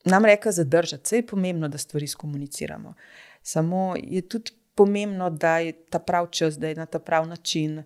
nam 0.05 0.25
reka 0.25 0.53
zadržati. 0.53 1.03
Vse 1.05 1.17
je 1.17 1.27
pomembno, 1.27 1.69
da 1.69 1.79
stvari 1.79 2.07
skomuniciramo. 2.07 2.95
Samo 3.43 3.95
je 4.03 4.29
tudi 4.29 4.53
pomembno, 4.75 5.31
da 5.31 5.59
je 5.59 5.73
ta 5.73 5.99
prav 5.99 6.27
čas, 6.31 6.59
da 6.59 6.69
je 6.69 6.75
na 6.75 6.87
ta 6.87 6.99
prav 6.99 7.29
način, 7.29 7.83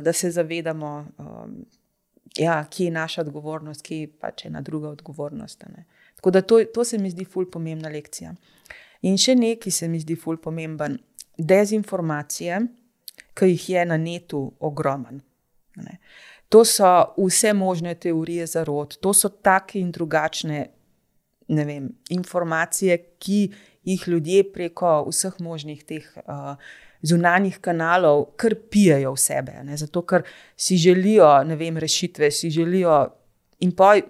da 0.00 0.12
se 0.12 0.30
zavedamo, 0.30 1.06
um, 1.18 1.66
ja, 2.36 2.64
kje 2.70 2.84
je 2.84 2.90
naša 2.90 3.20
odgovornost, 3.20 3.82
kje 3.82 4.08
pa 4.20 4.26
je 4.26 4.34
ena 4.44 4.60
druga 4.60 4.88
odgovornost. 4.88 5.64
Ne. 5.76 5.84
Tako 6.16 6.30
da 6.30 6.42
to, 6.42 6.64
to 6.74 6.84
se 6.84 6.98
mi 6.98 7.10
zdi 7.10 7.24
ful 7.24 7.50
pomembna 7.50 7.88
lekcija. 7.88 8.34
In 9.02 9.16
še 9.18 9.34
nekaj 9.34 9.72
se 9.72 9.88
mi 9.88 10.00
zdi 10.00 10.16
ful 10.16 10.36
pomemben. 10.36 10.98
Dezinformacije, 11.38 12.60
ki 13.34 13.46
jih 13.48 13.68
je 13.70 13.84
na 13.86 13.96
netu 13.96 14.42
ogromen. 14.60 15.20
Ne. 15.76 15.98
To 16.50 16.64
so 16.64 17.14
vse 17.16 17.52
možne 17.54 17.94
teorije 17.94 18.46
zarod, 18.46 18.96
to 19.00 19.14
so 19.14 19.28
take 19.28 19.78
in 19.80 19.92
drugačne 19.94 20.66
vem, 21.48 21.88
informacije, 22.10 22.98
ki 23.18 23.52
jih 23.84 24.08
ljudje 24.08 24.52
preko 24.52 25.04
vseh 25.08 25.40
možnih 25.40 25.84
teh 25.84 26.06
uh, 26.16 26.56
zunanjih 27.02 27.58
kanalov 27.60 28.24
kar 28.36 28.54
pijejo 28.70 29.14
v 29.14 29.20
sebe. 29.20 29.62
Ne? 29.64 29.76
Zato, 29.76 30.02
ker 30.02 30.24
si 30.56 30.76
želijo 30.76 31.28
vem, 31.56 31.78
rešitve, 31.78 32.30
si 32.30 32.50
želijo 32.50 33.06
in 33.60 33.72
poj. 33.76 34.02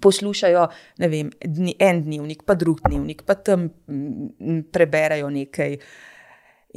poslušajo 0.00 0.68
vem, 0.98 1.30
dni, 1.44 1.74
en 1.78 2.04
dnevnik, 2.04 2.42
pa 2.46 2.54
drug 2.54 2.78
dnevnik, 2.88 3.22
pa 3.26 3.34
tam 3.34 3.70
m, 3.88 4.62
preberajo 4.72 5.30
nekaj. 5.30 5.78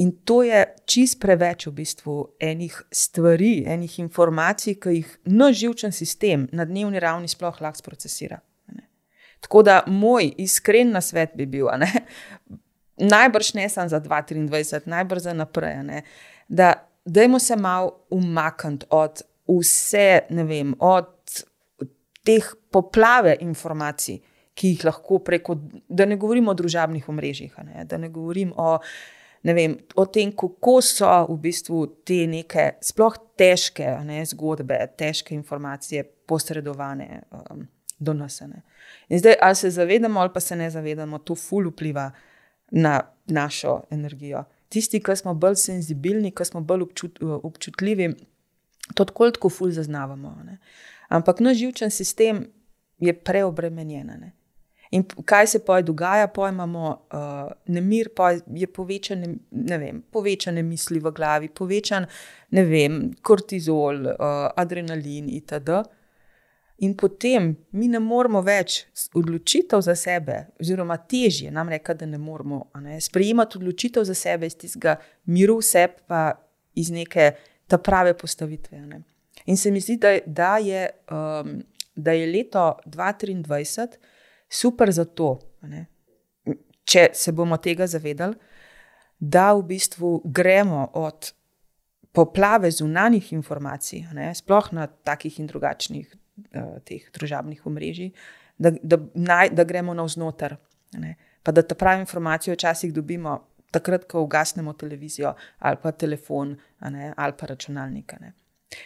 In 0.02 0.12
to 0.26 0.40
je 0.44 0.64
čist 0.90 1.20
preveč 1.22 1.68
v 1.68 1.76
bistvu 1.78 2.16
enih 2.42 2.80
stvari, 2.92 3.64
enih 3.70 4.00
informacij, 4.00 4.80
ki 4.82 4.96
jih 4.96 5.12
naš 5.26 5.60
živčen 5.60 5.94
sistem 5.94 6.48
na 6.52 6.66
dnevni 6.66 7.00
ravni 7.00 7.30
sploh 7.30 7.62
lahko 7.62 7.86
procesira. 7.86 8.40
Tako 9.44 9.62
da 9.64 9.84
moj 9.88 10.32
iskren 10.38 10.92
nasvet 10.96 11.36
bi 11.36 11.46
bil, 11.46 11.68
ne? 11.78 11.92
Najbrž 12.98 13.54
ne 13.54 13.70
samo 13.70 13.90
za 13.90 14.02
2023, 14.02 14.88
najbrž 14.88 15.22
za 15.22 15.34
naprej, 15.34 15.84
ne? 15.84 16.02
da 16.48 16.74
dajmo 17.06 17.40
se 17.40 17.56
malo 17.56 18.06
umakniti 18.10 18.86
od 18.90 19.22
vse, 19.48 20.20
ne 20.30 20.44
vem, 20.44 20.76
od 20.80 21.10
teh 22.24 22.54
poplave 22.72 23.36
informacij, 23.40 24.20
ki 24.54 24.70
jih 24.76 24.86
lahko 24.86 25.20
preko, 25.20 25.58
da 25.90 26.06
ne 26.06 26.16
govorim 26.18 26.48
o 26.48 26.54
družabnih 26.54 27.10
omrežjih, 27.10 27.56
ne, 27.66 27.86
da 27.90 27.98
ne 27.98 28.10
govorim 28.10 28.54
o, 28.58 28.78
ne 29.44 29.54
vem, 29.54 29.78
o 29.96 30.06
tem, 30.06 30.32
kako 30.32 30.78
so 30.86 31.10
v 31.32 31.38
bistvu 31.48 31.86
te 32.06 32.24
neke 32.30 32.76
sploh 32.86 33.18
težke 33.38 33.88
ne, 34.06 34.22
zgodbe, 34.30 34.78
težke 34.98 35.36
informacije 35.36 36.06
posredovane 36.30 37.24
um, 37.34 37.66
do 38.00 38.14
nas. 38.14 38.40
Ne. 38.46 38.62
In 39.10 39.20
zdaj, 39.20 39.40
ali 39.42 39.56
se 39.56 39.74
zavedamo, 39.74 40.22
ali 40.22 40.32
pa 40.34 40.40
se 40.40 40.56
ne 40.56 40.70
zavedamo, 40.70 41.20
to 41.26 41.36
ful 41.36 41.72
vpliva 41.72 42.12
na 42.74 43.02
našo 43.26 43.82
energijo. 43.90 44.44
Tisti, 44.70 45.00
ki 45.04 45.16
smo 45.16 45.34
bolj 45.38 45.56
senzibilni, 45.62 46.32
ki 46.34 46.46
smo 46.46 46.62
bolj 46.62 46.82
občut, 46.88 47.20
občutljivi, 47.22 48.14
to 48.94 49.06
tako 49.06 49.32
tako 49.32 49.50
ful 49.50 49.72
zaznavamo. 49.72 50.38
Ne. 50.46 50.58
Ampak 51.14 51.40
naš 51.40 51.58
živčen 51.58 51.92
sistem 51.92 52.48
je 53.00 53.14
preobremenjen. 53.14 54.08
Ne. 54.08 54.32
In 54.92 55.06
kaj 55.26 55.48
se 55.48 55.60
poj 55.66 55.84
dogaja, 55.84 56.28
poj 56.28 56.50
imamo 56.50 56.90
uh, 56.90 57.52
nemir, 57.66 58.10
poj 58.16 58.42
je 58.54 58.68
povečane, 58.68 59.36
ne 59.52 59.78
vem, 59.78 60.02
povečane 60.12 60.64
misli 60.64 61.00
v 61.00 61.12
glavi, 61.12 61.50
povečan, 61.50 62.06
vem, 62.52 63.00
kortizol, 63.22 64.06
uh, 64.06 64.50
adrenalin 64.58 65.30
itd. 65.34 65.82
In 66.84 66.96
potem 66.96 67.54
mi 67.72 67.88
ne 67.88 68.00
moremo 68.04 68.42
več 68.44 68.82
odločitev 69.16 69.82
za 69.86 69.94
sebe, 69.96 70.40
oziroma 70.60 70.98
težje 70.98 71.52
nam 71.54 71.70
reka, 71.72 71.94
da 71.96 72.08
ne 72.10 72.18
moremo 72.20 72.66
ne, 72.84 72.98
sprejemati 73.02 73.60
odločitev 73.60 74.04
za 74.04 74.16
sebe 74.18 74.50
iz 74.50 74.58
tistega 74.60 74.98
miru, 75.32 75.60
vse 75.62 75.86
pa 76.10 76.26
iz 76.76 76.90
neke 76.92 77.30
ta 77.72 77.80
prave 77.80 78.16
postavitve. 78.18 78.82
Ne. 78.90 79.04
In 79.46 79.58
se 79.58 79.72
mi 79.72 79.80
zdi, 79.80 79.96
da, 80.02 80.18
da, 80.26 80.58
je, 80.60 80.82
um, 81.14 81.54
da 81.96 82.16
je 82.18 82.26
leto 82.28 82.66
2023 82.86 83.96
super 84.50 84.92
za 84.92 85.06
to, 85.06 85.38
ne? 85.70 85.86
če 86.84 87.06
se 87.16 87.32
bomo 87.32 87.56
tega 87.64 87.88
zavedali, 87.88 88.36
da 89.20 89.54
v 89.56 89.64
bistvu 89.70 90.18
gremo 90.26 90.90
od 91.00 91.32
poplave 92.12 92.74
zunanjih 92.76 93.32
informacij, 93.38 94.04
ne? 94.18 94.34
sploh 94.36 94.74
na 94.76 94.90
takih 94.90 95.40
in 95.40 95.48
drugačnih 95.48 96.12
uh, 96.38 96.80
teh 96.86 97.10
družabnih 97.14 97.66
omrežij, 97.68 98.12
da, 98.58 98.72
da, 98.82 99.00
naj, 99.14 99.50
da 99.54 99.64
gremo 99.64 99.94
navznoter. 99.94 100.58
Pa 101.44 101.52
da 101.52 101.62
ta 101.62 101.76
pravi 101.76 102.06
informacijo 102.06 102.54
včasih 102.54 102.94
dobimo. 102.94 103.40
Takrat, 103.74 104.04
ko 104.06 104.22
ugasnemo 104.22 104.74
televizijo, 104.78 105.32
ali 105.60 105.78
pa 105.82 105.92
telefon, 105.92 106.52
ali 107.16 107.34
pa 107.40 107.48
računalnik. 107.50 108.14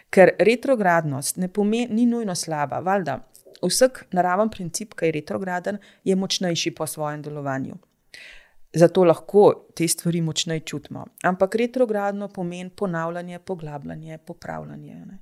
Ker 0.10 0.32
retrogradnost 0.40 1.38
ne 1.38 1.50
pomeni, 1.52 1.88
ni 1.92 2.06
nujno 2.06 2.36
slaba. 2.36 2.80
Valjda, 2.80 3.18
vsak 3.62 4.06
naraven 4.16 4.50
princip, 4.50 4.96
ki 4.96 5.10
je 5.10 5.18
retrograden, 5.20 5.82
je 6.08 6.16
močnejši 6.16 6.72
po 6.76 6.88
svojem 6.88 7.22
delovanju. 7.22 7.76
Zato 8.74 9.04
lahko 9.04 9.68
te 9.76 9.88
stvari 9.88 10.22
močneje 10.22 10.60
čutimo. 10.60 11.06
Ampak 11.24 11.56
retrogradno 11.56 12.28
pomeni 12.28 12.70
ponavljanje, 12.70 13.40
poglabljanje, 13.40 14.18
popravljanje. 14.18 14.96
Ne? 15.06 15.20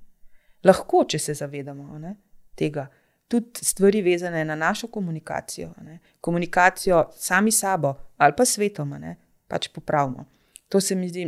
Lahko, 0.66 1.04
če 1.06 1.20
se 1.20 1.36
zavedamo 1.38 2.00
ne? 2.00 2.16
tega. 2.56 2.88
Tudi 3.28 3.66
stvari 3.66 4.02
vezane 4.02 4.46
na 4.46 4.56
našo 4.56 4.88
komunikacijo, 4.88 5.74
ne? 5.82 6.00
komunikacijo 6.22 7.10
sami 7.18 7.52
sabo 7.52 7.94
ali 8.18 8.34
pa 8.38 8.46
svetom, 8.46 8.90
ne? 9.00 9.16
pač 9.48 9.68
popravimo. 9.74 10.26
To 10.70 10.82
se 10.82 10.96
mi 10.96 11.10
zdi 11.10 11.28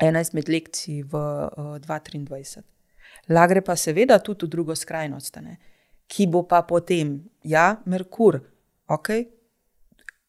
ena 0.00 0.20
izmed 0.20 0.48
lekcij 0.48 1.02
v 1.02 1.14
uh, 1.14 1.76
eh, 1.76 1.80
2023. 1.86 2.62
Lagre 3.28 3.60
pa 3.60 3.76
seveda 3.76 4.18
tudi 4.18 4.46
v 4.46 4.50
drugo 4.50 4.76
skrajnost, 4.76 5.36
ne? 5.44 5.58
ki 6.10 6.26
bo 6.26 6.42
pa 6.42 6.62
potem, 6.66 7.20
ja, 7.46 7.78
Merkur, 7.86 8.40
ok, 8.90 9.08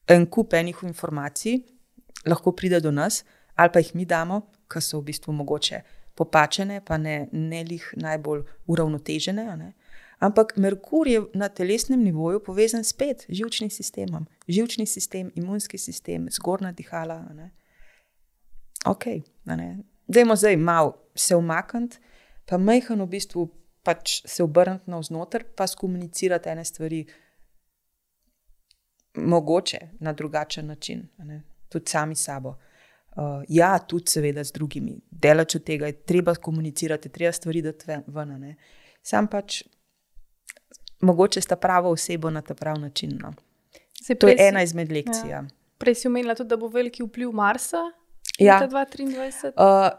en 0.06 0.26
kup 0.30 0.54
enih 0.54 0.84
informacij, 0.86 1.58
lahko 2.26 2.52
pride 2.54 2.78
do 2.80 2.92
nas, 2.94 3.24
ali 3.56 3.72
pa 3.72 3.82
jih 3.82 3.94
mi 3.98 4.06
damo, 4.06 4.44
ki 4.70 4.80
so 4.80 5.00
v 5.00 5.10
bistvu 5.10 5.34
mogoče 5.34 5.82
popačene, 6.22 6.80
pa 6.86 6.98
ne, 6.98 7.26
ne 7.32 7.62
lih 7.66 7.88
najbolj 7.98 8.44
uravnotežene. 8.70 9.46
Ne? 9.58 9.72
Ampak 10.22 10.54
Merkur 10.56 11.08
je 11.10 11.24
na 11.34 11.48
telesnem 11.48 12.02
nivoju 12.04 12.40
povezan 12.46 12.84
spet 12.86 13.26
z 13.26 13.40
žilčnim 13.42 13.70
sistemom, 13.70 14.28
žilčni 14.48 14.86
sistem, 14.86 15.32
imunski 15.34 15.78
sistem, 15.78 16.28
zgornja 16.30 16.70
dihala. 16.72 17.18
Ne? 17.34 17.50
ok, 18.86 19.04
dajmo 20.06 20.36
zdaj 20.36 20.56
malo 20.56 20.94
se 21.14 21.36
umakniti, 21.36 21.98
pa 22.46 22.58
majhen 22.58 23.02
v 23.02 23.06
bistvu 23.06 23.48
pač 23.82 24.22
se 24.26 24.42
obrniti 24.42 24.90
navznoter, 24.90 25.44
pa 25.56 25.66
skomunicirati 25.66 26.48
ene 26.48 26.64
stvari, 26.64 27.06
mogoče 29.14 29.78
na 30.00 30.12
drugačen 30.12 30.66
način, 30.66 31.08
tudi 31.68 31.90
sami 31.90 32.16
sabo. 32.16 32.56
Uh, 33.16 33.42
ja, 33.48 33.78
tudi 33.78 34.10
seveda 34.10 34.44
z 34.44 34.52
drugimi, 34.52 34.94
delač 35.10 35.56
od 35.56 35.64
tega 35.64 35.86
je 35.86 35.98
treba 36.08 36.34
komunicirati, 36.34 37.08
treba 37.12 37.32
stvari 37.32 37.62
dati 37.62 37.84
ven. 37.86 38.54
Sam 39.02 39.26
pač, 39.28 39.62
mogoče 41.00 41.40
sta 41.40 41.56
pravo 41.56 41.90
osebo 41.90 42.30
na 42.30 42.42
ta 42.42 42.54
prav 42.54 42.80
način. 42.80 43.18
No. 43.20 43.32
To 44.18 44.28
je 44.28 44.36
ena 44.38 44.62
izmed 44.62 44.92
lekcij. 44.92 45.28
Ja. 45.28 45.42
Ja. 45.42 45.44
Prej 45.78 45.94
si 45.94 46.08
omenila 46.08 46.34
tudi, 46.34 46.48
da 46.48 46.56
bo 46.56 46.68
veliki 46.68 47.02
vpliv 47.02 47.32
Marsa 47.32 47.82
Ja. 48.38 48.68
2023? 48.70 49.52
Uh, 49.56 49.90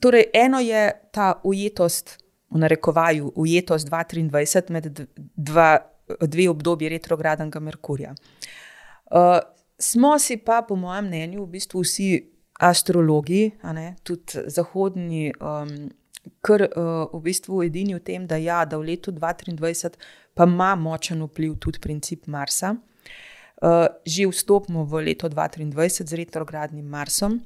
torej, 0.00 0.24
eno 0.34 0.60
je 0.60 0.92
ta 1.12 1.40
ujetost, 1.44 2.18
v 2.50 2.58
narekovaju, 2.58 3.32
ujetost 3.34 3.88
2023 3.88 4.70
med 4.70 5.06
dva, 5.36 5.78
dve 6.20 6.48
obdobji 6.50 6.88
retrogradnega 6.88 7.60
Merkurja. 7.60 8.14
Uh, 9.10 9.38
smo 9.78 10.18
si 10.18 10.36
pa, 10.36 10.62
po 10.62 10.76
mojem 10.76 11.06
mnenju, 11.06 11.44
v 11.44 11.50
bistvu 11.58 11.82
vsi 11.82 12.35
astrologi, 12.58 13.50
ne, 13.62 13.94
tudi 14.02 14.46
zahodni, 14.52 15.30
um, 15.40 15.88
kar 16.40 16.64
uh, 16.66 17.06
v 17.12 17.20
bistvu 17.22 17.62
edini 17.66 17.96
v 17.96 18.02
tem, 18.04 18.26
da, 18.26 18.38
ja, 18.40 18.64
da 18.64 18.78
v 18.80 18.92
letu 18.92 19.12
2023 19.12 19.98
pa 20.36 20.44
ima 20.44 20.74
močen 20.76 21.22
vpliv 21.24 21.56
tudi 21.60 21.80
princip 21.80 22.26
Marsa. 22.26 22.76
Uh, 23.56 23.86
že 24.04 24.26
vstopimo 24.28 24.84
v 24.84 25.00
leto 25.08 25.28
2023 25.32 26.04
z 26.04 26.12
retrogradnim 26.12 26.84
Marsom. 26.84 27.40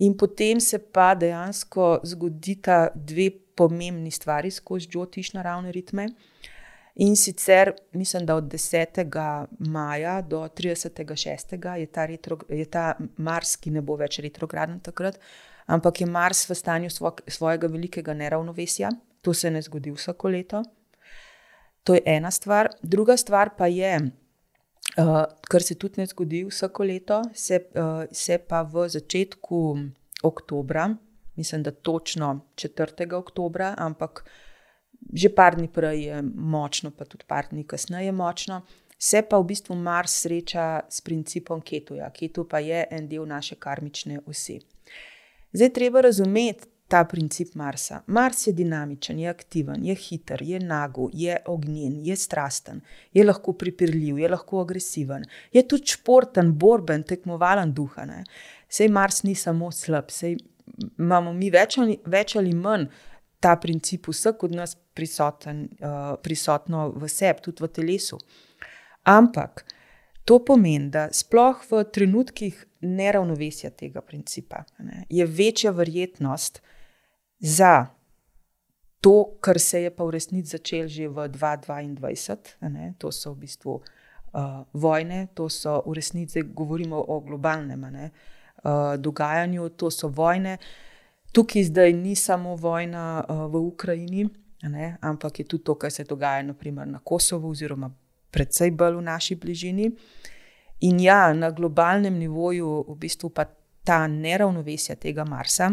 In 0.00 0.14
potem 0.16 0.60
se 0.60 0.78
pa 0.78 1.12
dejansko 1.14 2.00
zgodita 2.04 2.88
dve 2.94 3.30
pomembni 3.58 4.10
stvari 4.10 4.50
skozi 4.50 4.88
Džotiš 4.88 5.34
naravne 5.34 5.72
ritme. 5.74 6.06
In 6.98 7.16
sicer, 7.16 7.72
mislim, 7.92 8.26
da 8.26 8.34
od 8.34 8.44
10. 8.44 9.46
maja 9.58 10.20
do 10.20 10.40
36. 10.40 11.76
je 11.76 11.86
ta, 11.86 12.06
retro, 12.06 12.38
je 12.48 12.64
ta 12.64 12.96
Mars, 13.16 13.56
ki 13.56 13.70
ne 13.70 13.82
bo 13.82 13.94
več 13.96 14.18
retrograden 14.18 14.80
takrat, 14.82 15.20
ampak 15.66 16.00
je 16.00 16.08
Mars 16.10 16.48
v 16.50 16.56
stanju 16.58 16.90
svo, 16.90 17.12
svojega 17.26 17.70
velikega 17.70 18.14
neravnovesja. 18.18 18.90
To 19.22 19.34
se 19.34 19.50
ne 19.50 19.62
zgodi 19.62 19.94
vsako 19.94 20.28
leto. 20.28 20.62
To 21.86 21.94
je 21.94 22.02
ena 22.06 22.30
stvar. 22.30 22.72
Druga 22.82 23.16
stvar 23.16 23.54
pa 23.56 23.66
je, 23.66 24.10
Uh, 24.96 25.26
kar 25.50 25.62
se 25.62 25.74
tudi 25.74 26.00
ne 26.00 26.06
zgodi 26.06 26.38
vsako 26.48 26.84
leto, 26.84 27.18
se, 27.34 27.58
uh, 27.76 28.06
se 28.10 28.38
pa 28.38 28.62
v 28.62 28.86
začetku 28.88 29.58
oktobra, 30.22 30.88
mislim, 31.36 31.62
da 31.62 31.70
točno 31.70 32.40
4. 32.56 33.12
oktobra, 33.14 33.74
ampak 33.78 34.24
že 35.12 35.28
par 35.34 35.56
dni 35.56 35.68
prej 35.68 36.04
je 36.04 36.22
močno, 36.22 36.90
pa 36.90 37.04
tudi 37.04 37.24
par 37.26 37.48
dni 37.50 37.64
kasneje 37.64 38.10
je 38.10 38.12
močno, 38.12 38.62
se 38.98 39.22
pa 39.22 39.38
v 39.38 39.46
bistvu 39.52 39.76
Mars 39.76 40.16
sreča 40.22 40.80
s 40.90 41.00
principom 41.00 41.60
Ketuja. 41.60 42.10
Ketu 42.10 42.44
pa 42.48 42.58
je 42.58 42.86
en 42.90 43.06
del 43.08 43.26
naše 43.26 43.54
karmične 43.54 44.20
osi. 44.26 44.58
Zdaj 45.52 45.72
treba 45.72 46.00
razumeti, 46.00 46.66
ta 46.88 47.04
princip 47.04 47.54
Marsa. 47.54 48.02
Mars 48.06 48.46
je 48.46 48.52
dinamičen, 48.52 49.18
je 49.18 49.28
aktiven, 49.28 49.84
je 49.84 49.94
hiter, 49.94 50.42
je 50.42 50.60
nago, 50.60 51.10
je 51.12 51.36
ognjen, 51.46 51.98
je 52.04 52.16
strasten, 52.16 52.80
je 53.12 53.24
lahko 53.24 53.52
pripirljiv, 53.52 54.18
je 54.18 54.28
lahko 54.28 54.62
agresiven, 54.62 55.26
je 55.52 55.62
tudi 55.68 55.92
športen, 55.92 56.54
borben, 56.58 57.02
tekmovalen 57.02 57.74
duh. 57.74 57.98
Sej 58.68 58.88
Mars 58.88 59.22
ni 59.22 59.34
samo 59.34 59.70
slab, 59.70 60.10
sej 60.10 60.38
imamo 60.98 61.32
mi 61.32 61.50
več 61.50 61.78
ali, 61.78 61.98
več 62.06 62.36
ali 62.36 62.54
manj 62.54 62.88
ta 63.40 63.56
princip 63.56 64.08
vsak 64.08 64.42
od 64.42 64.54
nas 64.54 64.76
prisoten, 64.94 65.68
uh, 65.80 66.16
prisotno 66.22 66.88
v 66.90 67.08
sebi, 67.08 67.42
tudi 67.42 67.64
v 67.64 67.68
telesu. 67.68 68.18
Ampak 69.06 69.64
to 70.24 70.40
pomeni, 70.44 70.90
da 70.90 71.08
sploh 71.12 71.62
v 71.70 71.84
trenutkih 71.92 72.64
neravnovesja 72.84 73.70
tega 73.70 74.02
principa 74.04 74.64
ne, 74.78 75.06
je 75.08 75.26
večja 75.26 75.70
verjetnost 75.70 76.60
za 77.38 77.86
to, 79.00 79.38
kar 79.40 79.58
se 79.58 79.82
je 79.82 79.90
pa 79.94 80.04
v 80.04 80.10
resnici 80.10 80.50
začelo 80.50 80.88
že 80.88 81.08
v 81.08 81.28
2022, 81.28 82.68
ne, 82.68 82.94
to 82.98 83.12
so 83.12 83.32
v 83.32 83.46
bistvu 83.46 83.78
uh, 83.78 84.66
vojne, 84.74 85.28
to 85.34 85.48
so 85.48 85.82
v 85.86 85.94
resnici, 85.94 86.42
govorimo 86.42 86.98
o 86.98 87.20
globalnem 87.20 87.80
ne, 87.90 88.10
uh, 88.10 88.98
dogajanju, 88.98 89.68
to 89.78 89.90
so 89.90 90.08
vojne. 90.08 90.58
Tukaj 91.32 91.64
zdaj 91.64 91.92
ni 91.92 92.16
samo 92.16 92.56
vojna 92.56 93.24
uh, 93.28 93.46
v 93.52 93.56
Ukrajini, 93.56 94.28
ne, 94.62 94.96
ampak 95.00 95.38
je 95.38 95.44
tudi 95.44 95.64
to, 95.64 95.74
kar 95.74 95.90
se 95.90 96.04
dogaja 96.04 96.42
naprimer, 96.42 96.88
na 96.88 96.98
Kosovo, 97.04 97.50
oziroma 97.50 97.90
predvsej 98.30 98.70
bolj 98.70 98.96
v 98.96 99.02
naši 99.02 99.36
bližini. 99.36 99.90
In 100.80 101.00
ja, 101.00 101.32
na 101.34 101.50
globalnem 101.50 102.18
nivoju 102.18 102.84
v 102.88 102.96
bistvu 102.98 103.30
pa 103.30 103.44
ta 103.84 104.06
neravnovesja 104.06 104.96
tega 104.96 105.24
Marsa 105.24 105.70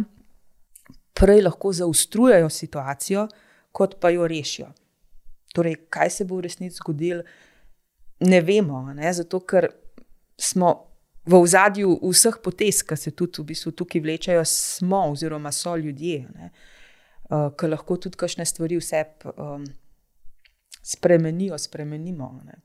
prej 1.15 1.41
lahko 1.41 1.71
zaostrujejo 1.73 2.49
situacijo, 2.49 3.27
kot 3.71 3.99
pa 3.99 4.09
jo 4.09 4.27
rešijo. 4.27 4.67
Torej, 5.55 5.75
kaj 5.89 6.09
se 6.09 6.25
bo 6.25 6.39
v 6.39 6.47
resnici 6.47 6.75
zgodilo, 6.75 7.23
ne 8.19 8.41
vemo, 8.41 8.81
ne? 8.93 9.13
zato 9.13 9.39
ker 9.39 9.69
smo 10.37 10.71
v 11.25 11.33
ozadju 11.33 11.99
vseh 12.01 12.37
potez, 12.43 12.83
ki 12.85 12.97
se 12.97 13.11
tudi 13.11 13.41
v 13.41 13.49
bistvu 13.49 13.71
tukaj 13.71 14.01
vlečajo, 14.01 14.45
smo 14.45 15.05
oziroma 15.11 15.51
so 15.51 15.75
ljudje, 15.77 16.27
uh, 17.29 17.49
ki 17.57 17.69
lahko 17.71 17.97
tudi 17.97 18.17
kakšne 18.17 18.45
stvari 18.45 18.77
vse 18.77 19.03
um, 19.33 19.65
spremenijo, 20.83 21.57
spremenimo. 21.57 22.29
Ne? 22.45 22.61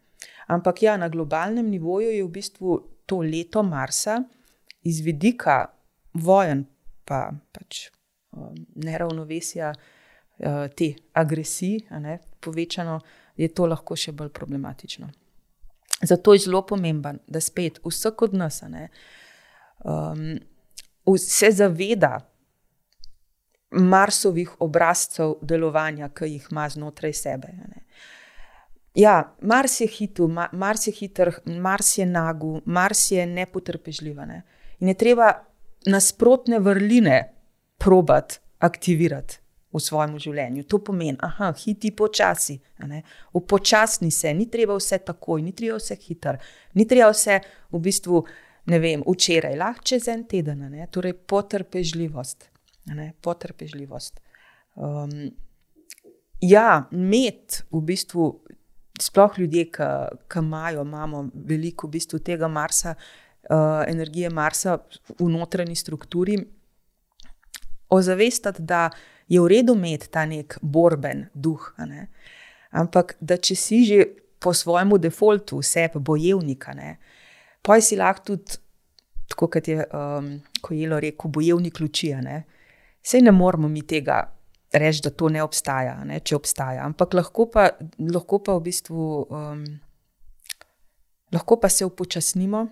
Ampak 0.53 0.83
ja, 0.83 0.97
na 0.97 1.09
globalnem 1.09 1.71
nivoju 1.71 2.11
je 2.11 2.25
v 2.25 2.29
bistvu 2.29 2.81
to 3.07 3.23
leto 3.25 3.63
Marsa 3.63 4.23
iz 4.83 5.01
vidika 5.01 5.65
vojen, 6.15 6.67
pa 7.05 7.31
pač 7.53 7.89
um, 8.33 8.55
neravnovesja, 8.77 9.73
uh, 9.73 10.67
te 10.77 10.95
agresije, 11.13 11.89
ne, 12.01 12.19
povečano, 12.41 13.01
je 13.37 13.49
to 13.49 13.67
lahko 13.67 13.97
še 13.97 14.13
bolj 14.13 14.29
problematično. 14.37 15.09
Zato 16.03 16.33
je 16.33 16.39
zelo 16.39 16.63
pomemben, 16.67 17.19
da 17.27 17.41
spet 17.41 17.81
vsak 17.85 18.23
od 18.23 18.35
nas 18.35 18.63
ne, 18.69 18.89
um, 19.85 20.39
se 21.19 21.51
zaveda 21.51 22.21
Marsovih 23.71 24.51
obrazcev 24.61 25.35
delovanja, 25.43 26.09
ki 26.09 26.25
jih 26.25 26.47
ima 26.51 26.69
znotraj 26.69 27.13
sebe. 27.13 27.53
Ne. 27.53 27.85
Ja, 28.95 29.37
Mars 29.41 29.81
je 29.81 29.87
hiter, 29.87 30.27
Mars 30.53 30.87
je 30.87 30.93
hiter, 30.93 31.31
Mars 31.45 31.99
je 31.99 32.07
nagu, 32.07 32.61
Mars 32.65 33.11
je 33.11 33.27
nepotrpežljiv. 33.27 34.17
Ne. 34.27 34.43
In 34.81 34.89
je 34.89 34.95
treba 34.95 35.33
nasprotne 35.87 36.59
vrline 36.59 37.21
probati 37.79 38.39
aktivirati 38.59 39.40
v 39.73 39.81
svojem 39.81 40.19
življenju. 40.19 40.65
To 40.71 40.81
pomeni, 40.85 41.19
da 41.21 41.51
hiti 41.57 41.93
počasi, 41.97 42.59
upočasni 43.37 44.11
se, 44.11 44.33
ni 44.35 44.49
treba 44.51 44.77
vse 44.79 44.99
takoj, 45.07 45.43
ni 45.43 45.55
treba 45.57 45.79
vse 45.79 45.97
hitro, 46.03 46.37
ni 46.75 46.87
treba 46.89 47.11
vse 47.13 47.41
v 47.71 47.83
bistvu, 47.85 48.25
vem, 48.71 49.05
včeraj, 49.07 49.57
lahko 49.59 49.87
čez 49.93 50.09
en 50.11 50.25
teden, 50.29 50.67
torej 50.91 51.15
potrpežljivost. 51.31 52.51
potrpežljivost. 53.23 54.21
Um, 54.75 55.31
ja, 56.41 56.87
med 56.91 57.63
v 57.71 57.85
bistvu. 57.85 58.33
Sploh 59.01 59.39
ljudje, 59.41 59.63
ki 59.73 60.41
imajo, 60.43 60.83
imamo 60.85 61.23
veliko 61.49 61.87
v 61.89 61.95
bistvu 61.95 62.19
tega 62.21 62.51
Marsa, 62.53 62.91
uh, 63.49 63.81
energije 63.89 64.29
Marsa 64.29 64.75
v 65.17 65.29
notranji 65.33 65.79
strukturi, 65.79 66.37
ozavestiti, 67.91 68.63
da 68.63 68.89
je 69.29 69.41
v 69.41 69.49
redu 69.51 69.75
imeti 69.75 70.11
ta 70.11 70.25
nek 70.27 70.59
borben 70.63 71.29
duh. 71.35 71.73
Ne? 71.87 72.09
Ampak 72.71 73.17
da 73.21 73.37
če 73.37 73.57
si 73.57 73.85
že 73.87 74.05
po 74.41 74.55
svojemu 74.55 74.99
defaultu, 74.99 75.61
vse 75.61 75.89
bojevnika, 75.95 76.75
pa 77.63 77.81
si 77.81 77.97
lahko 77.97 78.33
tudi, 78.33 78.57
tako 79.29 79.51
kot 79.53 79.69
je 79.69 79.85
um, 79.85 80.41
Kojelo 80.61 81.01
rekel, 81.01 81.31
bojevnik 81.31 81.81
luči. 81.81 82.15
Sej 83.03 83.23
ne 83.23 83.33
moramo 83.33 83.69
mi 83.69 83.83
tega 83.83 84.23
reči, 84.73 85.03
da 85.05 85.11
to 85.11 85.29
ne 85.29 85.43
obstaja, 85.43 85.99
ne? 86.05 86.21
če 86.21 86.37
obstaja. 86.37 86.85
Ampak 86.85 87.15
lahko 87.15 87.47
pa, 87.53 87.71
lahko 87.99 88.43
pa 88.45 88.57
v 88.59 88.67
bistvu. 88.71 89.07
Um, 89.31 89.65
Lahko 91.31 91.61
pa 91.63 91.69
se 91.71 91.87
upočasnimo, 91.87 92.65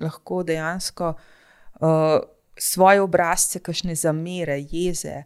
lahko 0.00 0.38
dejansko 0.48 1.10
uh, 1.12 2.22
svoje 2.62 3.00
obrazce, 3.02 3.58
kakšne 3.58 3.94
zamere, 3.98 4.60
jeze, 4.70 5.22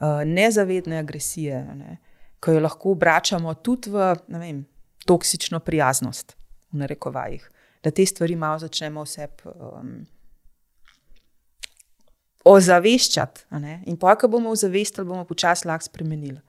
uh, 0.00 0.24
nezavedne 0.24 0.98
agresije, 1.02 1.60
ne, 1.76 1.96
ki 2.40 2.54
jo 2.56 2.62
lahko 2.64 2.94
obračamo 2.96 3.54
tudi 3.54 3.92
v 3.92 4.12
vem, 4.28 4.62
toksično 5.06 5.60
prijaznost, 5.60 6.36
v 6.72 6.80
narekovajih, 6.82 7.44
da 7.84 7.90
te 7.90 8.06
stvari 8.06 8.36
malo 8.36 8.58
začnemo 8.62 9.04
vse 9.04 9.26
um, 9.44 9.90
ozaveščati. 12.48 13.48
In 13.90 13.98
pa, 14.00 14.14
ko 14.16 14.30
bomo 14.32 14.54
ozavestili, 14.54 15.06
bomo 15.08 15.26
počasi 15.28 15.68
lahko 15.68 15.90
spremenili. 15.90 16.40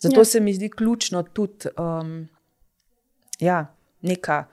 Zato 0.00 0.22
ja. 0.22 0.24
se 0.24 0.40
mi 0.40 0.54
zdi 0.54 0.70
ključno 0.70 1.22
tudi 1.22 1.72
um, 1.78 2.28
ja, 3.40 3.64
neka 4.02 4.44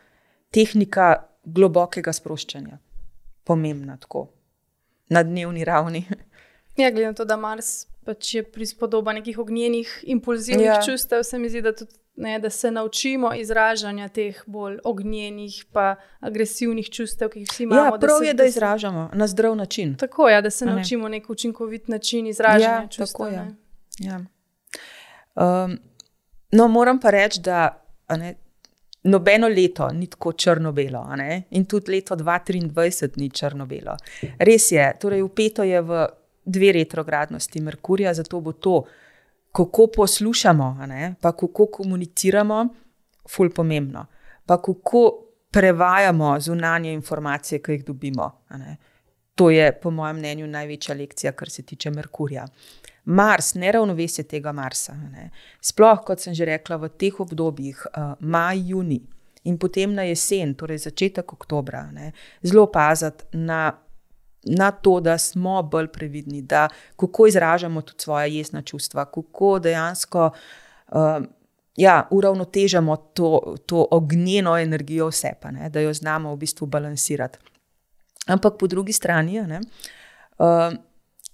tehnika 0.51 1.11
globokega 1.45 2.13
sproščanja, 2.13 2.79
pomembna 3.47 3.99
tako 4.01 4.25
na 5.09 5.23
dnevni 5.23 5.65
ravni. 5.65 6.05
Ja, 6.77 6.91
glede 6.91 7.07
na 7.07 7.13
to, 7.13 7.25
da 7.25 7.37
Mars 7.37 7.87
pač 8.05 8.35
je 8.35 8.43
prispodoba 8.43 9.13
nekih 9.13 9.39
ognjenih, 9.39 10.03
impulzivnih 10.07 10.65
ja. 10.65 10.81
čustev, 10.85 11.23
se 11.23 11.39
mi 11.39 11.49
zdi, 11.49 11.61
da, 11.61 11.73
tudi, 11.75 11.91
ne, 12.15 12.39
da 12.39 12.49
se 12.49 12.71
naučimo 12.71 13.33
izražanja 13.33 14.07
teh 14.13 14.43
bolj 14.45 14.77
ognjenih, 14.83 15.57
pa 15.73 15.95
agresivnih 16.19 16.89
čustev, 16.89 17.33
ki 17.33 17.43
jih 17.43 17.49
vsi 17.49 17.63
imamo. 17.63 17.83
Ja, 17.83 17.99
prav 17.99 18.19
da 18.19 18.23
se, 18.23 18.29
je, 18.29 18.33
da 18.33 18.45
izražamo 18.45 19.09
na 19.13 19.27
zdrav 19.27 19.55
način. 19.55 19.95
Tako 19.97 20.29
je, 20.29 20.33
ja, 20.33 20.41
da 20.41 20.49
se 20.49 20.65
ne. 20.65 20.75
naučimo 20.75 21.09
nek 21.09 21.29
učinkovit 21.29 21.87
način 21.87 22.27
izražanja 22.27 22.81
ja, 22.85 22.87
čustev. 22.87 23.07
Tako, 23.07 23.27
ja. 23.27 23.47
Ja. 23.99 24.19
Um, 25.35 25.79
no, 26.51 26.67
moram 26.67 26.99
pa 26.99 27.09
reči, 27.09 27.41
da. 27.41 27.83
Ne, 28.09 28.35
nobeno 29.07 29.47
leto 29.47 29.89
ni 29.93 30.07
tako 30.07 30.33
črno-belo, 30.33 31.03
in 31.49 31.65
tudi 31.65 31.91
leto 31.91 32.15
2023 32.15 33.17
ni 33.17 33.29
črno-belo. 33.29 33.95
Res 34.39 34.71
je, 34.71 34.93
torej 34.99 35.21
upeto 35.21 35.63
je 35.63 35.81
v 35.81 36.07
dve 36.45 36.71
retrogradnosti 36.71 37.61
Merkurja, 37.61 38.13
zato 38.13 38.39
bo 38.41 38.51
to, 38.51 38.83
kako 39.51 39.87
poslušamo, 39.95 40.77
pa 41.21 41.31
kako 41.31 41.65
komuniciramo, 41.65 42.67
ful 43.29 43.49
pomembno. 43.49 44.05
Pa 44.45 44.61
kako 44.61 45.23
prevajamo 45.51 46.39
zunanje 46.39 46.93
informacije, 46.93 47.61
ki 47.61 47.71
jih 47.71 47.85
dobimo. 47.85 48.31
To 49.35 49.49
je, 49.49 49.71
po 49.81 49.91
mojem 49.91 50.17
mnenju, 50.17 50.47
največja 50.47 50.95
lekcija, 50.95 51.31
kar 51.31 51.49
se 51.49 51.63
tiče 51.63 51.91
Merkurja. 51.91 52.47
Mars, 53.07 53.53
neravnovesje 53.55 54.25
tega 54.27 54.51
Marsa. 54.51 54.93
Ne. 54.93 55.29
Sploh, 55.63 56.01
kot 56.05 56.19
sem 56.19 56.35
že 56.35 56.45
rekla, 56.45 56.75
v 56.81 56.89
teh 56.91 57.19
obdobjih, 57.23 57.85
uh, 57.91 58.15
maj, 58.19 58.59
juni 58.67 58.99
in 59.47 59.55
potem 59.57 59.93
na 59.95 60.03
jesen, 60.03 60.53
torej 60.59 60.81
začetek 60.83 61.31
oktobra, 61.33 61.85
ne, 61.95 62.11
zelo 62.43 62.65
paziti 62.71 63.23
na, 63.39 63.71
na 64.43 64.71
to, 64.71 64.97
da 64.99 65.17
smo 65.17 65.61
bolj 65.63 65.87
previdni, 65.95 66.41
da 66.41 66.67
kako 66.99 67.27
izražamo 67.31 67.81
tudi 67.81 68.03
svoje 68.03 68.35
jezna 68.37 68.61
čustva, 68.61 69.05
kako 69.05 69.59
dejansko. 69.59 70.29
Uh, 70.91 71.25
Ja, 71.77 72.07
uravnotežamo 72.09 72.95
to, 73.13 73.55
to 73.69 73.83
ognjeno 73.91 74.55
energijo 74.57 75.11
vse, 75.11 75.35
pa, 75.41 75.51
ne, 75.53 75.67
da 75.69 75.79
jo 75.79 75.91
znamo 75.93 76.31
v 76.33 76.39
bistvu 76.41 76.65
balansirati. 76.65 77.37
Ampak 78.33 78.57
po 78.57 78.67
drugi 78.67 78.93
strani, 78.97 79.37
ne, 79.45 79.59
uh, 80.41 80.73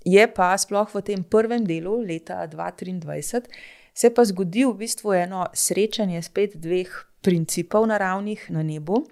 Je 0.06 0.28
pa 0.36 0.52
sploh 0.58 0.90
v 0.94 1.02
tem 1.02 1.24
prvem 1.24 1.64
delu 1.66 1.96
leta 2.02 2.44
2023 2.48 3.48
se 3.94 4.10
pa 4.10 4.26
zgodi 4.26 4.66
v 4.66 4.74
bistvu 4.74 5.14
eno 5.14 5.46
srečanje 5.54 6.22
spet 6.22 6.58
dveh 6.58 6.90
principov 7.22 7.88
naravnih 7.88 8.50
na 8.52 8.64
nebu, 8.64 9.06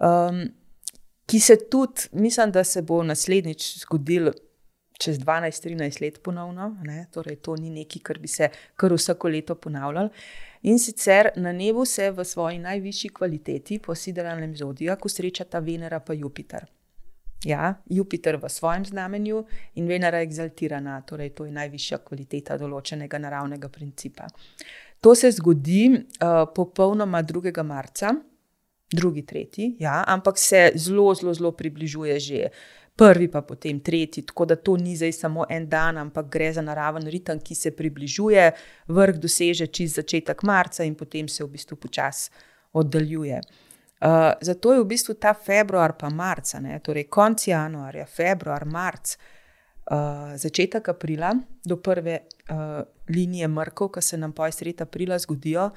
um, 0.00 0.42
ki 1.26 1.40
se 1.40 1.56
tudi, 1.68 2.08
mislim, 2.12 2.52
da 2.52 2.64
se 2.64 2.82
bo 2.82 3.02
naslednjič 3.02 3.78
zgodil 3.82 4.30
čez 4.98 5.18
12-13 5.18 6.00
let 6.02 6.22
ponovno, 6.22 6.76
ne? 6.84 7.06
torej 7.12 7.36
to 7.36 7.56
ni 7.56 7.70
nekaj, 7.70 8.02
kar 8.02 8.18
bi 8.18 8.28
se 8.28 8.48
kar 8.76 8.94
vsako 8.94 9.28
leto 9.28 9.54
ponavljalo. 9.54 10.08
In 10.62 10.78
sicer 10.78 11.30
na 11.36 11.52
nebu 11.52 11.84
se 11.84 12.10
v 12.10 12.24
svoji 12.24 12.58
najvišji 12.58 13.10
kvaliteti 13.10 13.78
po 13.78 13.94
sidralnem 13.94 14.56
zodijaku 14.56 15.08
srečata 15.08 15.58
Venera 15.58 16.00
in 16.08 16.20
Jupiter. 16.20 16.64
Ja, 17.44 17.74
Jupiter 17.90 18.36
v 18.42 18.48
svojem 18.48 18.84
znamenju 18.84 19.44
in 19.74 19.86
Venera 19.86 20.22
exaltirana, 20.24 21.02
torej 21.06 21.34
to 21.36 21.44
je 21.44 21.52
najvišja 21.52 21.98
kvaliteta 21.98 22.56
določenega 22.56 23.18
naravnega 23.18 23.68
principa. 23.68 24.26
To 25.04 25.14
se 25.14 25.30
zgodi 25.30 25.90
uh, 25.92 26.46
popolnoma 26.54 27.22
2. 27.22 27.62
marca, 27.62 28.14
drugi, 28.92 29.22
tretji, 29.26 29.76
ja, 29.78 30.04
ampak 30.06 30.38
se 30.38 30.72
zelo, 30.74 31.14
zelo, 31.14 31.34
zelo 31.34 31.52
približuje 31.52 32.20
že 32.20 32.48
prvi, 32.96 33.28
pa 33.28 33.42
potem 33.42 33.80
tretji. 33.80 34.24
Tako 34.26 34.44
da 34.44 34.56
to 34.56 34.76
ni 34.76 34.96
zdaj 34.96 35.12
samo 35.12 35.44
en 35.50 35.68
dan, 35.68 35.98
ampak 35.98 36.30
gre 36.32 36.52
za 36.52 36.62
naraven 36.62 37.06
ritem, 37.06 37.40
ki 37.40 37.54
se 37.54 37.70
približuje, 37.76 38.50
vrh 38.88 39.20
doseže 39.20 39.66
čez 39.66 39.98
začetek 40.00 40.42
marca 40.42 40.84
in 40.84 40.94
potem 40.94 41.28
se 41.28 41.44
v 41.44 41.52
bistvu 41.52 41.76
počasi 41.76 42.30
oddaljuje. 42.72 43.40
Uh, 44.00 44.32
zato 44.40 44.74
je 44.74 44.80
v 44.80 44.84
bistvu 44.84 45.14
ta 45.14 45.32
februar, 45.34 45.94
pa 45.96 46.10
marca, 46.12 46.60
ne, 46.60 46.76
torej 46.84 47.06
konec 47.08 47.46
januarja, 47.48 48.04
februar, 48.06 48.66
marc, 48.68 49.16
uh, 49.16 50.34
začetek 50.36 50.88
aprila 50.92 51.32
do 51.64 51.78
prve 51.80 52.18
uh, 52.50 52.82
linije 53.08 53.48
mrkov, 53.48 53.94
ki 53.96 54.02
se 54.02 54.18
nam 54.20 54.32
po 54.36 54.50
sredi 54.52 54.84
aprila 54.84 55.18
zgodijo, 55.18 55.70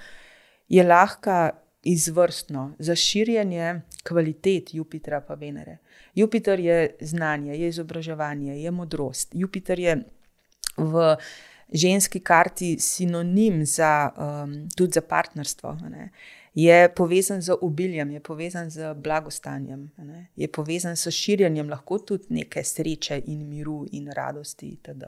je 0.67 0.83
lahko 0.83 1.49
izvrstno 1.83 2.73
za 2.79 2.95
širjenje 2.95 3.81
kvalitet 4.03 4.73
Jupitra 4.73 5.21
pa 5.21 5.33
Venere. 5.33 5.77
Jupiter 6.15 6.59
je 6.59 6.95
znanje, 7.01 7.55
je 7.55 7.67
izobraževanje, 7.67 8.61
je 8.61 8.71
modrost. 8.71 9.31
Jupiter 9.33 9.79
je 9.79 10.03
v 10.77 11.15
ženski 11.73 12.19
karti 12.19 12.79
sinonim 12.79 13.65
za, 13.65 14.11
um, 14.17 14.69
tudi 14.75 14.91
za 14.91 15.01
partnerstvo. 15.01 15.77
Ne? 15.89 16.09
Je 16.59 16.89
povezan 16.95 17.41
z 17.41 17.55
obiljem, 17.61 18.11
je 18.11 18.19
povezan 18.19 18.69
z 18.69 18.93
blagostanjem, 18.93 19.91
ne? 19.97 20.27
je 20.35 20.47
povezan 20.51 20.95
s 20.95 21.11
širjenjem 21.11 21.69
lahko 21.69 21.99
tudi 21.99 22.33
neke 22.35 22.63
sreče 22.63 23.21
in 23.31 23.45
miru 23.47 23.85
in 23.91 24.09
radosti. 24.11 24.73
Itd., 24.75 25.05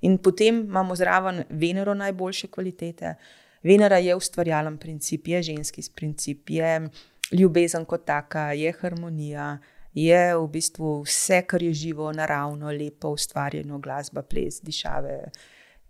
in 0.00 0.18
potem 0.18 0.62
imamo 0.64 0.96
zraven 0.96 1.42
Venero 1.50 1.94
najboljše 1.94 2.48
kvalitete, 2.48 3.14
Venera 3.62 3.98
je 3.98 4.16
ustvarjalen 4.16 4.78
princip, 4.78 5.28
je 5.28 5.42
ženski 5.42 5.82
princip, 5.94 6.50
je 6.50 6.88
ljubezen 7.32 7.84
kot 7.84 8.04
taka, 8.06 8.52
je 8.52 8.72
harmonija, 8.80 9.58
je 9.94 10.36
v 10.36 10.48
bistvu 10.48 11.02
vse, 11.02 11.42
kar 11.46 11.62
je 11.62 11.72
živo, 11.72 12.12
naravno, 12.12 12.72
lepo 12.72 13.12
ustvarjeno, 13.12 13.78
glasba, 13.78 14.22
ples, 14.22 14.62
dišave 14.62 15.20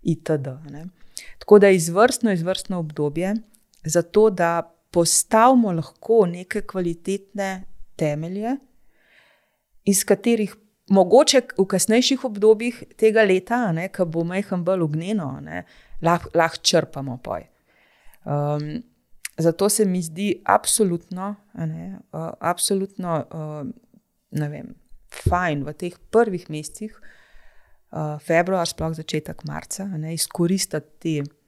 itd. 0.01 0.47
Ne. 0.71 0.85
Tako 1.39 1.59
da 1.59 1.67
je 1.67 1.75
izvrstno, 1.75 2.31
izvrstno 2.31 2.79
obdobje 2.79 3.33
za 3.85 4.01
to, 4.01 4.29
da 4.29 4.61
postavimo 4.91 5.71
lahko 5.71 6.25
neke 6.25 6.61
kvalitetne 6.61 7.63
temelje, 7.95 8.57
iz 9.83 10.03
katerih 10.05 10.55
mogoče 10.89 11.41
v 11.57 11.65
kasnejših 11.67 12.25
obdobjih 12.25 12.83
tega 12.97 13.23
leta, 13.23 13.65
ko 13.95 14.05
bo 14.05 14.23
majhen 14.23 14.63
bolj 14.63 14.85
ognjeno, 14.87 15.29
lahko 16.01 16.31
lah 16.37 16.57
črpamo 16.61 17.17
poj. 17.23 17.47
Um, 18.23 18.83
zato 19.37 19.69
se 19.69 19.85
mi 19.85 20.01
zdi 20.01 20.41
absolutno, 20.45 21.35
ne, 21.53 21.99
uh, 22.11 22.29
absolutno 22.39 23.17
uh, 23.19 23.67
ne 24.31 24.49
vem, 24.49 24.73
fajn 25.13 25.63
v 25.65 25.73
teh 25.77 25.97
prvih 26.11 26.49
mesecih, 26.49 26.93
uh, 27.91 28.19
februar, 28.23 28.67
sploh 28.67 28.93
začetek 28.95 29.43
marca, 29.49 29.85
ne, 29.97 30.13
izkoristiti 30.13 30.99
te 30.99 31.42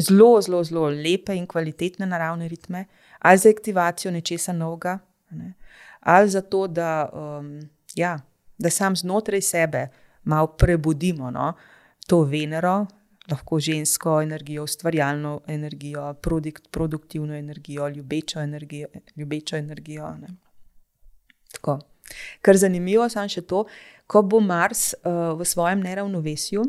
zelo, 0.00 0.40
zelo, 0.40 0.64
zelo 0.64 0.88
lepe 0.88 1.36
in 1.36 1.46
kvalitetne 1.46 2.06
naravne 2.06 2.48
ritme, 2.48 2.84
ali 3.18 3.38
za 3.38 3.50
aktivacijo 3.50 4.12
nečesa 4.12 4.52
novega, 4.52 4.98
ne, 5.30 5.52
ali 6.00 6.30
za 6.30 6.40
to, 6.40 6.66
da, 6.66 7.10
um, 7.12 7.60
ja, 7.94 8.18
da 8.58 8.70
sam 8.70 8.96
znotraj 8.96 9.40
sebe 9.40 9.88
malo 10.24 10.46
prebudimo 10.46 11.30
no, 11.30 11.52
to 12.06 12.22
Venero 12.22 12.86
lahko 13.30 13.60
žensko 13.60 14.22
energijo, 14.22 14.64
ustvarjalno 14.64 15.40
energijo, 15.46 16.14
produkt, 16.14 16.68
produktivno 16.70 17.34
energijo, 17.34 17.88
ljubečo 17.88 18.40
energijo. 18.40 18.88
Ljubečo 19.16 19.56
energijo 19.56 20.16
Tako. 21.52 21.78
Kar 22.42 22.56
zanimivo 22.56 23.04
je 23.04 23.28
še 23.28 23.42
to, 23.42 23.64
ko 24.06 24.22
bo 24.22 24.40
Mars 24.40 24.94
uh, 24.94 25.38
v 25.38 25.44
svojem 25.44 25.80
neravnovesju, 25.80 26.64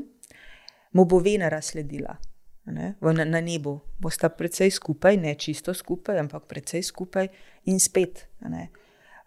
mu 0.92 1.06
bo 1.06 1.20
Venera 1.20 1.62
sledila. 1.62 2.18
Ne, 2.66 2.93
na, 3.01 3.26
na 3.26 3.41
nebu 3.41 3.80
bosta 3.99 4.30
precej 4.30 4.70
skupaj, 4.72 5.18
ne 5.18 5.34
čisto 5.36 5.74
skupaj, 5.74 6.20
ampak 6.20 6.45
precej 6.45 6.84
skupaj 6.86 7.28
in 7.66 7.80
spet. 7.82 8.28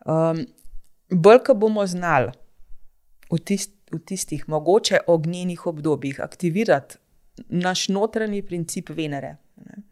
Um, 0.07 0.45
bolj, 1.11 1.41
ko 1.47 1.57
bomo 1.59 1.83
znali 1.87 2.31
v, 3.31 3.39
tist, 3.43 3.75
v 3.91 3.99
tistih 4.07 4.45
mogoče 4.49 5.03
ognjenih 5.07 5.67
obdobjih 5.67 6.21
aktivirati 6.21 6.97
naš 7.49 7.89
notranji 7.89 8.43
princip 8.47 8.93
Venere, 8.95 9.37
ne, 9.57 9.83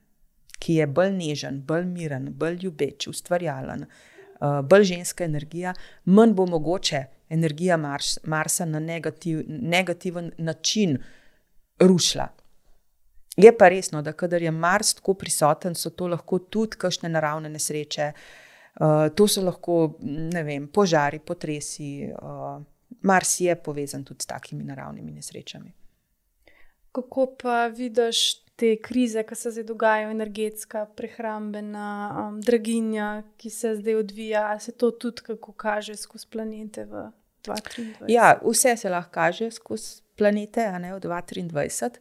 ki 0.63 0.79
je 0.79 0.87
bolj 0.87 1.11
nežen, 1.17 1.59
bolj 1.67 1.89
miren, 1.91 2.29
bolj 2.39 2.61
ljubeč, 2.63 3.09
ustvarjalen, 3.11 3.83
uh, 3.89 4.61
bolj 4.63 4.87
ženska 4.95 5.27
energija, 5.27 5.75
manj 6.05 6.37
bo 6.39 6.47
mogoče 6.47 7.03
energija 7.33 7.77
Mars, 7.77 8.19
Marsa 8.25 8.65
na 8.65 8.81
negativ, 8.81 9.43
negativen 9.49 10.31
način 10.39 10.99
rušila. 11.81 12.29
Je 13.37 13.57
pa 13.59 13.69
resno, 13.69 14.03
da 14.03 14.13
kadar 14.13 14.43
je 14.43 14.51
Mars 14.51 14.95
tako 14.95 15.15
prisoten, 15.15 15.75
so 15.75 15.91
to 15.91 16.07
lahko 16.07 16.39
tudi 16.39 16.77
kakšne 16.77 17.09
naravne 17.09 17.49
nesreče, 17.49 18.13
uh, 18.13 19.09
to 19.17 19.29
so 19.29 19.45
lahko 19.45 19.95
vem, 20.45 20.69
požari, 20.69 21.19
potresi. 21.19 22.11
Uh, 22.13 22.61
Mars 23.03 23.41
je 23.41 23.55
povezan 23.57 24.05
tudi 24.05 24.23
s 24.23 24.27
takimi 24.27 24.65
naravnimi 24.65 25.13
nesrečami. 25.13 25.73
Kako 26.93 27.27
pa 27.43 27.67
vidiš 27.67 28.43
te 28.57 28.77
krize, 28.77 29.23
ki 29.25 29.35
se 29.35 29.51
zdaj 29.51 29.65
dogajajo, 29.65 30.11
energetska, 30.11 30.85
prehrambena, 30.97 31.87
um, 32.29 32.41
draginja, 32.41 33.23
ki 33.37 33.51
se 33.51 33.75
zdaj 33.77 33.95
odvija, 33.95 34.45
ali 34.51 34.61
se 34.61 34.73
to 34.73 34.91
tudi 34.91 35.23
kako 35.23 35.53
kaže 35.53 35.97
skozi 35.97 36.27
planete 36.31 36.85
v 36.85 37.09
2023? 37.49 38.13
Ja, 38.13 38.37
vse 38.45 38.77
se 38.77 38.91
lahko 38.91 39.11
kaže 39.15 39.51
skozi 39.51 40.03
planete, 40.17 40.67
a 40.69 40.79
ne 40.79 40.93
v 40.95 41.01
2023. 41.01 41.99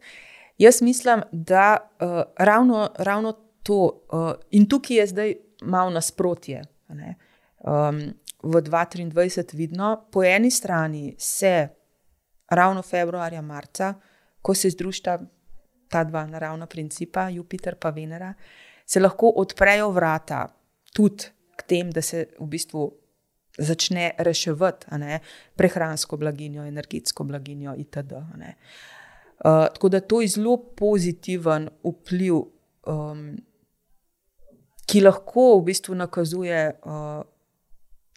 Jaz 0.61 0.81
mislim, 0.81 1.21
da 1.31 1.77
uh, 1.77 2.21
ravno, 2.37 2.89
ravno 2.97 3.31
to, 3.63 4.05
uh, 4.13 4.31
in 4.51 4.69
tukaj 4.69 4.97
je 4.97 5.07
zdaj 5.07 5.33
malo 5.61 5.89
nasprotje. 5.89 6.61
Um, 6.89 8.13
v 8.43 8.61
2023 8.61 9.55
vidno, 9.55 10.07
po 10.11 10.23
eni 10.23 10.51
strani 10.51 11.15
se 11.17 11.67
ravno 12.49 12.81
februarja, 12.81 13.41
marca, 13.41 13.93
ko 14.41 14.53
se 14.53 14.69
združita 14.69 15.19
ta 15.89 16.03
dva 16.03 16.25
naravna 16.27 16.65
principa, 16.65 17.29
Jupiter 17.29 17.75
in 17.85 17.91
Venera, 17.95 18.33
se 18.85 18.99
lahko 18.99 19.33
odprejo 19.35 19.89
vrata 19.89 20.47
tudi 20.93 21.25
k 21.55 21.63
tem, 21.67 21.91
da 21.91 22.01
se 22.01 22.27
v 22.39 22.47
bistvu 22.47 22.91
začne 23.57 24.11
reševati 24.17 24.97
ne, 24.97 25.19
prehransko 25.55 26.17
blaginjo, 26.17 26.65
energetsko 26.65 27.23
blaginjo 27.23 27.75
itd. 27.77 28.13
Uh, 29.41 29.65
tako 29.73 29.89
da 29.89 29.99
to 29.99 30.21
je 30.21 30.27
zelo 30.27 30.57
pozitiven 30.57 31.69
vpliv, 31.83 32.35
um, 32.87 33.37
ki 34.85 35.01
lahko 35.01 35.59
v 35.59 35.63
bistvu 35.71 35.95
nakazuje 35.95 36.59
uh, 36.85 37.23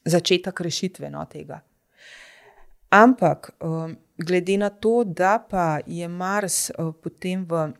začetek 0.05 0.61
rešitve 0.61 1.11
no, 1.11 1.25
tega. 1.25 1.63
Ampak 2.93 3.55
um, 3.61 3.97
glede 4.19 4.59
na 4.59 4.69
to, 4.71 5.05
da 5.05 5.39
pa 5.51 5.81
je 5.87 6.09
Mars 6.09 6.71
uh, 6.71 6.93
potem 6.93 7.47
v, 7.49 7.73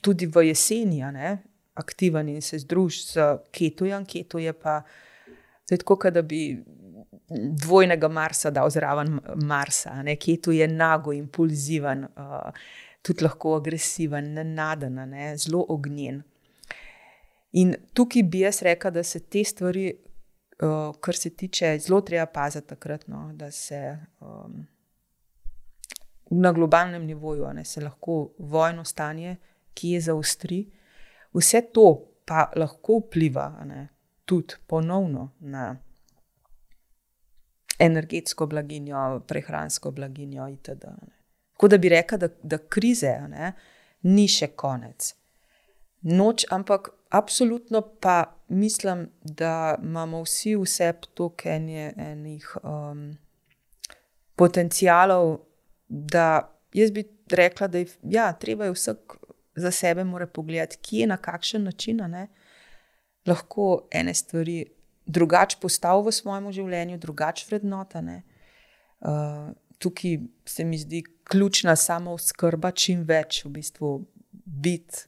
tudi 0.00 0.26
v 0.26 0.48
jeseni 0.48 1.04
ne, 1.12 1.36
aktiven 1.74 2.28
in 2.28 2.42
se 2.42 2.58
združi 2.58 3.02
s 3.02 3.28
Ketujem, 3.50 4.06
Ketu 4.06 4.38
je 4.38 4.52
pa 4.52 4.82
tako, 5.68 6.10
da 6.10 6.22
bi 6.22 6.64
dvojnega 7.64 8.08
Marsa 8.08 8.50
dal 8.50 8.70
zraven 8.70 9.20
Marsa. 9.44 10.02
Ne. 10.02 10.16
Ketu 10.16 10.52
je 10.52 10.68
nago, 10.68 11.12
impulziven, 11.12 12.04
uh, 12.04 12.50
tudi 13.02 13.24
lahko 13.24 13.56
agresiven, 13.56 14.32
nenaden, 14.34 15.00
ne, 15.10 15.32
zelo 15.36 15.64
ognjen. 15.68 16.22
In 17.52 17.74
tukaj 17.94 18.22
bi 18.22 18.46
jaz 18.46 18.62
rekel, 18.62 18.94
da 18.94 19.02
se 19.04 19.20
te 19.20 19.44
stvari 19.44 19.90
uh, 19.92 20.94
kar 21.00 21.16
se 21.16 21.30
tiče, 21.30 21.78
zelo 21.78 22.00
treba 22.00 22.26
paziti 22.26 22.68
takrat, 22.68 23.06
no, 23.08 23.30
da 23.34 23.50
se 23.50 23.98
um, 24.20 24.66
na 26.30 26.52
globalnem 26.52 27.04
nivoju 27.06 27.52
ne, 27.54 27.64
se 27.64 27.80
lahko 27.80 28.32
vojno 28.38 28.84
stanje, 28.84 29.36
ki 29.74 29.90
je 29.90 30.00
zaustri, 30.00 30.60
vse 31.34 31.62
to 31.72 31.86
pa 32.24 32.50
lahko 32.56 33.00
vpliva 33.06 33.48
ne, 33.64 33.88
tudi 34.24 34.54
ponovno 34.66 35.30
na 35.40 35.76
energetsko 37.82 38.46
blaginjo, 38.46 39.20
prehransko 39.28 39.90
blaginjo 39.90 40.48
itd. 40.48 40.86
Tako 41.52 41.68
da 41.68 41.78
bi 41.78 41.88
rekla, 41.88 42.18
da, 42.18 42.28
da 42.42 42.58
krize 42.58 43.12
ne, 43.28 43.52
ni 44.02 44.28
še 44.28 44.52
konec. 44.58 45.12
noč, 46.02 46.44
ampak 46.50 46.90
absolutno 47.10 47.82
pa 48.00 48.24
mislim, 48.48 49.08
da 49.22 49.78
imamo 49.82 50.22
vsi 50.22 50.56
vse 50.56 50.92
toliko 51.14 51.48
enih 51.48 52.56
um, 52.62 53.04
potencijalov, 54.36 55.38
da 55.88 56.58
jaz 56.74 56.90
bi 56.90 57.04
rekla, 57.30 57.68
da 57.68 57.78
je 57.78 57.86
ja, 58.02 58.32
treba 58.32 58.64
je 58.64 58.72
vsak 58.72 59.16
za 59.54 59.70
sebe 59.70 60.04
pogledati, 60.32 60.78
kje 60.82 61.06
na 61.06 61.16
kakšen 61.16 61.64
način 61.64 61.96
ne, 61.96 62.28
lahko 63.26 63.88
ene 63.90 64.14
stvari 64.14 64.64
drugače 65.12 65.58
postavi 65.60 66.06
v 66.08 66.14
svojem 66.14 66.50
življenju, 66.52 66.98
drugače 66.98 67.46
vrednota. 67.50 68.02
Uh, 69.02 69.52
tukaj 69.78 70.18
se 70.46 70.64
mi 70.64 70.78
zdi 70.78 71.02
ključna 71.24 71.76
samo 71.76 72.16
skrba, 72.18 72.72
čim 72.72 73.04
več 73.08 73.44
v 73.44 73.54
bistvu 73.58 73.92
biti 74.32 75.04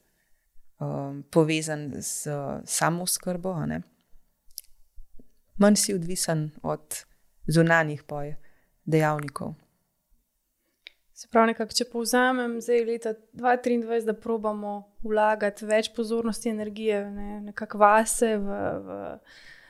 um, 0.81 1.23
povezan 1.31 1.91
z 1.97 2.31
uh, 2.31 2.63
samo 2.65 3.07
skrbo. 3.07 3.57
Manj 5.59 5.77
si 5.79 5.95
odvisen 5.95 6.51
od 6.63 7.05
zunanjih 7.47 8.03
dejavnikov. 8.85 9.55
Se 11.15 11.29
pravi, 11.31 11.53
nekak, 11.53 11.71
če 11.71 11.87
povzamem, 11.93 12.57
zdaj 12.59 12.81
je 12.81 12.87
leta 12.89 13.11
2023, 13.39 14.03
da 14.09 14.17
probamo 14.19 14.73
vlagati 15.07 15.67
več 15.69 15.93
pozornosti 15.95 16.51
in 16.51 16.59
energije 16.59 17.05
ne, 17.07 17.29
nekako 17.53 17.79
vase, 17.79 18.33
v, 18.43 18.57
v 18.83 18.97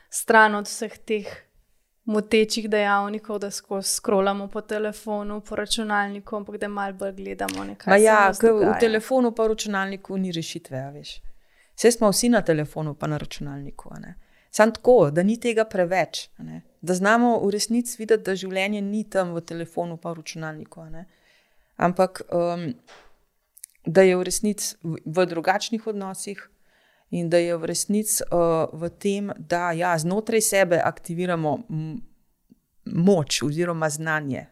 stran 0.09 0.55
od 0.55 0.67
vseh 0.67 0.97
teh 0.97 1.27
motečih 2.05 2.69
dejavnikov, 2.69 3.39
da 3.39 3.51
skozi 3.51 3.89
scrollamo 3.89 4.47
po 4.47 4.61
telefonu, 4.61 5.41
po 5.41 5.55
računalniku, 5.55 6.35
ampak 6.35 6.57
da 6.57 6.67
malo 6.67 6.93
bolj 6.93 7.11
gledamo 7.11 7.63
nekaj. 7.63 8.03
Ja, 8.03 8.31
v 8.41 8.75
telefonu 8.79 9.31
pa 9.31 9.47
računalniku 9.47 10.17
ni 10.17 10.31
rešitve, 10.31 10.91
veš. 10.93 11.17
Vse 11.75 11.91
smo 11.91 12.09
vsi 12.09 12.29
na 12.29 12.41
telefonu, 12.41 12.93
pa 12.93 13.07
na 13.07 13.17
računalniku. 13.17 13.89
Sam 14.51 14.71
tako, 14.71 15.09
da 15.11 15.23
ni 15.23 15.39
tega 15.39 15.65
preveč, 15.65 16.29
da 16.81 16.93
znamo 16.93 17.39
v 17.43 17.49
resnici 17.51 17.97
videti, 17.99 18.23
da 18.23 18.35
življenje 18.35 18.81
ni 18.81 19.03
tam 19.09 19.33
v 19.35 19.41
telefonu, 19.41 19.97
pa 19.97 20.13
v 20.13 20.21
računalniku 20.21 20.85
ampak 21.75 22.21
um, 22.31 22.73
da 23.85 24.01
je 24.01 24.15
v 24.15 24.23
resnici 24.23 24.75
v, 24.83 24.97
v 25.05 25.25
drugačnih 25.25 25.87
odnosih 25.87 26.49
in 27.15 27.29
da 27.29 27.39
je 27.39 27.55
v 27.57 27.65
resnici 27.71 28.23
uh, 28.27 28.67
v 28.73 28.89
tem, 28.99 29.31
da 29.37 29.71
ja, 29.71 29.95
znotraj 29.97 30.41
sebe 30.41 30.81
aktiviramo 30.83 31.57
moč 32.85 33.41
oziroma 33.43 33.89
znanje. 33.89 34.45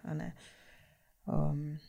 Um, 1.26 1.80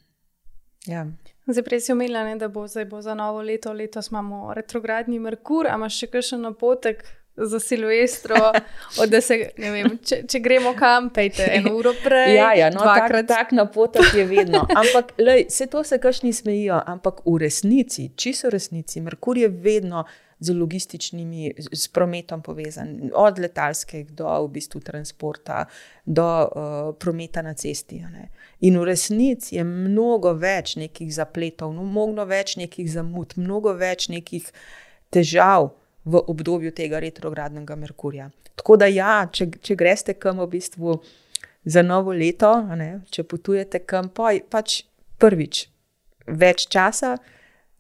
ja. 0.87 1.07
Zdaj, 1.47 1.65
prej 1.65 1.81
si 1.81 1.93
omenila, 1.93 2.25
da 2.35 2.49
bo, 2.49 2.67
bo 2.91 3.03
za 3.03 3.15
novo 3.15 3.43
leto, 3.43 3.73
letos 3.73 4.11
imamo 4.11 4.55
retrogradni 4.55 5.19
Merkur, 5.19 5.67
ali 5.67 5.81
imaš 5.81 5.99
še 5.99 6.11
kakšen 6.13 6.43
napotek 6.43 7.05
za 7.37 7.61
Silvestro, 7.61 8.37
da 9.13 9.21
se, 9.21 9.39
vem, 9.59 9.97
če, 10.07 10.21
če 10.31 10.41
gremo 10.41 10.75
kam, 10.79 11.11
pejte 11.15 11.49
eno 11.57 11.75
uro 11.79 11.95
prej. 12.05 12.35
Ja, 12.39 12.53
ja 12.57 12.71
no, 12.75 12.85
takrat 12.87 13.29
tak 13.29 13.53
na 13.53 13.67
potek 13.71 14.15
je 14.15 14.27
vedno. 14.29 14.65
Ampak 14.71 15.15
lej, 15.19 15.47
se 15.51 15.67
to 15.71 15.85
se 15.85 15.99
kašni 15.99 16.33
smejijo, 16.33 16.79
ampak 16.87 17.25
v 17.27 17.39
resnici, 17.43 18.13
čisto 18.17 18.49
v 18.49 18.57
resnici, 18.59 19.03
Merkur 19.05 19.39
je 19.39 19.49
vedno. 19.49 20.07
Z 20.45 20.53
logističnimi, 20.53 21.55
s 21.73 21.89
prometom 21.89 22.43
povezan, 22.45 23.11
od 23.17 23.39
letalskega 23.41 24.13
do 24.19 24.33
v 24.45 24.51
bistvu 24.59 24.83
transporta, 24.85 25.63
do 26.05 26.27
uh, 26.27 26.91
prometa 27.01 27.43
na 27.43 27.55
cesti. 27.57 28.03
Ne. 28.13 28.29
In 28.69 28.77
v 28.77 28.89
resnici 28.91 29.57
je 29.57 29.65
mnogo 29.65 30.35
več 30.37 30.75
nekih 30.77 31.09
zapletov, 31.15 31.73
mnogo 31.73 32.27
več 32.29 32.59
nekih 32.61 32.91
zamud, 32.91 33.33
mnogo 33.41 33.73
več 33.79 34.11
nekih 34.13 34.51
težav, 35.15 35.73
v 36.05 36.21
obdobju 36.27 36.71
tega 36.71 37.01
retrogradnega 37.01 37.77
Merkurja. 37.77 38.31
Tako 38.55 38.77
da, 38.77 38.89
ja, 38.93 39.25
če, 39.33 39.49
če 39.65 39.77
greste 39.77 40.15
kam 40.21 40.43
v 40.43 40.51
bistvu 40.53 40.99
za 41.65 41.83
novo 41.83 42.13
leto, 42.13 42.53
ne, 42.77 43.01
če 43.11 43.25
potujete 43.25 43.81
kam, 43.89 44.11
pa, 44.13 44.35
pač 44.51 44.83
prvič 45.19 45.67
več 46.29 46.69
časa, 46.73 47.17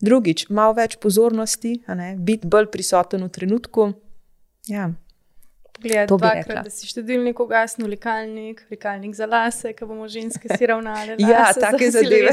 drugič 0.00 0.48
malo 0.48 0.74
več 0.78 0.96
pozornosti, 0.96 1.78
biti 2.18 2.46
bolj 2.46 2.70
prisoten 2.72 3.24
v 3.24 3.30
trenutku. 3.32 3.92
Ja. 4.68 4.90
Poglej, 5.74 6.06
dvakrat, 6.06 6.64
da 6.64 6.70
si 6.70 6.86
štedilnik 6.86 7.40
ugasnil, 7.40 7.88
likalnik, 7.90 8.62
likalnik 8.70 9.14
za 9.14 9.26
lase, 9.26 9.72
ki 9.74 9.88
bomo 9.88 10.06
ženske 10.08 10.46
si 10.48 10.66
ravnali. 10.70 11.16
ja, 11.32 11.48
take 11.50 11.90
zadeve. 11.90 12.30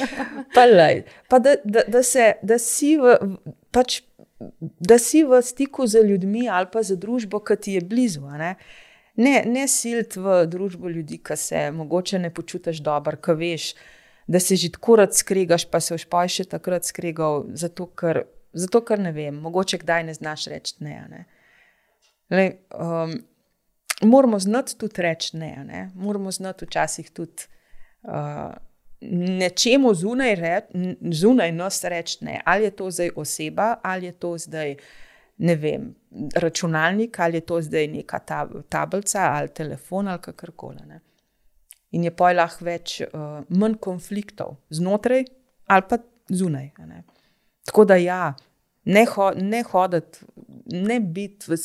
pa, 0.56 0.64
lej, 0.64 1.04
pa 1.28 1.38
da, 1.44 1.58
da, 1.64 1.84
da, 1.86 2.02
se, 2.02 2.32
da 2.42 2.56
si 2.58 2.94
v, 2.96 3.18
pač 3.70 4.00
da 4.80 4.98
si 4.98 5.22
v 5.28 5.42
stiku 5.44 5.86
z 5.86 6.02
ljudmi 6.08 6.48
ali 6.48 6.66
pa 6.72 6.82
z 6.82 6.96
družbo, 6.96 7.42
ki 7.44 7.56
ti 7.60 7.76
je 7.76 7.84
blizu. 7.84 8.24
Ne, 8.40 8.54
ne, 9.20 9.44
ne 9.46 9.68
siliti 9.68 10.20
v 10.20 10.44
družbo 10.48 10.88
ljudi, 10.88 11.20
ki 11.20 11.36
se 11.36 11.68
mogoče 11.76 12.18
ne 12.18 12.32
počutiš 12.34 12.80
dobro, 12.80 13.20
ki 13.20 13.36
veš, 13.36 13.74
da 14.30 14.40
se 14.40 14.56
že 14.56 14.70
tako 14.72 14.96
rad 14.96 15.14
skregaš, 15.14 15.64
pa 15.70 15.80
se 15.80 15.94
už 15.94 16.04
pa 16.06 16.22
še 16.30 16.44
takrat 16.46 16.86
skregal, 16.86 17.48
zato 17.58 17.88
ker, 17.98 18.22
zato 18.54 18.80
ker 18.86 19.02
ne 19.02 19.10
vem, 19.12 19.34
mogoče 19.34 19.80
kdaj 19.82 20.04
ne 20.06 20.14
znaš 20.14 20.46
reči 20.52 20.76
ne. 20.86 20.94
ne. 21.10 21.24
Le, 22.30 22.44
um, 22.70 23.16
moramo 24.06 24.38
znati 24.38 24.78
tudi 24.78 25.02
reči 25.02 25.34
ne, 25.36 25.50
ne. 25.66 25.82
moramo 25.94 26.30
znati 26.30 26.64
včasih 26.64 27.10
tudi. 27.10 27.50
Uh, 28.06 28.54
nečemu 29.40 29.94
zunaj, 29.94 30.34
re, 30.36 30.54
zunaj 31.10 31.52
nas 31.56 31.82
reči, 31.84 32.20
ne. 32.24 32.38
ali 32.44 32.68
je 32.68 32.70
to 32.70 32.90
zdaj 32.90 33.10
oseba, 33.16 33.74
ali 33.82 34.06
je 34.06 34.12
to 34.12 34.36
zdaj 34.38 34.76
vem, 35.58 35.94
računalnik, 36.36 37.18
ali 37.18 37.42
je 37.42 37.48
to 37.50 37.62
zdaj 37.62 37.88
neka 37.88 38.18
tab 38.18 38.50
tablica 38.68 39.32
ali 39.34 39.48
telefon 39.48 40.08
ali 40.08 40.22
kakorkoli. 40.22 41.00
In 41.90 42.04
je 42.06 42.12
poj 42.14 42.36
lahko 42.38 42.64
več, 42.64 43.00
uh, 43.02 43.42
manj 43.50 43.78
konfliktov 43.82 44.58
znotraj 44.70 45.24
ali 45.70 45.86
pa 45.88 45.98
zunaj. 46.30 46.70
Tako 47.66 47.84
da 47.84 47.96
ja, 47.98 48.34
ne, 48.84 49.04
ho 49.06 49.30
ne 49.36 49.62
hoditi, 49.66 50.24
ne 50.66 51.00
biti 51.00 51.50
v, 51.50 51.58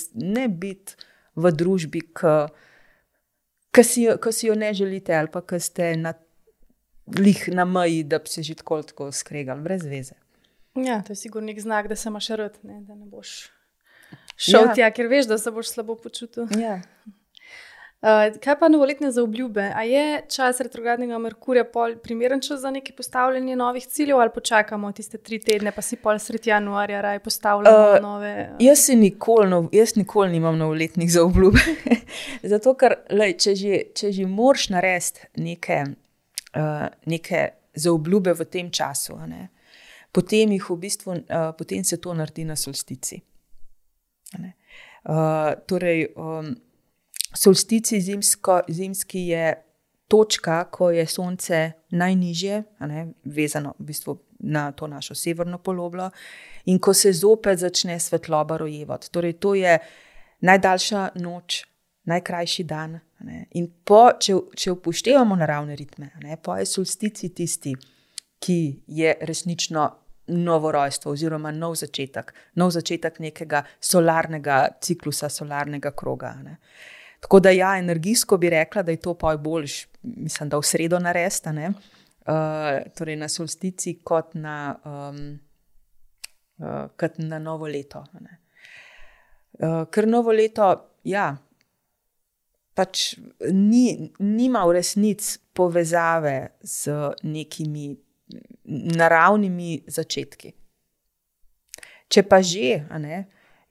bit 0.49 0.95
v 1.35 1.51
družbi, 1.51 2.01
ki 3.73 3.83
si, 3.83 4.05
si 4.31 4.47
jo 4.47 4.55
ne 4.55 4.73
želite, 4.73 5.15
ali 5.17 5.31
pa 5.33 5.41
ki 5.41 5.59
ste 5.61 5.95
na 5.97 6.13
lih 7.17 7.47
na 7.53 7.65
meji, 7.65 8.03
da 8.03 8.19
bi 8.19 8.29
se 8.29 8.43
že 8.43 8.55
tako 8.55 8.81
tako 8.83 9.11
skregali, 9.11 9.61
brez 9.61 9.85
veze. 9.85 10.15
Ja, 10.75 11.01
to 11.01 11.13
je 11.13 11.15
sigurno 11.15 11.45
nek 11.45 11.59
znak, 11.61 11.87
da 11.87 11.95
se 11.95 12.09
imaš 12.09 12.29
rad, 12.29 12.57
ne, 12.63 12.81
da 12.81 12.95
ne 12.95 13.05
boš 13.05 13.49
šel 14.35 14.67
ja. 14.67 14.73
tja, 14.73 14.91
ker 14.91 15.07
veš, 15.07 15.29
da 15.29 15.37
se 15.37 15.51
boš 15.51 15.71
slabo 15.71 15.95
počutil. 15.95 16.47
Ja. 16.59 16.81
Uh, 18.05 18.35
kaj 18.37 18.59
pa 18.59 18.67
novoletne 18.69 19.09
zaobljube? 19.11 19.63
A 19.75 19.81
je 19.83 20.21
čas 20.29 20.59
retrogradnega 20.61 21.17
Merkurja 21.17 21.63
primeren 22.03 22.41
čas 22.41 22.59
za 22.61 22.71
neki 22.71 22.93
postavljanje 22.93 23.55
novih 23.55 23.87
ciljev, 23.87 24.19
ali 24.19 24.29
počakamo 24.33 24.91
tiste 24.91 25.17
tri 25.17 25.39
tedne, 25.39 25.71
pa 25.71 25.81
si 25.81 25.95
pol 25.95 26.19
sredi 26.19 26.49
januarja 26.49 27.01
raj 27.01 27.19
postavljamo 27.19 27.95
uh, 27.95 28.01
nove? 28.01 28.49
Uh... 28.51 28.65
Jaz, 28.65 28.89
nikoli, 28.93 29.49
no, 29.49 29.69
jaz 29.71 29.95
nikoli 29.95 30.29
nimam 30.31 30.57
novoletnih 30.57 31.11
zaobljub. 31.11 31.57
Zato, 32.53 32.75
ker 32.77 32.93
lej, 33.09 33.33
če 33.41 33.55
že, 33.55 34.11
že 34.11 34.27
moraš 34.29 34.69
narediti 34.75 35.25
nekaj 35.41 35.81
uh, 35.81 36.85
neke 37.09 37.47
zaobljube 37.73 38.35
v 38.37 38.45
tem 38.45 38.69
času. 38.69 39.17
Potem, 40.11 40.53
v 40.69 40.77
bistvu, 40.77 41.11
uh, 41.11 41.49
potem 41.57 41.83
se 41.83 41.97
to 41.97 42.13
naredi 42.13 42.45
na 42.45 42.55
solstici. 42.55 43.23
Uh, 45.05 45.57
torej, 45.65 46.13
um, 46.15 46.53
solstici 47.35 48.01
zimsko, 48.01 48.61
zimski 48.67 49.27
je 49.27 49.53
točka, 50.07 50.63
ko 50.71 50.91
je 50.91 51.05
sonce 51.07 51.71
najnižje, 51.89 52.63
ne, 52.79 53.07
vezano 53.23 53.73
v 53.79 53.85
bistvu 53.85 54.17
na 54.39 54.71
to 54.71 54.87
našo 54.87 55.15
severno 55.15 55.57
poloblo, 55.57 56.09
in 56.65 56.79
ko 56.79 56.93
se 56.93 57.13
zopet 57.13 57.59
začne 57.59 57.99
svetloba 57.99 58.57
rojevati. 58.57 59.11
Torej, 59.11 59.33
to 59.33 59.55
je 59.55 59.79
najdaljša 60.41 61.09
noč, 61.15 61.63
najkrajši 62.03 62.63
dan. 62.63 62.99
In 63.57 63.69
po, 63.83 64.11
če, 64.19 64.35
če 64.55 64.71
upoštevamo 64.75 65.35
naravne 65.35 65.75
ritme, 65.75 66.11
ne, 66.23 66.37
po 66.37 66.57
je 66.59 66.65
solstici 66.69 67.31
tisti, 67.33 67.73
ki 68.39 68.59
je 68.87 69.15
resnično 69.21 69.89
novo 70.27 70.71
rojstvo 70.71 71.11
oziroma 71.11 71.51
nov 71.51 71.75
začetek, 71.79 72.33
nov 72.55 72.73
začetek 72.75 73.19
nekega 73.19 73.63
solarnega 73.79 74.67
ciklusa, 74.81 75.29
solarnega 75.29 75.91
kroga. 75.97 76.33
Ne. 76.43 76.57
Tako 77.25 77.39
da, 77.39 77.49
ja, 77.49 77.77
energijsko 77.77 78.37
bi 78.37 78.49
rekla, 78.49 78.83
da 78.83 78.91
je 78.91 78.99
to 79.01 79.13
poj 79.13 79.37
boljš, 79.37 79.87
mislim, 80.01 80.49
da 80.49 80.57
v 80.57 80.63
sredo 80.63 80.99
naresta, 80.99 81.49
uh, 81.49 82.91
torej 82.97 83.15
na 83.17 83.29
solstici, 83.29 83.95
kot 84.03 84.35
na, 84.37 84.75
um, 84.85 85.39
uh, 86.57 86.85
kot 86.99 87.17
na 87.17 87.39
novo 87.39 87.65
leto. 87.67 88.03
Uh, 89.57 89.87
ker 89.89 90.07
novo 90.07 90.35
leto, 90.37 90.69
ja, 91.03 91.31
pač 92.77 93.15
ni, 93.49 94.11
nima 94.19 94.61
v 94.69 94.77
resnici 94.77 95.39
povezave 95.53 96.51
z 96.61 96.93
nekimi 97.23 97.95
naravnimi 99.01 99.79
začetki. 99.87 100.53
Če 102.05 102.23
pa 102.29 102.37
že, 102.45 102.83
ne, 103.01 103.25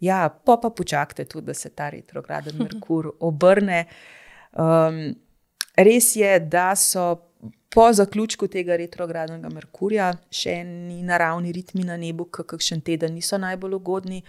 ja, 0.04 0.28
pa 0.28 0.56
pa 0.62 0.70
počakajte 0.70 1.24
tudi, 1.24 1.46
da 1.46 1.54
se 1.54 1.70
ta 1.70 1.88
retrograden 1.90 2.58
Merkur 2.58 3.12
obrne. 3.28 3.84
Um, 4.52 5.14
res 5.76 6.14
je, 6.16 6.38
da 6.40 6.74
so 6.76 7.06
po 7.74 7.92
zaključku 7.92 8.46
tega 8.48 8.76
retrogradnega 8.78 9.50
Merkurja 9.50 10.12
še 10.30 10.60
eni 10.62 11.00
naravni 11.02 11.52
ritmi 11.52 11.82
na 11.84 11.96
nebu, 11.98 12.28
kakšen 12.30 12.84
teden 12.86 13.16
niso 13.18 13.38
najbolj 13.42 13.74
ugodni, 13.80 14.20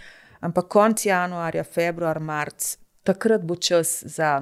ampak 0.41 0.71
konec 0.73 1.05
januarja, 1.05 1.63
februar, 1.63 2.19
marc, 2.19 2.73
takrat 3.05 3.45
bo 3.45 3.55
čas 3.55 3.99
za 4.17 4.39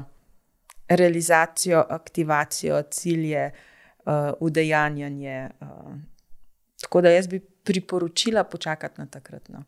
realizacijo, 0.87 1.83
aktivacijo, 1.89 2.79
cilje, 2.91 3.49
uh, 4.05 4.31
udejanjanje. 4.39 5.37
Uh, 5.59 5.99
tako 6.81 7.01
da 7.01 7.11
jaz 7.11 7.27
bi 7.27 7.39
priporočila 7.39 8.43
počakati 8.43 9.01
na 9.01 9.07
takrat. 9.11 9.49
No. 9.49 9.63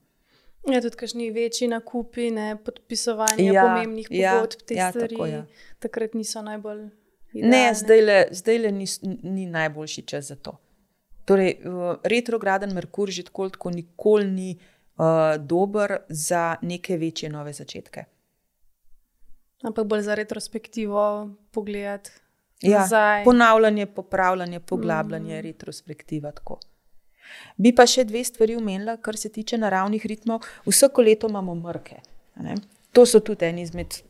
Ja, 0.72 0.82
tudi 0.82 0.98
kakšni 0.98 1.30
večji 1.32 1.68
nakupi, 1.68 2.32
ne, 2.34 2.56
podpisovanje 2.66 3.46
ja, 3.52 3.64
pomembnih 3.64 4.08
ja, 4.10 4.36
pogodb, 4.36 4.62
ja, 4.62 4.66
te 4.68 4.76
ja, 4.76 4.90
stvari. 4.92 5.16
Tako, 5.16 5.26
ja. 5.26 5.46
Takrat 5.80 6.14
niso 6.14 6.42
najbolj. 6.42 6.88
Idealne. 7.34 7.58
Ne, 7.58 7.74
zdaj 7.76 8.02
le, 8.02 8.18
zdaj 8.32 8.60
le 8.64 8.72
ni, 8.72 8.88
ni 9.24 9.46
najboljši 9.46 10.02
čas 10.02 10.32
za 10.32 10.36
to. 10.36 10.58
Torej, 11.26 11.58
retrograden 12.04 12.74
Merkur 12.74 13.10
že 13.10 13.26
tako, 13.28 13.50
tako 13.50 13.70
nikoli 13.70 14.26
ni 14.32 14.50
uh, 14.56 15.38
dober 15.42 15.98
za 16.10 16.56
neke 16.62 16.98
večje 16.98 17.30
nove 17.30 17.54
začetke. 17.54 18.06
Ampak 19.66 19.86
bolj 19.86 20.02
za 20.02 20.16
retrospektivo 20.16 21.30
pogledati. 21.52 22.12
Ja, 22.62 22.88
ponavljanje, 23.26 23.86
popravljanje, 23.86 24.60
poglabljanje, 24.60 25.38
mm. 25.38 25.42
retrospektiva. 25.42 26.32
Tako. 26.32 26.60
Bi 27.58 27.72
pa 27.76 27.86
še 27.88 28.04
dve 28.08 28.24
stvari 28.24 28.56
omenila, 28.56 28.98
kar 28.98 29.18
se 29.18 29.30
tiče 29.30 29.58
naravnih 29.58 30.06
ritmov. 30.06 30.46
Vsako 30.66 31.02
leto 31.02 31.30
imamo 31.32 31.56
mrke. 31.56 32.02
Ne? 32.44 32.56
To 32.96 33.06
so 33.06 33.20
tudi 33.20 33.46
eni 33.46 33.64
izmed 33.66 34.02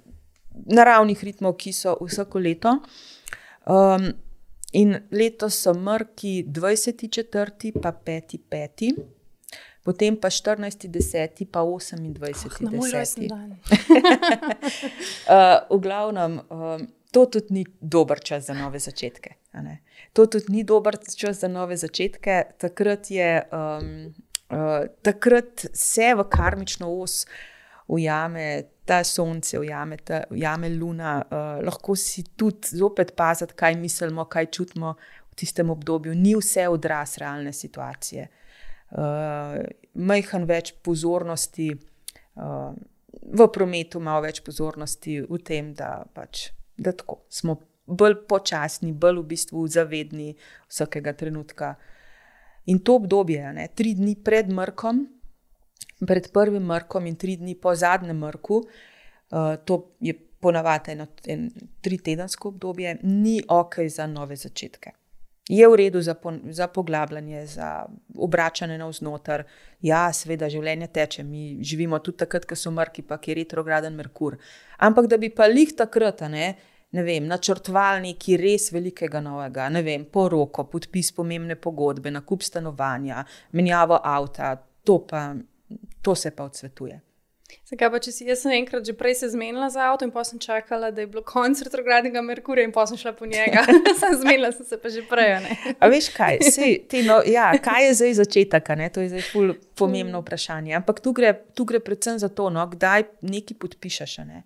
naravnih 0.66 1.24
ritmov, 1.24 1.57
ki 1.59 1.74
so 1.74 1.97
vsako 2.01 2.39
leto. 2.39 2.78
Um, 3.66 4.11
in 4.76 4.97
letos 5.11 5.61
so 5.61 5.74
mrki 5.74 6.45
24, 6.47 7.72
pa 7.82 7.91
5, 7.91 8.38
5, 8.51 8.91
potem 9.86 10.18
pa 10.18 10.30
14, 10.30 10.88
10, 10.89 11.45
pa 11.51 11.63
28, 11.63 12.66
oh, 12.66 12.88
10. 12.89 13.30
uh, 15.30 15.66
v 15.70 15.80
glavnem. 15.82 16.41
Um, 16.49 16.88
To 17.16 17.24
tudi 17.32 17.61
ni 17.61 17.66
dober 17.80 18.20
čas 18.20 18.49
za 18.49 18.53
nove 18.57 18.82
začetke 18.84 19.38
to 20.16 20.26
tudi 20.26 20.45
ni 20.49 20.63
dober 20.63 20.95
čas 21.18 21.39
za 21.39 21.47
nove 21.47 21.76
začetke. 21.78 22.43
Takrat, 22.57 23.11
je, 23.11 23.43
um, 23.51 24.13
uh, 24.49 24.88
takrat 25.01 25.66
se 25.74 26.13
v 26.16 26.24
karmično 26.32 26.88
os 27.01 27.26
ujame 27.88 28.63
ta 28.86 29.03
sonce, 29.03 29.59
ujame, 29.59 29.97
ta, 29.97 30.24
ujame 30.32 30.70
luna. 30.70 31.18
Uh, 31.26 31.66
lahko 31.66 31.95
si 31.95 32.24
tudi 32.24 32.78
zopet 32.80 33.11
paziti, 33.16 33.53
kaj 33.53 33.76
mislimo, 33.76 34.26
kaj 34.26 34.45
čutimo 34.55 34.95
v 35.32 35.36
tistem 35.36 35.70
obdobju. 35.70 36.16
Ni 36.16 36.36
vse 36.39 36.70
odraz 36.72 37.18
realne 37.20 37.53
situacije. 37.53 38.28
Uh, 38.95 39.59
Majhen 39.93 40.47
več 40.47 40.74
pozornosti. 40.82 41.74
Uh, 42.36 42.76
V 43.26 43.45
prometu 43.49 43.97
imamo 43.97 44.20
več 44.22 44.41
pozornosti 44.43 45.16
v 45.24 45.38
tem, 45.41 45.72
da, 45.74 46.03
pač, 46.13 46.49
da 46.78 46.91
tako, 46.91 47.21
smo 47.30 47.57
bolj 47.86 48.15
počasni, 48.30 48.91
bolj 48.93 49.19
v 49.21 49.28
bistvu 49.30 49.67
zavedni 49.67 50.34
vsakega 50.67 51.13
trenutka. 51.13 51.76
In 52.65 52.80
to 52.80 52.95
obdobje, 52.95 53.53
ne, 53.53 53.67
tri 53.76 53.93
dni 53.93 54.15
pred 54.26 54.49
mrkom, 54.49 55.05
pred 56.07 56.32
prvim 56.34 56.65
mrkom 56.65 57.05
in 57.05 57.15
tri 57.15 57.38
dni 57.38 57.55
po 57.61 57.76
zadnjem 57.76 58.17
mrku, 58.26 58.57
uh, 58.57 59.55
to 59.65 59.82
je 59.99 60.15
ponavadi 60.41 60.91
eno 60.91 61.07
en, 61.28 61.49
tri 61.82 61.97
tedensko 61.97 62.49
obdobje, 62.49 62.97
ni 63.03 63.39
ok 63.47 63.86
za 63.88 64.07
nove 64.07 64.36
začetke. 64.36 64.91
Je 65.50 65.68
v 65.68 65.76
redu 65.78 66.02
za, 66.02 66.16
po, 66.18 66.34
za 66.50 66.68
poglabljanje, 66.68 67.46
za 67.46 67.86
obračanje 68.18 68.78
navznoter. 68.78 69.43
Ja, 69.86 70.08
seveda, 70.14 70.50
življenje 70.50 70.88
teče, 70.88 71.24
mi 71.24 71.60
živimo 71.62 72.00
tudi 72.02 72.24
takrat, 72.24 72.48
ko 72.50 72.58
so 72.58 72.72
mrki, 72.74 73.04
pa 73.06 73.20
je 73.22 73.36
retrograden 73.38 73.93
Merkur. 73.93 74.39
Ampak 74.78 75.06
da 75.06 75.20
bi 75.22 75.30
pa 75.30 75.46
lih 75.46 75.76
takrat, 75.78 76.26
ne, 76.34 76.56
ne 76.98 77.04
vem, 77.06 77.28
načrtovali 77.30 78.08
nekaj 78.08 78.39
res 78.41 78.72
velikega 78.74 79.22
novega, 79.22 79.70
ne 79.70 79.86
vem, 79.86 80.08
poroko, 80.10 80.66
podpis 80.72 81.12
pomembne 81.14 81.60
pogodbe, 81.62 82.10
nakup 82.10 82.41
stanovanja, 82.41 83.22
menjavo 83.54 84.02
avta, 84.02 84.56
to, 84.84 85.04
pa, 85.06 85.28
to 86.02 86.16
se 86.16 86.34
pa 86.34 86.50
odsvetuje. 86.50 86.98
Zakaj 87.66 87.89
pa, 87.93 88.00
če 88.02 88.12
si 88.14 88.26
jaz 88.28 88.43
enkrat 88.50 88.86
že 88.86 88.93
prej 88.98 89.16
se 89.22 89.30
zmenila 89.34 89.70
za 89.74 89.88
avto 89.89 90.06
in 90.06 90.12
pa 90.14 90.24
sem 90.26 90.39
čakala, 90.41 90.91
da 90.93 91.02
je 91.02 91.10
bilo 91.10 91.24
konc 91.26 91.62
retrogradnega 91.66 92.22
Merkurja 92.22 92.66
in 92.66 92.74
pa 92.74 92.86
sem 92.89 92.98
šla 92.98 93.14
po 93.18 93.26
njega. 93.30 93.66
sem 94.02 94.18
zmenila 94.22 94.52
sem 94.54 94.66
se 94.66 94.80
pa 94.82 94.89
že 94.89 95.06
prej. 95.10 95.38
A 95.80 95.89
veš 95.89 96.10
kaj? 96.14 96.41
Sej, 96.56 96.80
no, 97.06 97.22
ja, 97.26 97.52
kaj 97.62 97.89
je 97.89 97.93
zdaj 98.02 98.18
začetek? 98.22 98.74
To 98.93 99.06
je 99.06 99.14
zdaj 99.14 99.30
ful 99.32 99.54
pomembno 99.78 100.22
vprašanje. 100.22 100.76
Ampak 100.78 101.02
tu 101.06 101.14
gre, 101.14 101.34
tu 101.58 101.66
gre 101.66 101.82
predvsem 101.82 102.20
za 102.22 102.30
to, 102.30 102.50
no, 102.54 102.66
kdaj 102.70 103.10
nekaj 103.26 103.58
podpišeš. 103.62 104.20
Ne? 104.26 104.46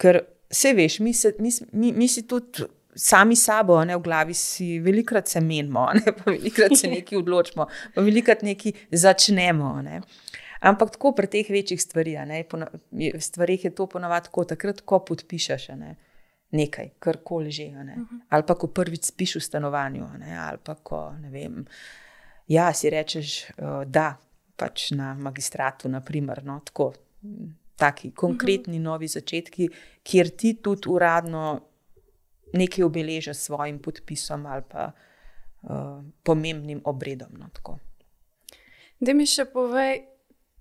Ker 0.00 0.24
Vse 0.52 0.74
veš, 0.76 0.98
mi, 1.00 1.14
se, 1.14 1.32
mi, 1.38 1.50
mi, 1.72 1.92
mi 1.92 2.08
si 2.08 2.26
tudi 2.28 2.66
sami 2.94 3.36
sabo, 3.36 3.78
ne 3.84 3.96
v 3.96 4.02
glavi, 4.04 4.34
si 4.36 4.76
velikrat 4.84 5.28
se 5.28 5.40
menimo, 5.40 5.86
ne 5.96 6.12
pa 6.12 6.30
velikrat 6.30 6.76
se 6.76 6.90
nekaj 6.92 7.18
odločimo, 7.18 7.66
pa 7.94 8.04
velikrat 8.04 8.42
nekaj 8.44 8.74
začnemo. 8.90 9.72
Ne. 9.82 10.02
Ampak 10.62 10.94
tako 10.94 11.10
pri 11.18 11.26
teh 11.26 11.48
večjih 11.50 11.82
stvarih, 11.82 12.20
stvarih 13.18 13.64
je 13.64 13.70
to 13.74 13.86
ponovadi 13.90 14.28
tako, 14.28 14.44
takrat, 14.44 14.80
ko 14.86 15.00
podpišeš 15.02 15.68
ne, 15.74 15.96
nekaj, 16.54 16.92
karkoli 17.02 17.50
že. 17.50 17.70
Ne. 17.70 17.96
Uh 17.98 18.06
-huh. 18.06 18.20
Ali 18.28 18.46
pa 18.46 18.54
ko 18.54 18.66
prvič 18.66 19.04
spiš 19.04 19.36
v 19.36 19.40
stanovanju, 19.40 20.06
ne, 20.18 20.38
ali 20.38 20.58
pa 20.64 20.74
ko 20.74 21.12
ne 21.20 21.30
vem. 21.30 21.66
Ja, 22.48 22.72
si 22.72 22.90
rečeš, 22.90 23.50
uh, 23.58 23.84
da 23.86 24.18
pač 24.56 24.90
na 24.90 25.14
magistratu, 25.14 25.88
naprimer, 25.88 26.44
no, 26.44 26.60
tako 26.64 26.92
taki 27.76 28.10
konkretni 28.10 28.76
uh 28.76 28.80
-huh. 28.80 28.84
novi 28.84 29.08
začetki, 29.08 29.68
kjer 30.02 30.28
ti 30.30 30.54
tudi 30.62 30.88
uradno 30.88 31.60
nekaj 32.52 32.84
obeležiš 32.84 33.36
s 33.36 33.42
svojim 33.42 33.78
podpisom 33.78 34.46
ali 34.46 34.62
pa 34.68 34.92
uh, 35.62 36.04
pomembnim 36.22 36.80
obredom. 36.84 37.28
No, 37.38 37.48
da 39.00 39.14
mi 39.14 39.26
še 39.26 39.44
povej, 39.44 40.11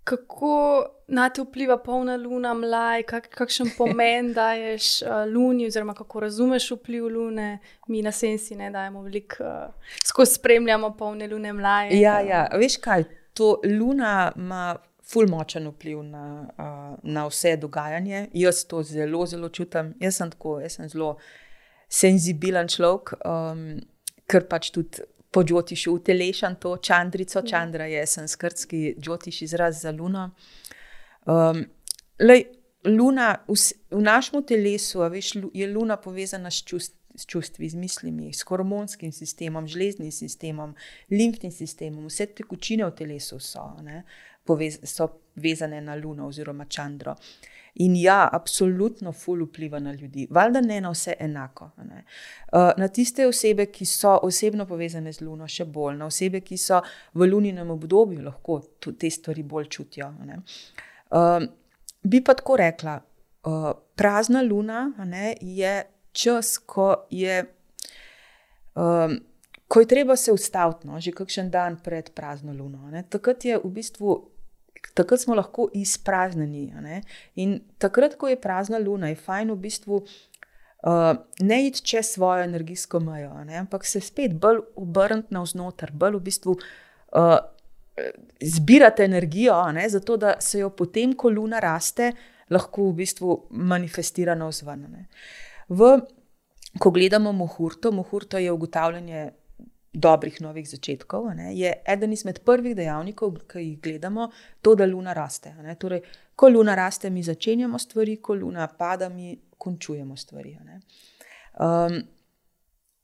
kako 0.03 0.85
na 1.07 1.29
te 1.29 1.41
vpliva 1.41 1.77
polna 1.83 2.15
luna, 2.15 2.53
mlaj, 2.53 3.03
kak, 3.03 3.29
kakšen 3.35 3.71
pomen 3.77 4.33
daješ 4.33 5.01
uh, 5.01 5.23
luni, 5.33 5.67
oziroma 5.67 5.93
kako 5.93 6.19
razumeš 6.19 6.71
vpliv 6.71 7.07
lune, 7.07 7.59
mi 7.87 8.01
na 8.01 8.11
senci 8.11 8.55
ne 8.55 8.71
dajemo 8.71 9.03
veliko, 9.03 9.43
uh, 9.43 9.97
skozi 10.07 10.33
spremljamo 10.33 10.95
polne 10.97 11.27
lune, 11.27 11.53
mlaj. 11.53 11.93
Ja, 11.99 12.19
ja, 12.19 12.47
veš 12.57 12.77
kaj, 12.81 13.03
to 13.33 13.59
luna 13.79 14.31
ima 14.35 14.75
ful 15.11 15.27
močen 15.29 15.67
vpliv 15.67 16.03
na, 16.03 16.25
uh, 16.57 16.99
na 17.03 17.27
vse 17.27 17.55
dogajanje. 17.57 18.27
Jaz 18.33 18.65
to 18.65 18.83
zelo, 18.83 19.25
zelo 19.25 19.49
čutim. 19.49 19.93
Jaz 19.99 20.17
sem 20.21 20.31
tako, 20.31 20.59
jaz 20.63 20.77
sem 20.79 20.89
zelo 20.89 21.15
senzibilen 21.91 22.69
človek, 22.71 23.15
um, 23.27 23.65
ker 24.31 24.47
pač 24.47 24.69
tudi 24.71 25.03
po 25.31 25.43
Džotišu 25.43 25.93
utelešam 25.93 26.55
to 26.55 26.77
čandrico. 26.77 27.39
Ja. 27.39 27.45
Čandra 27.45 27.85
je 27.85 28.07
sanskritski 28.07 28.95
Džotiš 28.99 29.41
izraz 29.41 29.81
za 29.81 29.91
luno. 29.91 30.29
Um, 31.25 31.65
lej, 32.19 32.43
luna 32.85 33.37
v, 33.47 33.55
v 33.91 34.01
našem 34.01 34.43
telesu, 34.43 34.99
veš, 35.09 35.35
je 35.53 35.67
luna 35.67 35.97
povezana 35.97 36.51
s 36.51 36.63
čustvi. 36.63 36.97
S 37.15 37.25
čustvi, 37.27 37.67
z 37.69 37.75
mislimi, 37.75 38.29
s 38.33 38.45
hormonskim 38.47 39.11
sistemom, 39.11 39.65
železnim 39.67 40.13
sistemom, 40.15 40.71
limfnim 41.11 41.51
sistemom, 41.51 42.05
vse 42.07 42.29
te 42.31 42.45
kočine 42.47 42.85
v 42.87 42.93
telesu 42.95 43.35
so. 43.39 43.65
Ne? 43.83 44.05
Povez, 44.45 44.79
so 44.83 45.07
vezane 45.35 45.81
na 45.81 45.95
Luno 45.95 46.27
oziroma 46.27 46.65
Čandro. 46.65 47.15
In 47.73 47.95
ja, 47.95 48.29
absolutno 48.31 49.11
ful 49.11 49.45
vpliva 49.45 49.79
na 49.79 49.93
ljudi, 49.93 50.27
valjda 50.29 50.61
ne 50.61 50.81
na 50.81 50.89
vse 50.91 51.13
enako. 51.19 51.69
Ne. 51.77 52.03
Uh, 52.51 52.71
na 52.77 52.87
tiste 52.87 53.27
osebe, 53.27 53.65
ki 53.71 53.85
so 53.85 54.17
osebno 54.23 54.65
povezane 54.67 55.13
z 55.13 55.23
Luno, 55.23 55.47
še 55.47 55.65
bolj, 55.65 55.95
na 56.01 56.09
osebe, 56.11 56.41
ki 56.43 56.57
so 56.59 56.81
v 57.13 57.29
luninem 57.31 57.71
obdobju, 57.71 58.25
lahko 58.25 58.59
te 58.99 59.09
stvari 59.09 59.43
bolj 59.43 59.69
čutijo. 59.71 60.11
Uh, 60.11 61.47
bi 62.03 62.19
pa 62.23 62.35
tako 62.35 62.59
rekla, 62.59 62.99
uh, 63.47 63.71
prazna 63.95 64.41
luna 64.41 64.89
ne, 65.05 65.35
je 65.41 65.83
čas, 66.11 66.57
ko 66.57 66.93
je. 67.09 67.43
Um, 68.75 69.21
Ko 69.71 69.79
je 69.79 69.87
treba 69.87 70.17
se 70.19 70.33
ustaviti, 70.35 70.83
no, 70.87 70.97
že 70.99 71.13
kakšen 71.15 71.47
dan 71.47 71.77
pred 71.79 72.09
prazno 72.11 72.51
luno, 72.51 72.89
ne, 72.91 73.05
takrat 73.07 73.45
je 73.45 73.55
v 73.55 73.69
bistvu 73.71 74.15
takrat 74.93 75.21
smo 75.21 75.35
lahko 75.35 75.69
izpraznjeni. 75.73 77.01
In 77.35 77.59
takrat, 77.77 78.15
ko 78.15 78.27
je 78.27 78.41
prazna 78.41 78.79
luna, 78.79 79.09
je 79.09 79.15
fajn 79.15 79.51
v 79.51 79.55
bistvu 79.55 80.01
uh, 80.01 81.15
ne 81.39 81.67
iti 81.67 81.83
čez 81.93 82.13
svojo 82.13 82.43
energijsko 82.43 82.99
mejo, 82.99 83.31
ampak 83.59 83.85
se 83.85 84.01
spet 84.01 84.33
bolj 84.33 84.61
obrniti 84.75 85.33
navznoter, 85.33 85.91
bolj 85.93 86.17
v 86.17 86.23
bistvu 86.29 86.57
uh, 86.57 87.37
zbirati 88.41 89.03
energijo, 89.03 89.71
ne, 89.71 89.89
zato 89.89 90.17
da 90.17 90.35
se 90.39 90.59
jo 90.59 90.69
potem, 90.69 91.13
ko 91.13 91.29
luna 91.29 91.59
raste, 91.59 92.11
lahko 92.49 92.89
v 92.89 92.95
bistvu 93.03 93.35
manifestira 93.51 94.35
na 94.35 94.47
vzven. 94.47 94.87
Ko 96.79 96.91
gledamo 96.91 97.31
Mohurto, 97.31 97.91
Mohurto 97.91 98.37
je 98.37 98.51
ugotavljanje 98.51 99.31
dobrih 99.93 100.41
novih 100.41 100.69
začetkov, 100.69 101.33
ne, 101.35 101.51
je 101.55 101.73
eden 101.87 102.13
izmed 102.13 102.39
prvih 102.45 102.75
dejavnikov, 102.75 103.35
ki 103.51 103.59
jih 103.59 103.79
gledamo, 103.83 104.29
to, 104.61 104.75
da 104.75 104.85
luna 104.87 105.13
raste. 105.13 105.51
Torej, 105.79 106.01
ko 106.35 106.49
luna 106.49 106.75
raste, 106.75 107.09
mi 107.09 107.23
začenjamo 107.23 107.79
stvari, 107.79 108.17
ko 108.23 108.35
luna 108.35 108.67
pada, 108.67 109.09
mi 109.09 109.35
končujemo 109.57 110.15
stvari. 110.15 110.55
Um, 111.59 111.99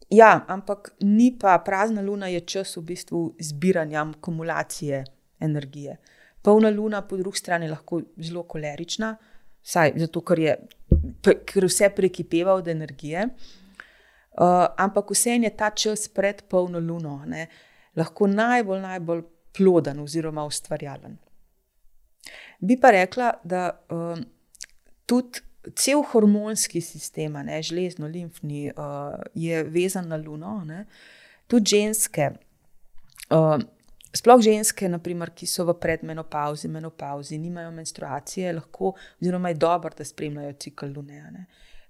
ja, 0.09 0.45
ampak 0.47 0.93
ni 1.01 1.33
pa 1.39 1.57
prazna 1.59 2.01
luna, 2.01 2.31
je 2.31 2.41
čas 2.47 2.77
v 2.77 2.85
bistvu 2.93 3.35
zbiranja, 3.39 4.05
akumulacije 4.17 5.03
energije. 5.39 5.97
Polna 6.41 6.69
luna, 6.69 7.01
po 7.01 7.17
drugi 7.17 7.37
strani, 7.37 7.67
lahko 7.67 8.01
zelo 8.17 8.43
kolerična, 8.43 9.17
saj 9.61 9.97
zato, 9.99 10.23
ker, 10.23 10.39
je, 10.39 10.57
ker 11.21 11.67
vse 11.67 11.91
prekipeva 11.95 12.55
od 12.55 12.67
energije. 12.71 13.27
Uh, 13.27 13.66
ampak 14.37 15.11
vseeno 15.11 15.45
je 15.45 15.55
ta 15.57 15.69
čas 15.69 16.07
pred 16.07 16.43
polno 16.49 16.79
luno 16.79 17.23
ne, 17.25 17.47
lahko 17.95 18.27
najbolj, 18.27 18.81
najbolj 18.81 19.23
ploden 19.57 19.99
oziroma 19.99 20.45
ustvarjalen. 20.45 21.17
Bi 22.59 22.77
pa 22.81 22.91
rekla, 22.91 23.31
da 23.43 23.69
uh, 23.89 24.19
tudi 25.05 25.41
cel 25.75 26.03
hormonski 26.11 26.81
sistem, 26.81 27.37
ne, 27.45 27.61
žlezno, 27.63 28.07
limfni, 28.07 28.67
uh, 28.69 29.15
je 29.33 29.63
vezan 29.63 30.07
na 30.07 30.17
luno. 30.17 30.61
Ne. 30.65 30.85
Tudi 31.47 31.77
ženske, 31.77 32.29
uh, 33.33 33.57
sploh 34.15 34.41
ženske, 34.43 34.89
naprimer, 34.89 35.31
ki 35.35 35.47
so 35.49 35.65
v 35.67 35.77
predmenopauzi, 35.81 36.69
menopauzi, 36.71 37.39
nimajo 37.41 37.71
menstruacije, 37.75 38.53
lahko, 38.59 38.93
oziroma 39.21 39.53
je 39.53 39.61
dobro, 39.61 39.93
da 39.97 40.05
spremljajo 40.05 40.57
cikl 40.59 40.93
lune. 40.95 41.23
Ne. 41.31 41.45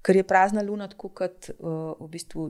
Ker 0.07 0.15
je 0.15 0.23
prazna 0.23 0.61
luna, 0.63 0.87
tako 0.87 1.09
kot 1.11 1.49
uh, 1.51 1.97
v 1.99 2.07
bistvu 2.11 2.45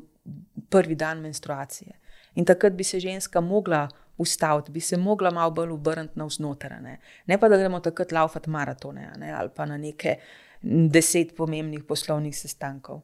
prvi 0.69 0.95
dan 0.95 1.23
menstruacije. 1.25 1.95
In 2.37 2.45
takrat 2.45 2.75
bi 2.77 2.85
se 2.85 2.99
ženska 3.01 3.41
mogla 3.41 3.87
ustaviti, 4.17 4.71
bi 4.71 4.81
se 4.81 4.97
mogla 4.97 5.31
malo 5.31 5.51
bolj 5.51 5.71
obrniti 5.73 6.19
navznoter. 6.19 6.75
Ne? 6.81 6.99
ne 7.25 7.37
pa 7.37 7.49
da 7.49 7.57
gremo 7.57 7.79
takrat 7.79 8.11
laufati 8.11 8.49
maratone 8.49 9.11
ne? 9.17 9.31
ali 9.31 9.49
pa 9.55 9.65
na 9.65 9.77
neke 9.77 10.15
deset 10.61 11.35
pomembnih 11.37 11.83
poslovnih 11.83 12.37
sestankov. 12.37 13.01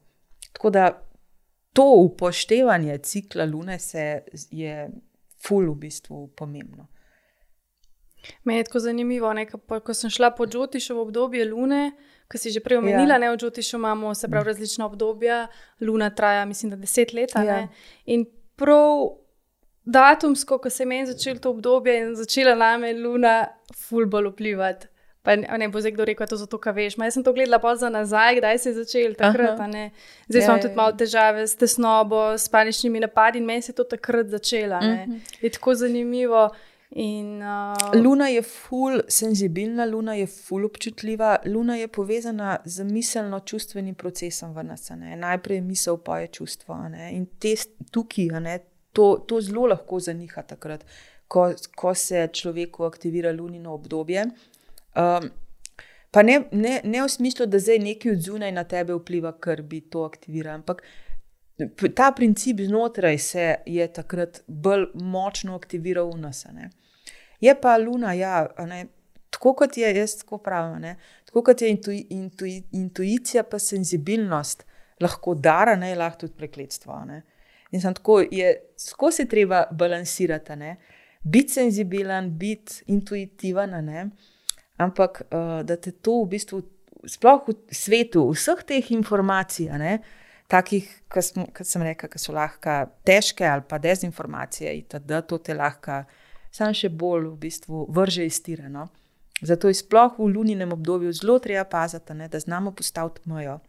Tako 0.54 0.70
da 0.70 1.02
to 1.74 1.94
upoštevanje 2.06 2.98
cikla 2.98 3.46
Lune 3.46 3.78
je 4.52 4.90
ful 5.48 5.72
v 5.72 5.76
bistvu 5.76 6.28
pomembno. 6.28 6.88
Meni 8.44 8.60
je 8.60 8.64
tako 8.64 8.80
zanimivo, 8.80 9.34
ne, 9.34 9.46
ko 9.84 9.94
sem 9.94 10.10
šla 10.10 10.32
po 10.32 10.46
Džotišu 10.48 10.96
v 10.96 11.02
obdobje 11.02 11.46
Lune, 11.46 11.92
ki 12.34 12.42
si 12.42 12.52
že 12.52 12.64
prej 12.66 12.82
omenila, 12.82 13.16
ja. 13.16 13.22
ne 13.22 13.30
v 13.30 13.38
Džotišu 13.38 13.78
imamo 13.78 14.14
se 14.18 14.28
pravi 14.28 14.50
različna 14.50 14.86
obdobja, 14.90 15.48
Luna 15.82 16.10
traja, 16.10 16.46
mislim, 16.46 16.74
da 16.74 16.80
deset 16.82 17.14
let. 17.14 17.36
Ja. 17.38 17.68
In 18.06 18.26
prav 18.58 19.20
datumsko, 19.86 20.58
ko 20.58 20.70
se 20.70 20.84
je 20.84 20.88
meni 20.88 21.06
začelo 21.06 21.40
to 21.40 21.54
obdobje 21.54 22.00
in 22.00 22.16
začela 22.16 22.56
name 22.56 22.94
Luna 22.94 23.46
fulbol 23.78 24.32
vplivati. 24.32 24.88
Pa 25.24 25.38
ne, 25.40 25.48
ne 25.58 25.70
bo 25.72 25.80
zdaj 25.80 25.94
kdo 25.96 26.06
rekel, 26.06 26.26
da 26.26 26.28
je 26.28 26.34
to 26.34 26.38
zato, 26.42 26.58
ker 26.60 26.74
veš. 26.76 26.98
Ma 27.00 27.08
jaz 27.08 27.16
sem 27.16 27.24
to 27.24 27.32
gledala 27.32 27.60
pa 27.64 27.72
za 27.80 27.88
nazaj, 27.90 28.42
kdaj 28.42 28.58
se 28.60 28.70
je 28.70 28.74
začel 28.82 29.14
takrat. 29.16 29.56
Zdaj 29.56 30.42
ja, 30.42 30.46
imam 30.46 30.60
tudi 30.60 30.74
ja, 30.74 30.78
malo 30.82 30.92
ja. 30.92 30.98
težave 31.00 31.46
s 31.48 31.56
tesnobo, 31.56 32.34
s 32.36 32.52
paničnimi 32.52 33.00
napadi 33.00 33.40
in 33.40 33.48
meni 33.48 33.64
se 33.64 33.72
je 33.72 33.78
to 33.78 33.86
takrat 33.88 34.28
začela. 34.28 34.82
Uh 34.84 34.84
mhm. 34.84 35.12
-huh. 35.12 35.38
Je 35.42 35.50
tako 35.50 35.76
zanimivo. 35.76 36.50
In, 36.96 37.42
uh... 37.42 37.96
Luna 37.98 38.28
je 38.30 38.42
ful 38.42 39.00
senzibilna, 39.08 39.86
luna 39.86 40.14
je 40.14 40.28
ful 40.28 40.66
občutljiva, 40.66 41.38
luna 41.46 41.76
je 41.76 41.88
povezana 41.88 42.58
z 42.66 42.86
miselno-čustvenim 42.86 43.96
procesom 43.96 44.54
v 44.54 44.64
nas. 44.64 44.92
Najprej 45.18 45.62
misel, 45.62 45.98
pa 45.98 46.20
je 46.20 46.28
čustvo. 46.28 46.78
Ne? 46.90 47.10
In 47.16 47.26
te 47.40 47.56
tukaj, 47.92 48.30
ne? 48.40 48.60
to, 48.94 49.26
to 49.28 49.42
zelo 49.42 49.68
lahko 49.68 50.00
zaniha 50.00 50.44
takrat, 50.46 50.86
ko, 51.28 51.48
ko 51.76 51.94
se 51.98 52.28
človeku 52.34 52.86
aktivira 52.86 53.32
lunino 53.34 53.74
obdobje. 53.74 54.28
Um, 54.96 55.30
pa 56.14 56.22
ne, 56.22 56.44
ne, 56.52 56.80
ne 56.84 57.02
v 57.02 57.10
smislu, 57.10 57.50
da 57.50 57.60
zdaj 57.60 57.82
nekaj 57.82 58.14
od 58.14 58.22
zunaj 58.28 58.54
na 58.54 58.64
tebe 58.70 58.94
vpliva, 59.00 59.34
ker 59.42 59.64
bi 59.66 59.82
to 59.82 60.06
aktiviral. 60.06 60.62
Ampak 60.62 60.86
ta 61.96 62.12
princip 62.16 62.60
znotraj 62.60 63.18
se 63.18 63.56
je 63.66 63.88
takrat 63.94 64.42
bolj 64.48 64.88
močno 64.94 65.56
aktiviral 65.56 66.12
v 66.14 66.20
nas. 66.26 66.46
Ne? 66.54 66.70
Je 67.42 67.54
pa 67.62 67.78
luna, 67.78 68.14
ja, 68.14 68.48
ne, 68.68 68.86
tako 69.30 69.54
kot 69.54 69.78
je, 69.78 69.90
jaz 69.98 70.18
tako 70.22 70.38
pravim, 70.38 70.96
tako 71.26 71.44
kot 71.44 71.62
je 71.62 71.70
intu, 71.70 71.92
intu, 71.92 72.46
intuicija, 72.72 73.44
pa 73.44 73.60
senzibilnost, 73.60 74.66
lahko 75.02 75.36
dar, 75.36 75.76
ne 75.80 75.96
lahko 75.96 76.26
tudi 76.26 76.38
prekletstvo. 76.38 77.00
Ne? 77.06 77.22
In 77.72 77.82
tako, 77.82 78.22
je, 78.32 78.54
tako 78.90 79.12
se 79.12 79.26
treba 79.30 79.66
balansirati, 79.72 80.54
biti 81.24 81.54
senzibilen, 81.54 82.38
biti 82.38 82.84
intuitiven. 82.88 83.86
Ne? 83.86 84.10
Ampak 84.78 85.22
uh, 85.22 85.62
da 85.66 85.78
te 85.78 85.92
to 85.92 86.24
v 86.24 86.30
bistvu, 86.36 86.62
sploh 87.10 87.44
v 87.48 87.56
svetu, 87.74 88.26
vseh 88.32 88.64
teh 88.68 88.92
informacij, 88.96 89.70
ne, 89.78 89.98
takih, 90.48 90.88
kot 91.12 91.66
sem 91.66 91.86
rekel, 91.86 92.10
ki 92.12 92.20
so 92.20 92.34
lahko 92.36 92.84
težke 93.06 93.46
ali 93.48 93.66
pa 93.68 93.80
dezinformacije, 93.82 94.76
da 95.00 95.22
to 95.22 95.38
te 95.38 95.56
lahko 95.58 96.04
samo 96.54 96.76
še 96.78 96.90
bolj 96.90 97.30
v 97.32 97.38
bistvu 97.48 97.86
vrže 97.94 98.26
iz 98.28 98.42
tira. 98.46 98.70
No. 98.70 98.88
Zato 99.44 99.68
je 99.68 99.80
sploh 99.80 100.20
v 100.20 100.30
luninem 100.32 100.72
obdobju 100.76 101.12
zelo 101.14 101.40
treba 101.40 101.66
paziti, 101.68 102.14
ne, 102.14 102.30
da 102.30 102.40
znamo 102.40 102.72
postaviti 102.72 103.26
mojo. 103.30 103.60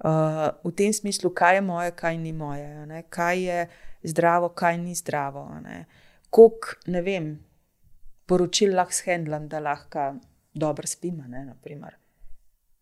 Uh, 0.00 0.48
v 0.64 0.72
tem 0.72 0.92
smislu, 0.96 1.28
kaj 1.36 1.58
je 1.58 1.60
moje, 1.60 1.90
kaj 1.92 2.16
ni 2.16 2.32
moje, 2.32 2.68
ne? 2.88 3.02
kaj 3.12 3.42
je 3.44 3.66
zdravo, 4.12 4.48
kaj 4.56 4.78
ni 4.80 4.94
zdravo. 4.96 5.44
Kok, 6.30 6.70
ne 6.88 7.02
vem, 7.04 7.26
poročil 8.24 8.72
lahko 8.76 8.96
shendlam, 8.96 9.48
da 9.48 9.60
lahko 9.60 10.14
dobro 10.54 10.86
spim. 10.86 11.20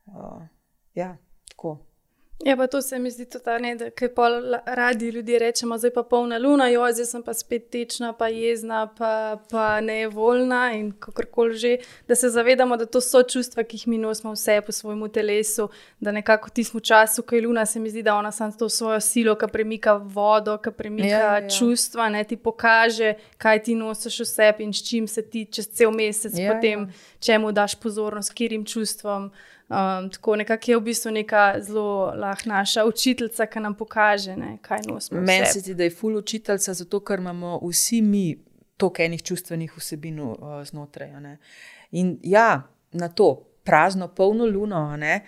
Uh, 0.07 0.47
ja, 0.95 1.17
tako. 1.51 1.88
Ja, 2.45 2.57
pa 2.57 2.67
to 2.67 2.83
se 2.83 2.99
mi 2.99 3.11
zdi 3.11 3.25
tudi, 3.25 3.75
da 3.79 3.91
kaj 3.91 4.15
pa 4.15 4.29
radi 4.67 5.09
ljudje 5.11 5.39
rečemo, 5.39 5.79
zdaj 5.79 5.91
pa 5.91 6.03
polna 6.03 6.39
luna, 6.39 6.69
jo, 6.69 6.87
zdaj 6.93 7.07
sem 7.07 7.23
pa 7.23 7.35
spet 7.35 7.71
tečna, 7.71 8.13
pa 8.13 8.29
jezna, 8.29 8.87
pa, 8.99 9.39
pa 9.51 9.81
nevoljna 9.81 10.73
in 10.73 10.93
kakorkoli 10.93 11.57
že, 11.57 11.77
da 12.09 12.15
se 12.15 12.29
zavedamo, 12.29 12.77
da 12.77 12.87
to 12.87 13.01
so 13.01 13.23
čustva, 13.23 13.65
ki 13.65 13.77
jih 13.77 13.89
mi 13.89 13.99
nosimo 13.99 14.33
vse 14.33 14.61
po 14.67 14.73
svojemu 14.73 15.09
telesu, 15.09 15.69
da 16.01 16.13
nekako 16.13 16.51
tistem 16.51 16.81
času, 16.81 17.23
ko 17.23 17.35
je 17.35 17.43
luna, 17.43 17.67
se 17.67 17.81
mi 17.81 17.91
zdi, 17.91 18.03
da 18.03 18.15
ona 18.15 18.33
samo 18.33 18.53
to 18.59 18.69
svojo 18.69 19.01
silo, 19.01 19.35
ki 19.35 19.51
premika 19.53 19.93
vodo, 19.93 20.59
ki 20.59 20.71
premika 20.71 21.09
ja, 21.09 21.39
ja. 21.39 21.49
čustva, 21.51 22.09
ne 22.09 22.25
ti 22.25 22.37
pokaže, 22.37 23.15
kaj 23.39 23.63
ti 23.63 23.75
nosiš 23.75 24.21
v 24.21 24.31
sebi 24.31 24.65
in 24.65 24.73
s 24.73 24.89
čim 24.89 25.09
se 25.09 25.23
ti 25.23 25.45
čez 25.45 25.69
cel 25.69 25.91
mesec 25.91 26.39
ja, 26.39 26.55
potem, 26.55 26.87
ja. 26.87 27.15
čemu 27.21 27.53
daš 27.53 27.75
pozornost, 27.75 28.35
kjerim 28.35 28.65
čustvom. 28.65 29.33
Um, 29.69 30.11
tako 30.11 30.37
nekako 30.37 30.71
je 30.71 30.77
v 30.77 30.81
bistvu 30.81 31.11
neka 31.11 31.55
zelo 31.61 32.13
lahka 32.17 32.49
naša 32.49 32.85
učiteljica, 32.85 33.47
ki 33.47 33.61
nam 33.61 33.75
pokaže, 33.75 34.37
ne, 34.37 34.59
kaj 34.63 34.79
nosimo. 34.89 35.21
Meni 35.21 35.47
se 35.47 35.61
zdi, 35.61 35.75
da 35.75 35.85
je 35.85 35.91
ful 35.91 36.17
učiteljica, 36.17 36.75
zato 36.75 37.01
ker 37.05 37.21
imamo 37.21 37.59
vsi 37.63 38.01
mi 38.03 38.39
toliko 38.77 39.03
enih 39.03 39.23
čustvenih 39.23 39.77
vsebin 39.77 40.21
uh, 40.21 40.39
znotraj. 40.65 41.21
Ne. 41.21 41.37
In 41.91 42.17
ja, 42.23 42.63
na 42.93 43.09
to 43.09 43.45
prazno, 43.65 44.09
polno 44.09 44.47
luno, 44.47 44.97
ne, 44.97 45.21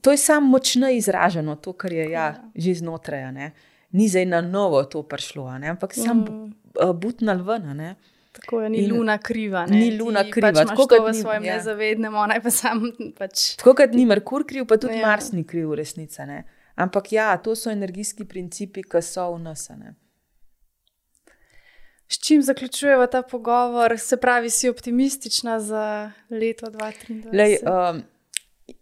to 0.00 0.10
je 0.10 0.16
samo 0.16 0.48
močno 0.48 0.90
izraženo, 0.90 1.54
to, 1.56 1.72
kar 1.72 1.92
je 1.92 2.10
ja, 2.10 2.10
ja. 2.10 2.50
že 2.54 2.74
znotraj. 2.74 3.32
Ne. 3.32 3.52
Ni 3.90 4.08
zdaj 4.08 4.26
na 4.26 4.40
novo 4.40 4.82
to 4.84 5.02
prišlo, 5.02 5.58
ne, 5.58 5.68
ampak 5.68 5.96
mm. 5.96 6.02
samo 6.02 6.50
uh, 6.82 6.90
butnal 6.96 7.44
ven. 7.46 7.94
Tako 8.40 8.60
je, 8.60 8.70
ni 8.70 8.78
in 8.82 8.90
luna 8.90 9.18
kriva. 9.18 9.66
Ne? 9.66 9.78
Ni 9.78 9.98
luna 9.98 10.24
kriva, 10.30 10.50
pač 10.50 10.72
tako 10.72 10.88
kot 10.90 11.04
v 11.06 11.12
svojem 11.14 11.44
ja. 11.46 11.58
nezavednem, 11.58 12.16
ne 12.28 12.40
pa 12.42 12.50
sam. 12.50 12.88
Pač. 13.18 13.54
Tako 13.60 13.76
kot 13.78 13.94
ni 13.94 14.06
Merkur 14.10 14.42
kriv, 14.48 14.66
pa 14.66 14.78
tudi 14.80 14.98
ja. 14.98 15.06
Mars 15.06 15.30
ni 15.32 15.44
kriv, 15.46 15.70
resnica. 15.78 16.26
Ne? 16.26 16.42
Ampak 16.74 17.12
ja, 17.14 17.28
to 17.38 17.54
so 17.54 17.70
energijski 17.70 18.26
principi, 18.26 18.82
ki 18.82 19.02
so 19.06 19.28
v 19.36 19.44
nas. 19.44 19.68
S 22.08 22.18
čim 22.26 22.42
zaključujemo 22.42 23.06
ta 23.06 23.22
pogovor, 23.22 23.94
se 23.98 24.16
pravi, 24.20 24.50
si 24.50 24.68
optimistična 24.68 25.60
za 25.60 26.10
leto 26.30 26.66
2023? 26.66 27.30
Lej, 27.32 27.56
um, 27.62 28.02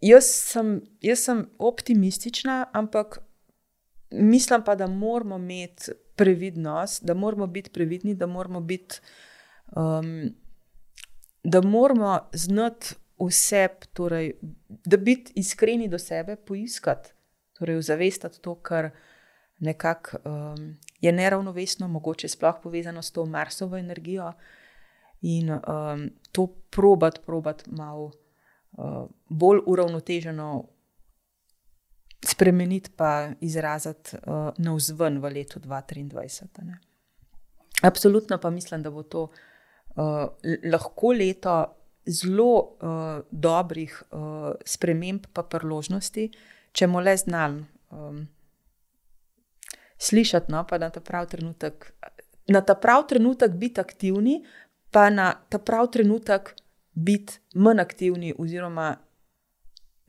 jaz, 0.00 0.24
sem, 0.24 0.80
jaz 1.00 1.26
sem 1.28 1.44
optimistična, 1.58 2.64
ampak 2.72 3.18
mislim 4.10 4.64
pa, 4.64 4.74
da 4.74 4.86
moramo 4.86 5.36
imeti 5.36 5.92
previdnost, 6.16 7.04
da 7.04 7.14
moramo 7.14 7.46
biti 7.46 7.70
previdni, 7.70 8.14
da 8.14 8.26
moramo 8.26 8.60
biti 8.60 9.00
um, 9.76 10.34
da 11.44 11.60
moramo 11.60 12.20
znati 12.32 12.94
vse, 13.26 13.68
torej, 13.92 14.32
da 14.68 14.96
biti 14.96 15.32
iskreni 15.34 15.88
do 15.88 15.98
sebe, 15.98 16.36
poiskati, 16.36 17.12
torej, 17.58 17.82
zavestati 17.82 18.40
to, 18.40 18.54
kar 18.54 18.90
nekako 19.58 20.16
um, 20.24 20.76
je 21.00 21.12
neravnovesno, 21.12 21.88
mogoče 21.88 22.28
sploh 22.28 22.54
povezano 22.62 23.02
s 23.02 23.10
to 23.10 23.26
Marsovo 23.26 23.76
energijo. 23.76 24.32
In 25.20 25.50
um, 25.50 26.10
to 26.32 26.46
probat, 26.70 27.20
probat 27.26 27.66
malo 27.66 28.10
uh, 28.72 29.08
bolj 29.28 29.60
uravnoteženo 29.66 30.68
spremeniti, 32.24 32.90
pa 32.96 33.30
izraziti 33.40 34.16
uh, 34.16 34.50
na 34.58 34.74
vzven 34.74 35.18
v 35.18 35.30
letu 35.30 35.60
2023. 35.60 36.46
Ne. 36.62 36.78
Absolutno 37.82 38.38
pa 38.38 38.50
mislim, 38.50 38.82
da 38.82 38.90
bo 38.90 39.02
to 39.02 39.22
uh, 39.22 39.30
lahko 39.96 41.12
leto 41.12 41.54
zelo 42.06 42.54
uh, 42.58 43.20
dobrih 43.30 44.02
uh, 44.10 44.52
sprememb, 44.64 45.26
pa 45.32 45.44
priložnosti, 45.46 46.30
če 46.72 46.88
bomo 46.88 47.02
le 47.04 47.14
znali 47.16 47.62
um, 47.94 48.24
slišati, 50.02 50.50
no, 50.52 50.64
pa 50.66 50.80
na 50.82 50.90
ta 50.90 51.00
prav 51.00 51.28
trenutek. 51.30 51.92
Na 52.50 52.64
ta 52.66 52.74
prav 52.74 53.06
trenutek 53.08 53.54
biti 53.54 53.80
aktivni, 53.80 54.40
pa 54.90 55.10
na 55.10 55.32
ta 55.48 55.60
prav 55.62 55.92
trenutek 55.94 56.54
biti 56.92 57.38
manj 57.54 57.80
aktivni, 57.80 58.34
oziroma 58.38 58.96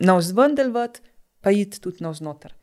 na 0.04 0.18
vzven 0.18 0.56
delovati, 0.56 1.04
pa 1.42 1.52
iti 1.52 1.82
tudi 1.82 2.04
na 2.04 2.10
vznoter. 2.10 2.56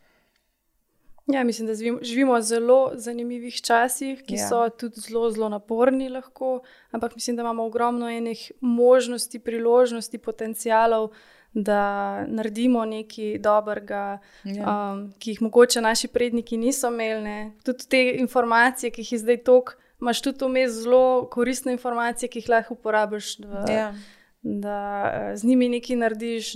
Ja, 1.32 1.44
mislim, 1.44 1.66
da 1.66 1.74
živimo 2.02 2.34
v 2.34 2.42
zelo 2.42 2.90
zanimivih 2.94 3.60
časih, 3.62 4.22
ki 4.26 4.34
ja. 4.34 4.48
so 4.48 4.68
tudi 4.68 5.00
zelo, 5.00 5.30
zelo 5.30 5.48
naporni, 5.48 6.08
lahko, 6.08 6.60
ampak 6.90 7.14
mislim, 7.14 7.36
da 7.36 7.42
imamo 7.42 7.64
ogromno 7.64 8.08
enih 8.10 8.52
možnosti, 8.60 9.38
priložnosti, 9.38 10.18
potencijalov, 10.18 11.10
da 11.52 12.24
naredimo 12.26 12.84
nekaj 12.84 13.38
dobrega, 13.38 14.18
ja. 14.44 14.92
um, 14.92 15.12
ki 15.18 15.30
jih 15.30 15.42
mogoče 15.42 15.80
naši 15.80 16.08
predniki 16.08 16.56
niso 16.56 16.88
imeli. 16.88 17.22
Ne. 17.22 17.52
Tudi 17.64 17.88
te 17.88 18.02
informacije, 18.18 18.90
ki 18.90 19.00
jih 19.00 19.12
je 19.12 19.18
zdaj 19.18 19.42
toliko, 19.44 19.72
imaš 20.00 20.22
tudi 20.22 20.44
vmes 20.44 20.72
zelo 20.72 21.28
koristne 21.30 21.72
informacije, 21.72 22.28
ki 22.28 22.38
jih 22.38 22.48
lahko 22.48 22.74
uporabiš, 22.74 23.36
da, 23.36 23.64
ja. 23.72 23.94
da 24.42 24.78
eh, 25.14 25.36
z 25.36 25.44
njimi 25.44 25.68
nekaj 25.68 25.96
narediš. 25.96 26.54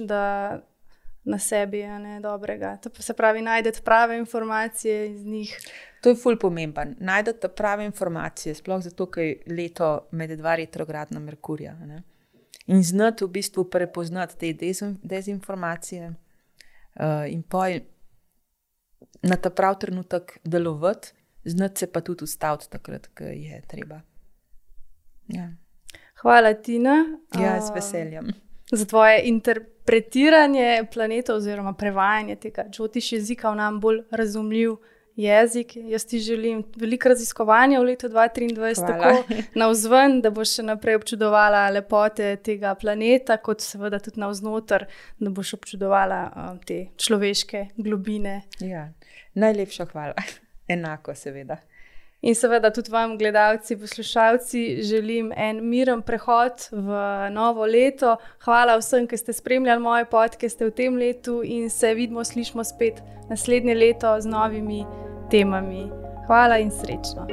Na 1.24 1.38
sebi 1.38 1.78
je 1.78 1.98
ne 1.98 2.20
dobrega. 2.20 2.76
To 2.76 3.02
se 3.02 3.14
pravi, 3.14 3.42
najdete 3.42 3.80
prave 3.84 4.18
informacije 4.18 5.10
iz 5.10 5.24
njih. 5.24 5.58
To 6.02 6.08
je 6.08 6.16
fulj 6.16 6.38
pomemben. 6.38 6.96
Najdete 7.00 7.48
prave 7.48 7.84
informacije, 7.84 8.54
sploh 8.54 8.82
zato, 8.82 9.06
ker 9.06 9.24
je 9.24 9.38
leto 9.46 10.08
med 10.12 10.36
dva 10.38 10.56
retrogradna 10.56 11.20
Merkurja. 11.20 11.72
Ne? 11.74 12.02
In 12.66 12.82
znati 12.82 13.24
v 13.24 13.28
bistvu 13.28 13.64
prepoznati 13.70 14.52
te 14.52 14.72
dezinformacije, 15.02 16.08
uh, 16.08 17.32
in 17.32 17.42
pa 17.42 17.68
na 19.22 19.36
ta 19.36 19.50
prav 19.50 19.78
trenutek 19.78 20.38
delovati, 20.44 21.12
znati 21.44 21.78
se 21.78 21.92
pa 21.92 22.00
tudi 22.00 22.24
ustaviti 22.24 22.70
takrat, 22.70 23.06
ko 23.06 23.24
je 23.24 23.62
treba. 23.68 24.00
Ja. 25.28 25.48
Hvala, 26.20 26.54
Tina. 26.54 27.04
Ja, 27.40 27.60
z 27.60 27.74
veseljem. 27.74 28.43
Za 28.74 28.84
tvoje 28.84 29.20
interpretiranje 29.24 30.84
planeta 30.92 31.34
oziroma 31.34 31.72
prevajanje 31.72 32.36
tega 32.36 32.64
čutiš 32.72 33.12
jezika 33.12 33.50
v 33.50 33.56
nam 33.56 33.80
bolj 33.80 34.02
razumljiv. 34.10 34.76
Jezik. 35.16 35.76
Jaz 35.76 36.04
ti 36.04 36.18
želim 36.18 36.64
veliko 36.76 37.08
raziskovanja 37.08 37.80
v 37.80 37.84
letu 37.84 38.08
2023, 38.08 38.86
tako 38.86 39.36
na 39.54 39.68
vzven, 39.70 40.16
da 40.20 40.30
boš 40.34 40.56
še 40.56 40.64
naprej 40.66 40.98
občudovala 40.98 41.68
lepote 41.70 42.32
tega 42.42 42.72
planeta, 42.74 43.36
kot 43.38 43.62
seveda 43.62 44.00
tudi 44.02 44.18
na 44.20 44.32
vznoter, 44.32 44.88
da 45.22 45.30
boš 45.30 45.54
občudovala 45.54 46.18
um, 46.34 46.58
te 46.58 46.88
človeške 46.98 47.68
globine. 47.76 48.40
Ja. 48.58 48.88
Najlepša 49.38 49.86
hvala, 49.92 50.26
enako, 50.74 51.14
seveda. 51.14 51.60
In 52.24 52.34
seveda 52.34 52.70
tudi 52.72 52.88
vam, 52.92 53.18
gledalci, 53.18 53.76
poslušalci, 53.76 54.82
želim 54.82 55.32
en 55.36 55.58
miren 55.68 56.02
prehod 56.02 56.68
v 56.72 57.00
novo 57.30 57.66
leto. 57.68 58.16
Hvala 58.46 58.78
vsem, 58.80 59.04
ki 59.06 59.18
ste 59.20 59.32
spremljali 59.36 59.82
moje 59.84 60.08
podcaste 60.08 60.64
v 60.64 60.72
tem 60.72 60.96
letu 60.96 61.42
in 61.44 61.68
se 61.70 61.92
vidimo, 61.94 62.24
slišmo 62.24 62.64
spet 62.64 63.02
naslednje 63.28 63.74
leto 63.74 64.16
z 64.20 64.26
novimi 64.26 64.86
temami. 65.30 65.84
Hvala 66.26 66.62
in 66.64 66.72
srečno. 66.72 67.28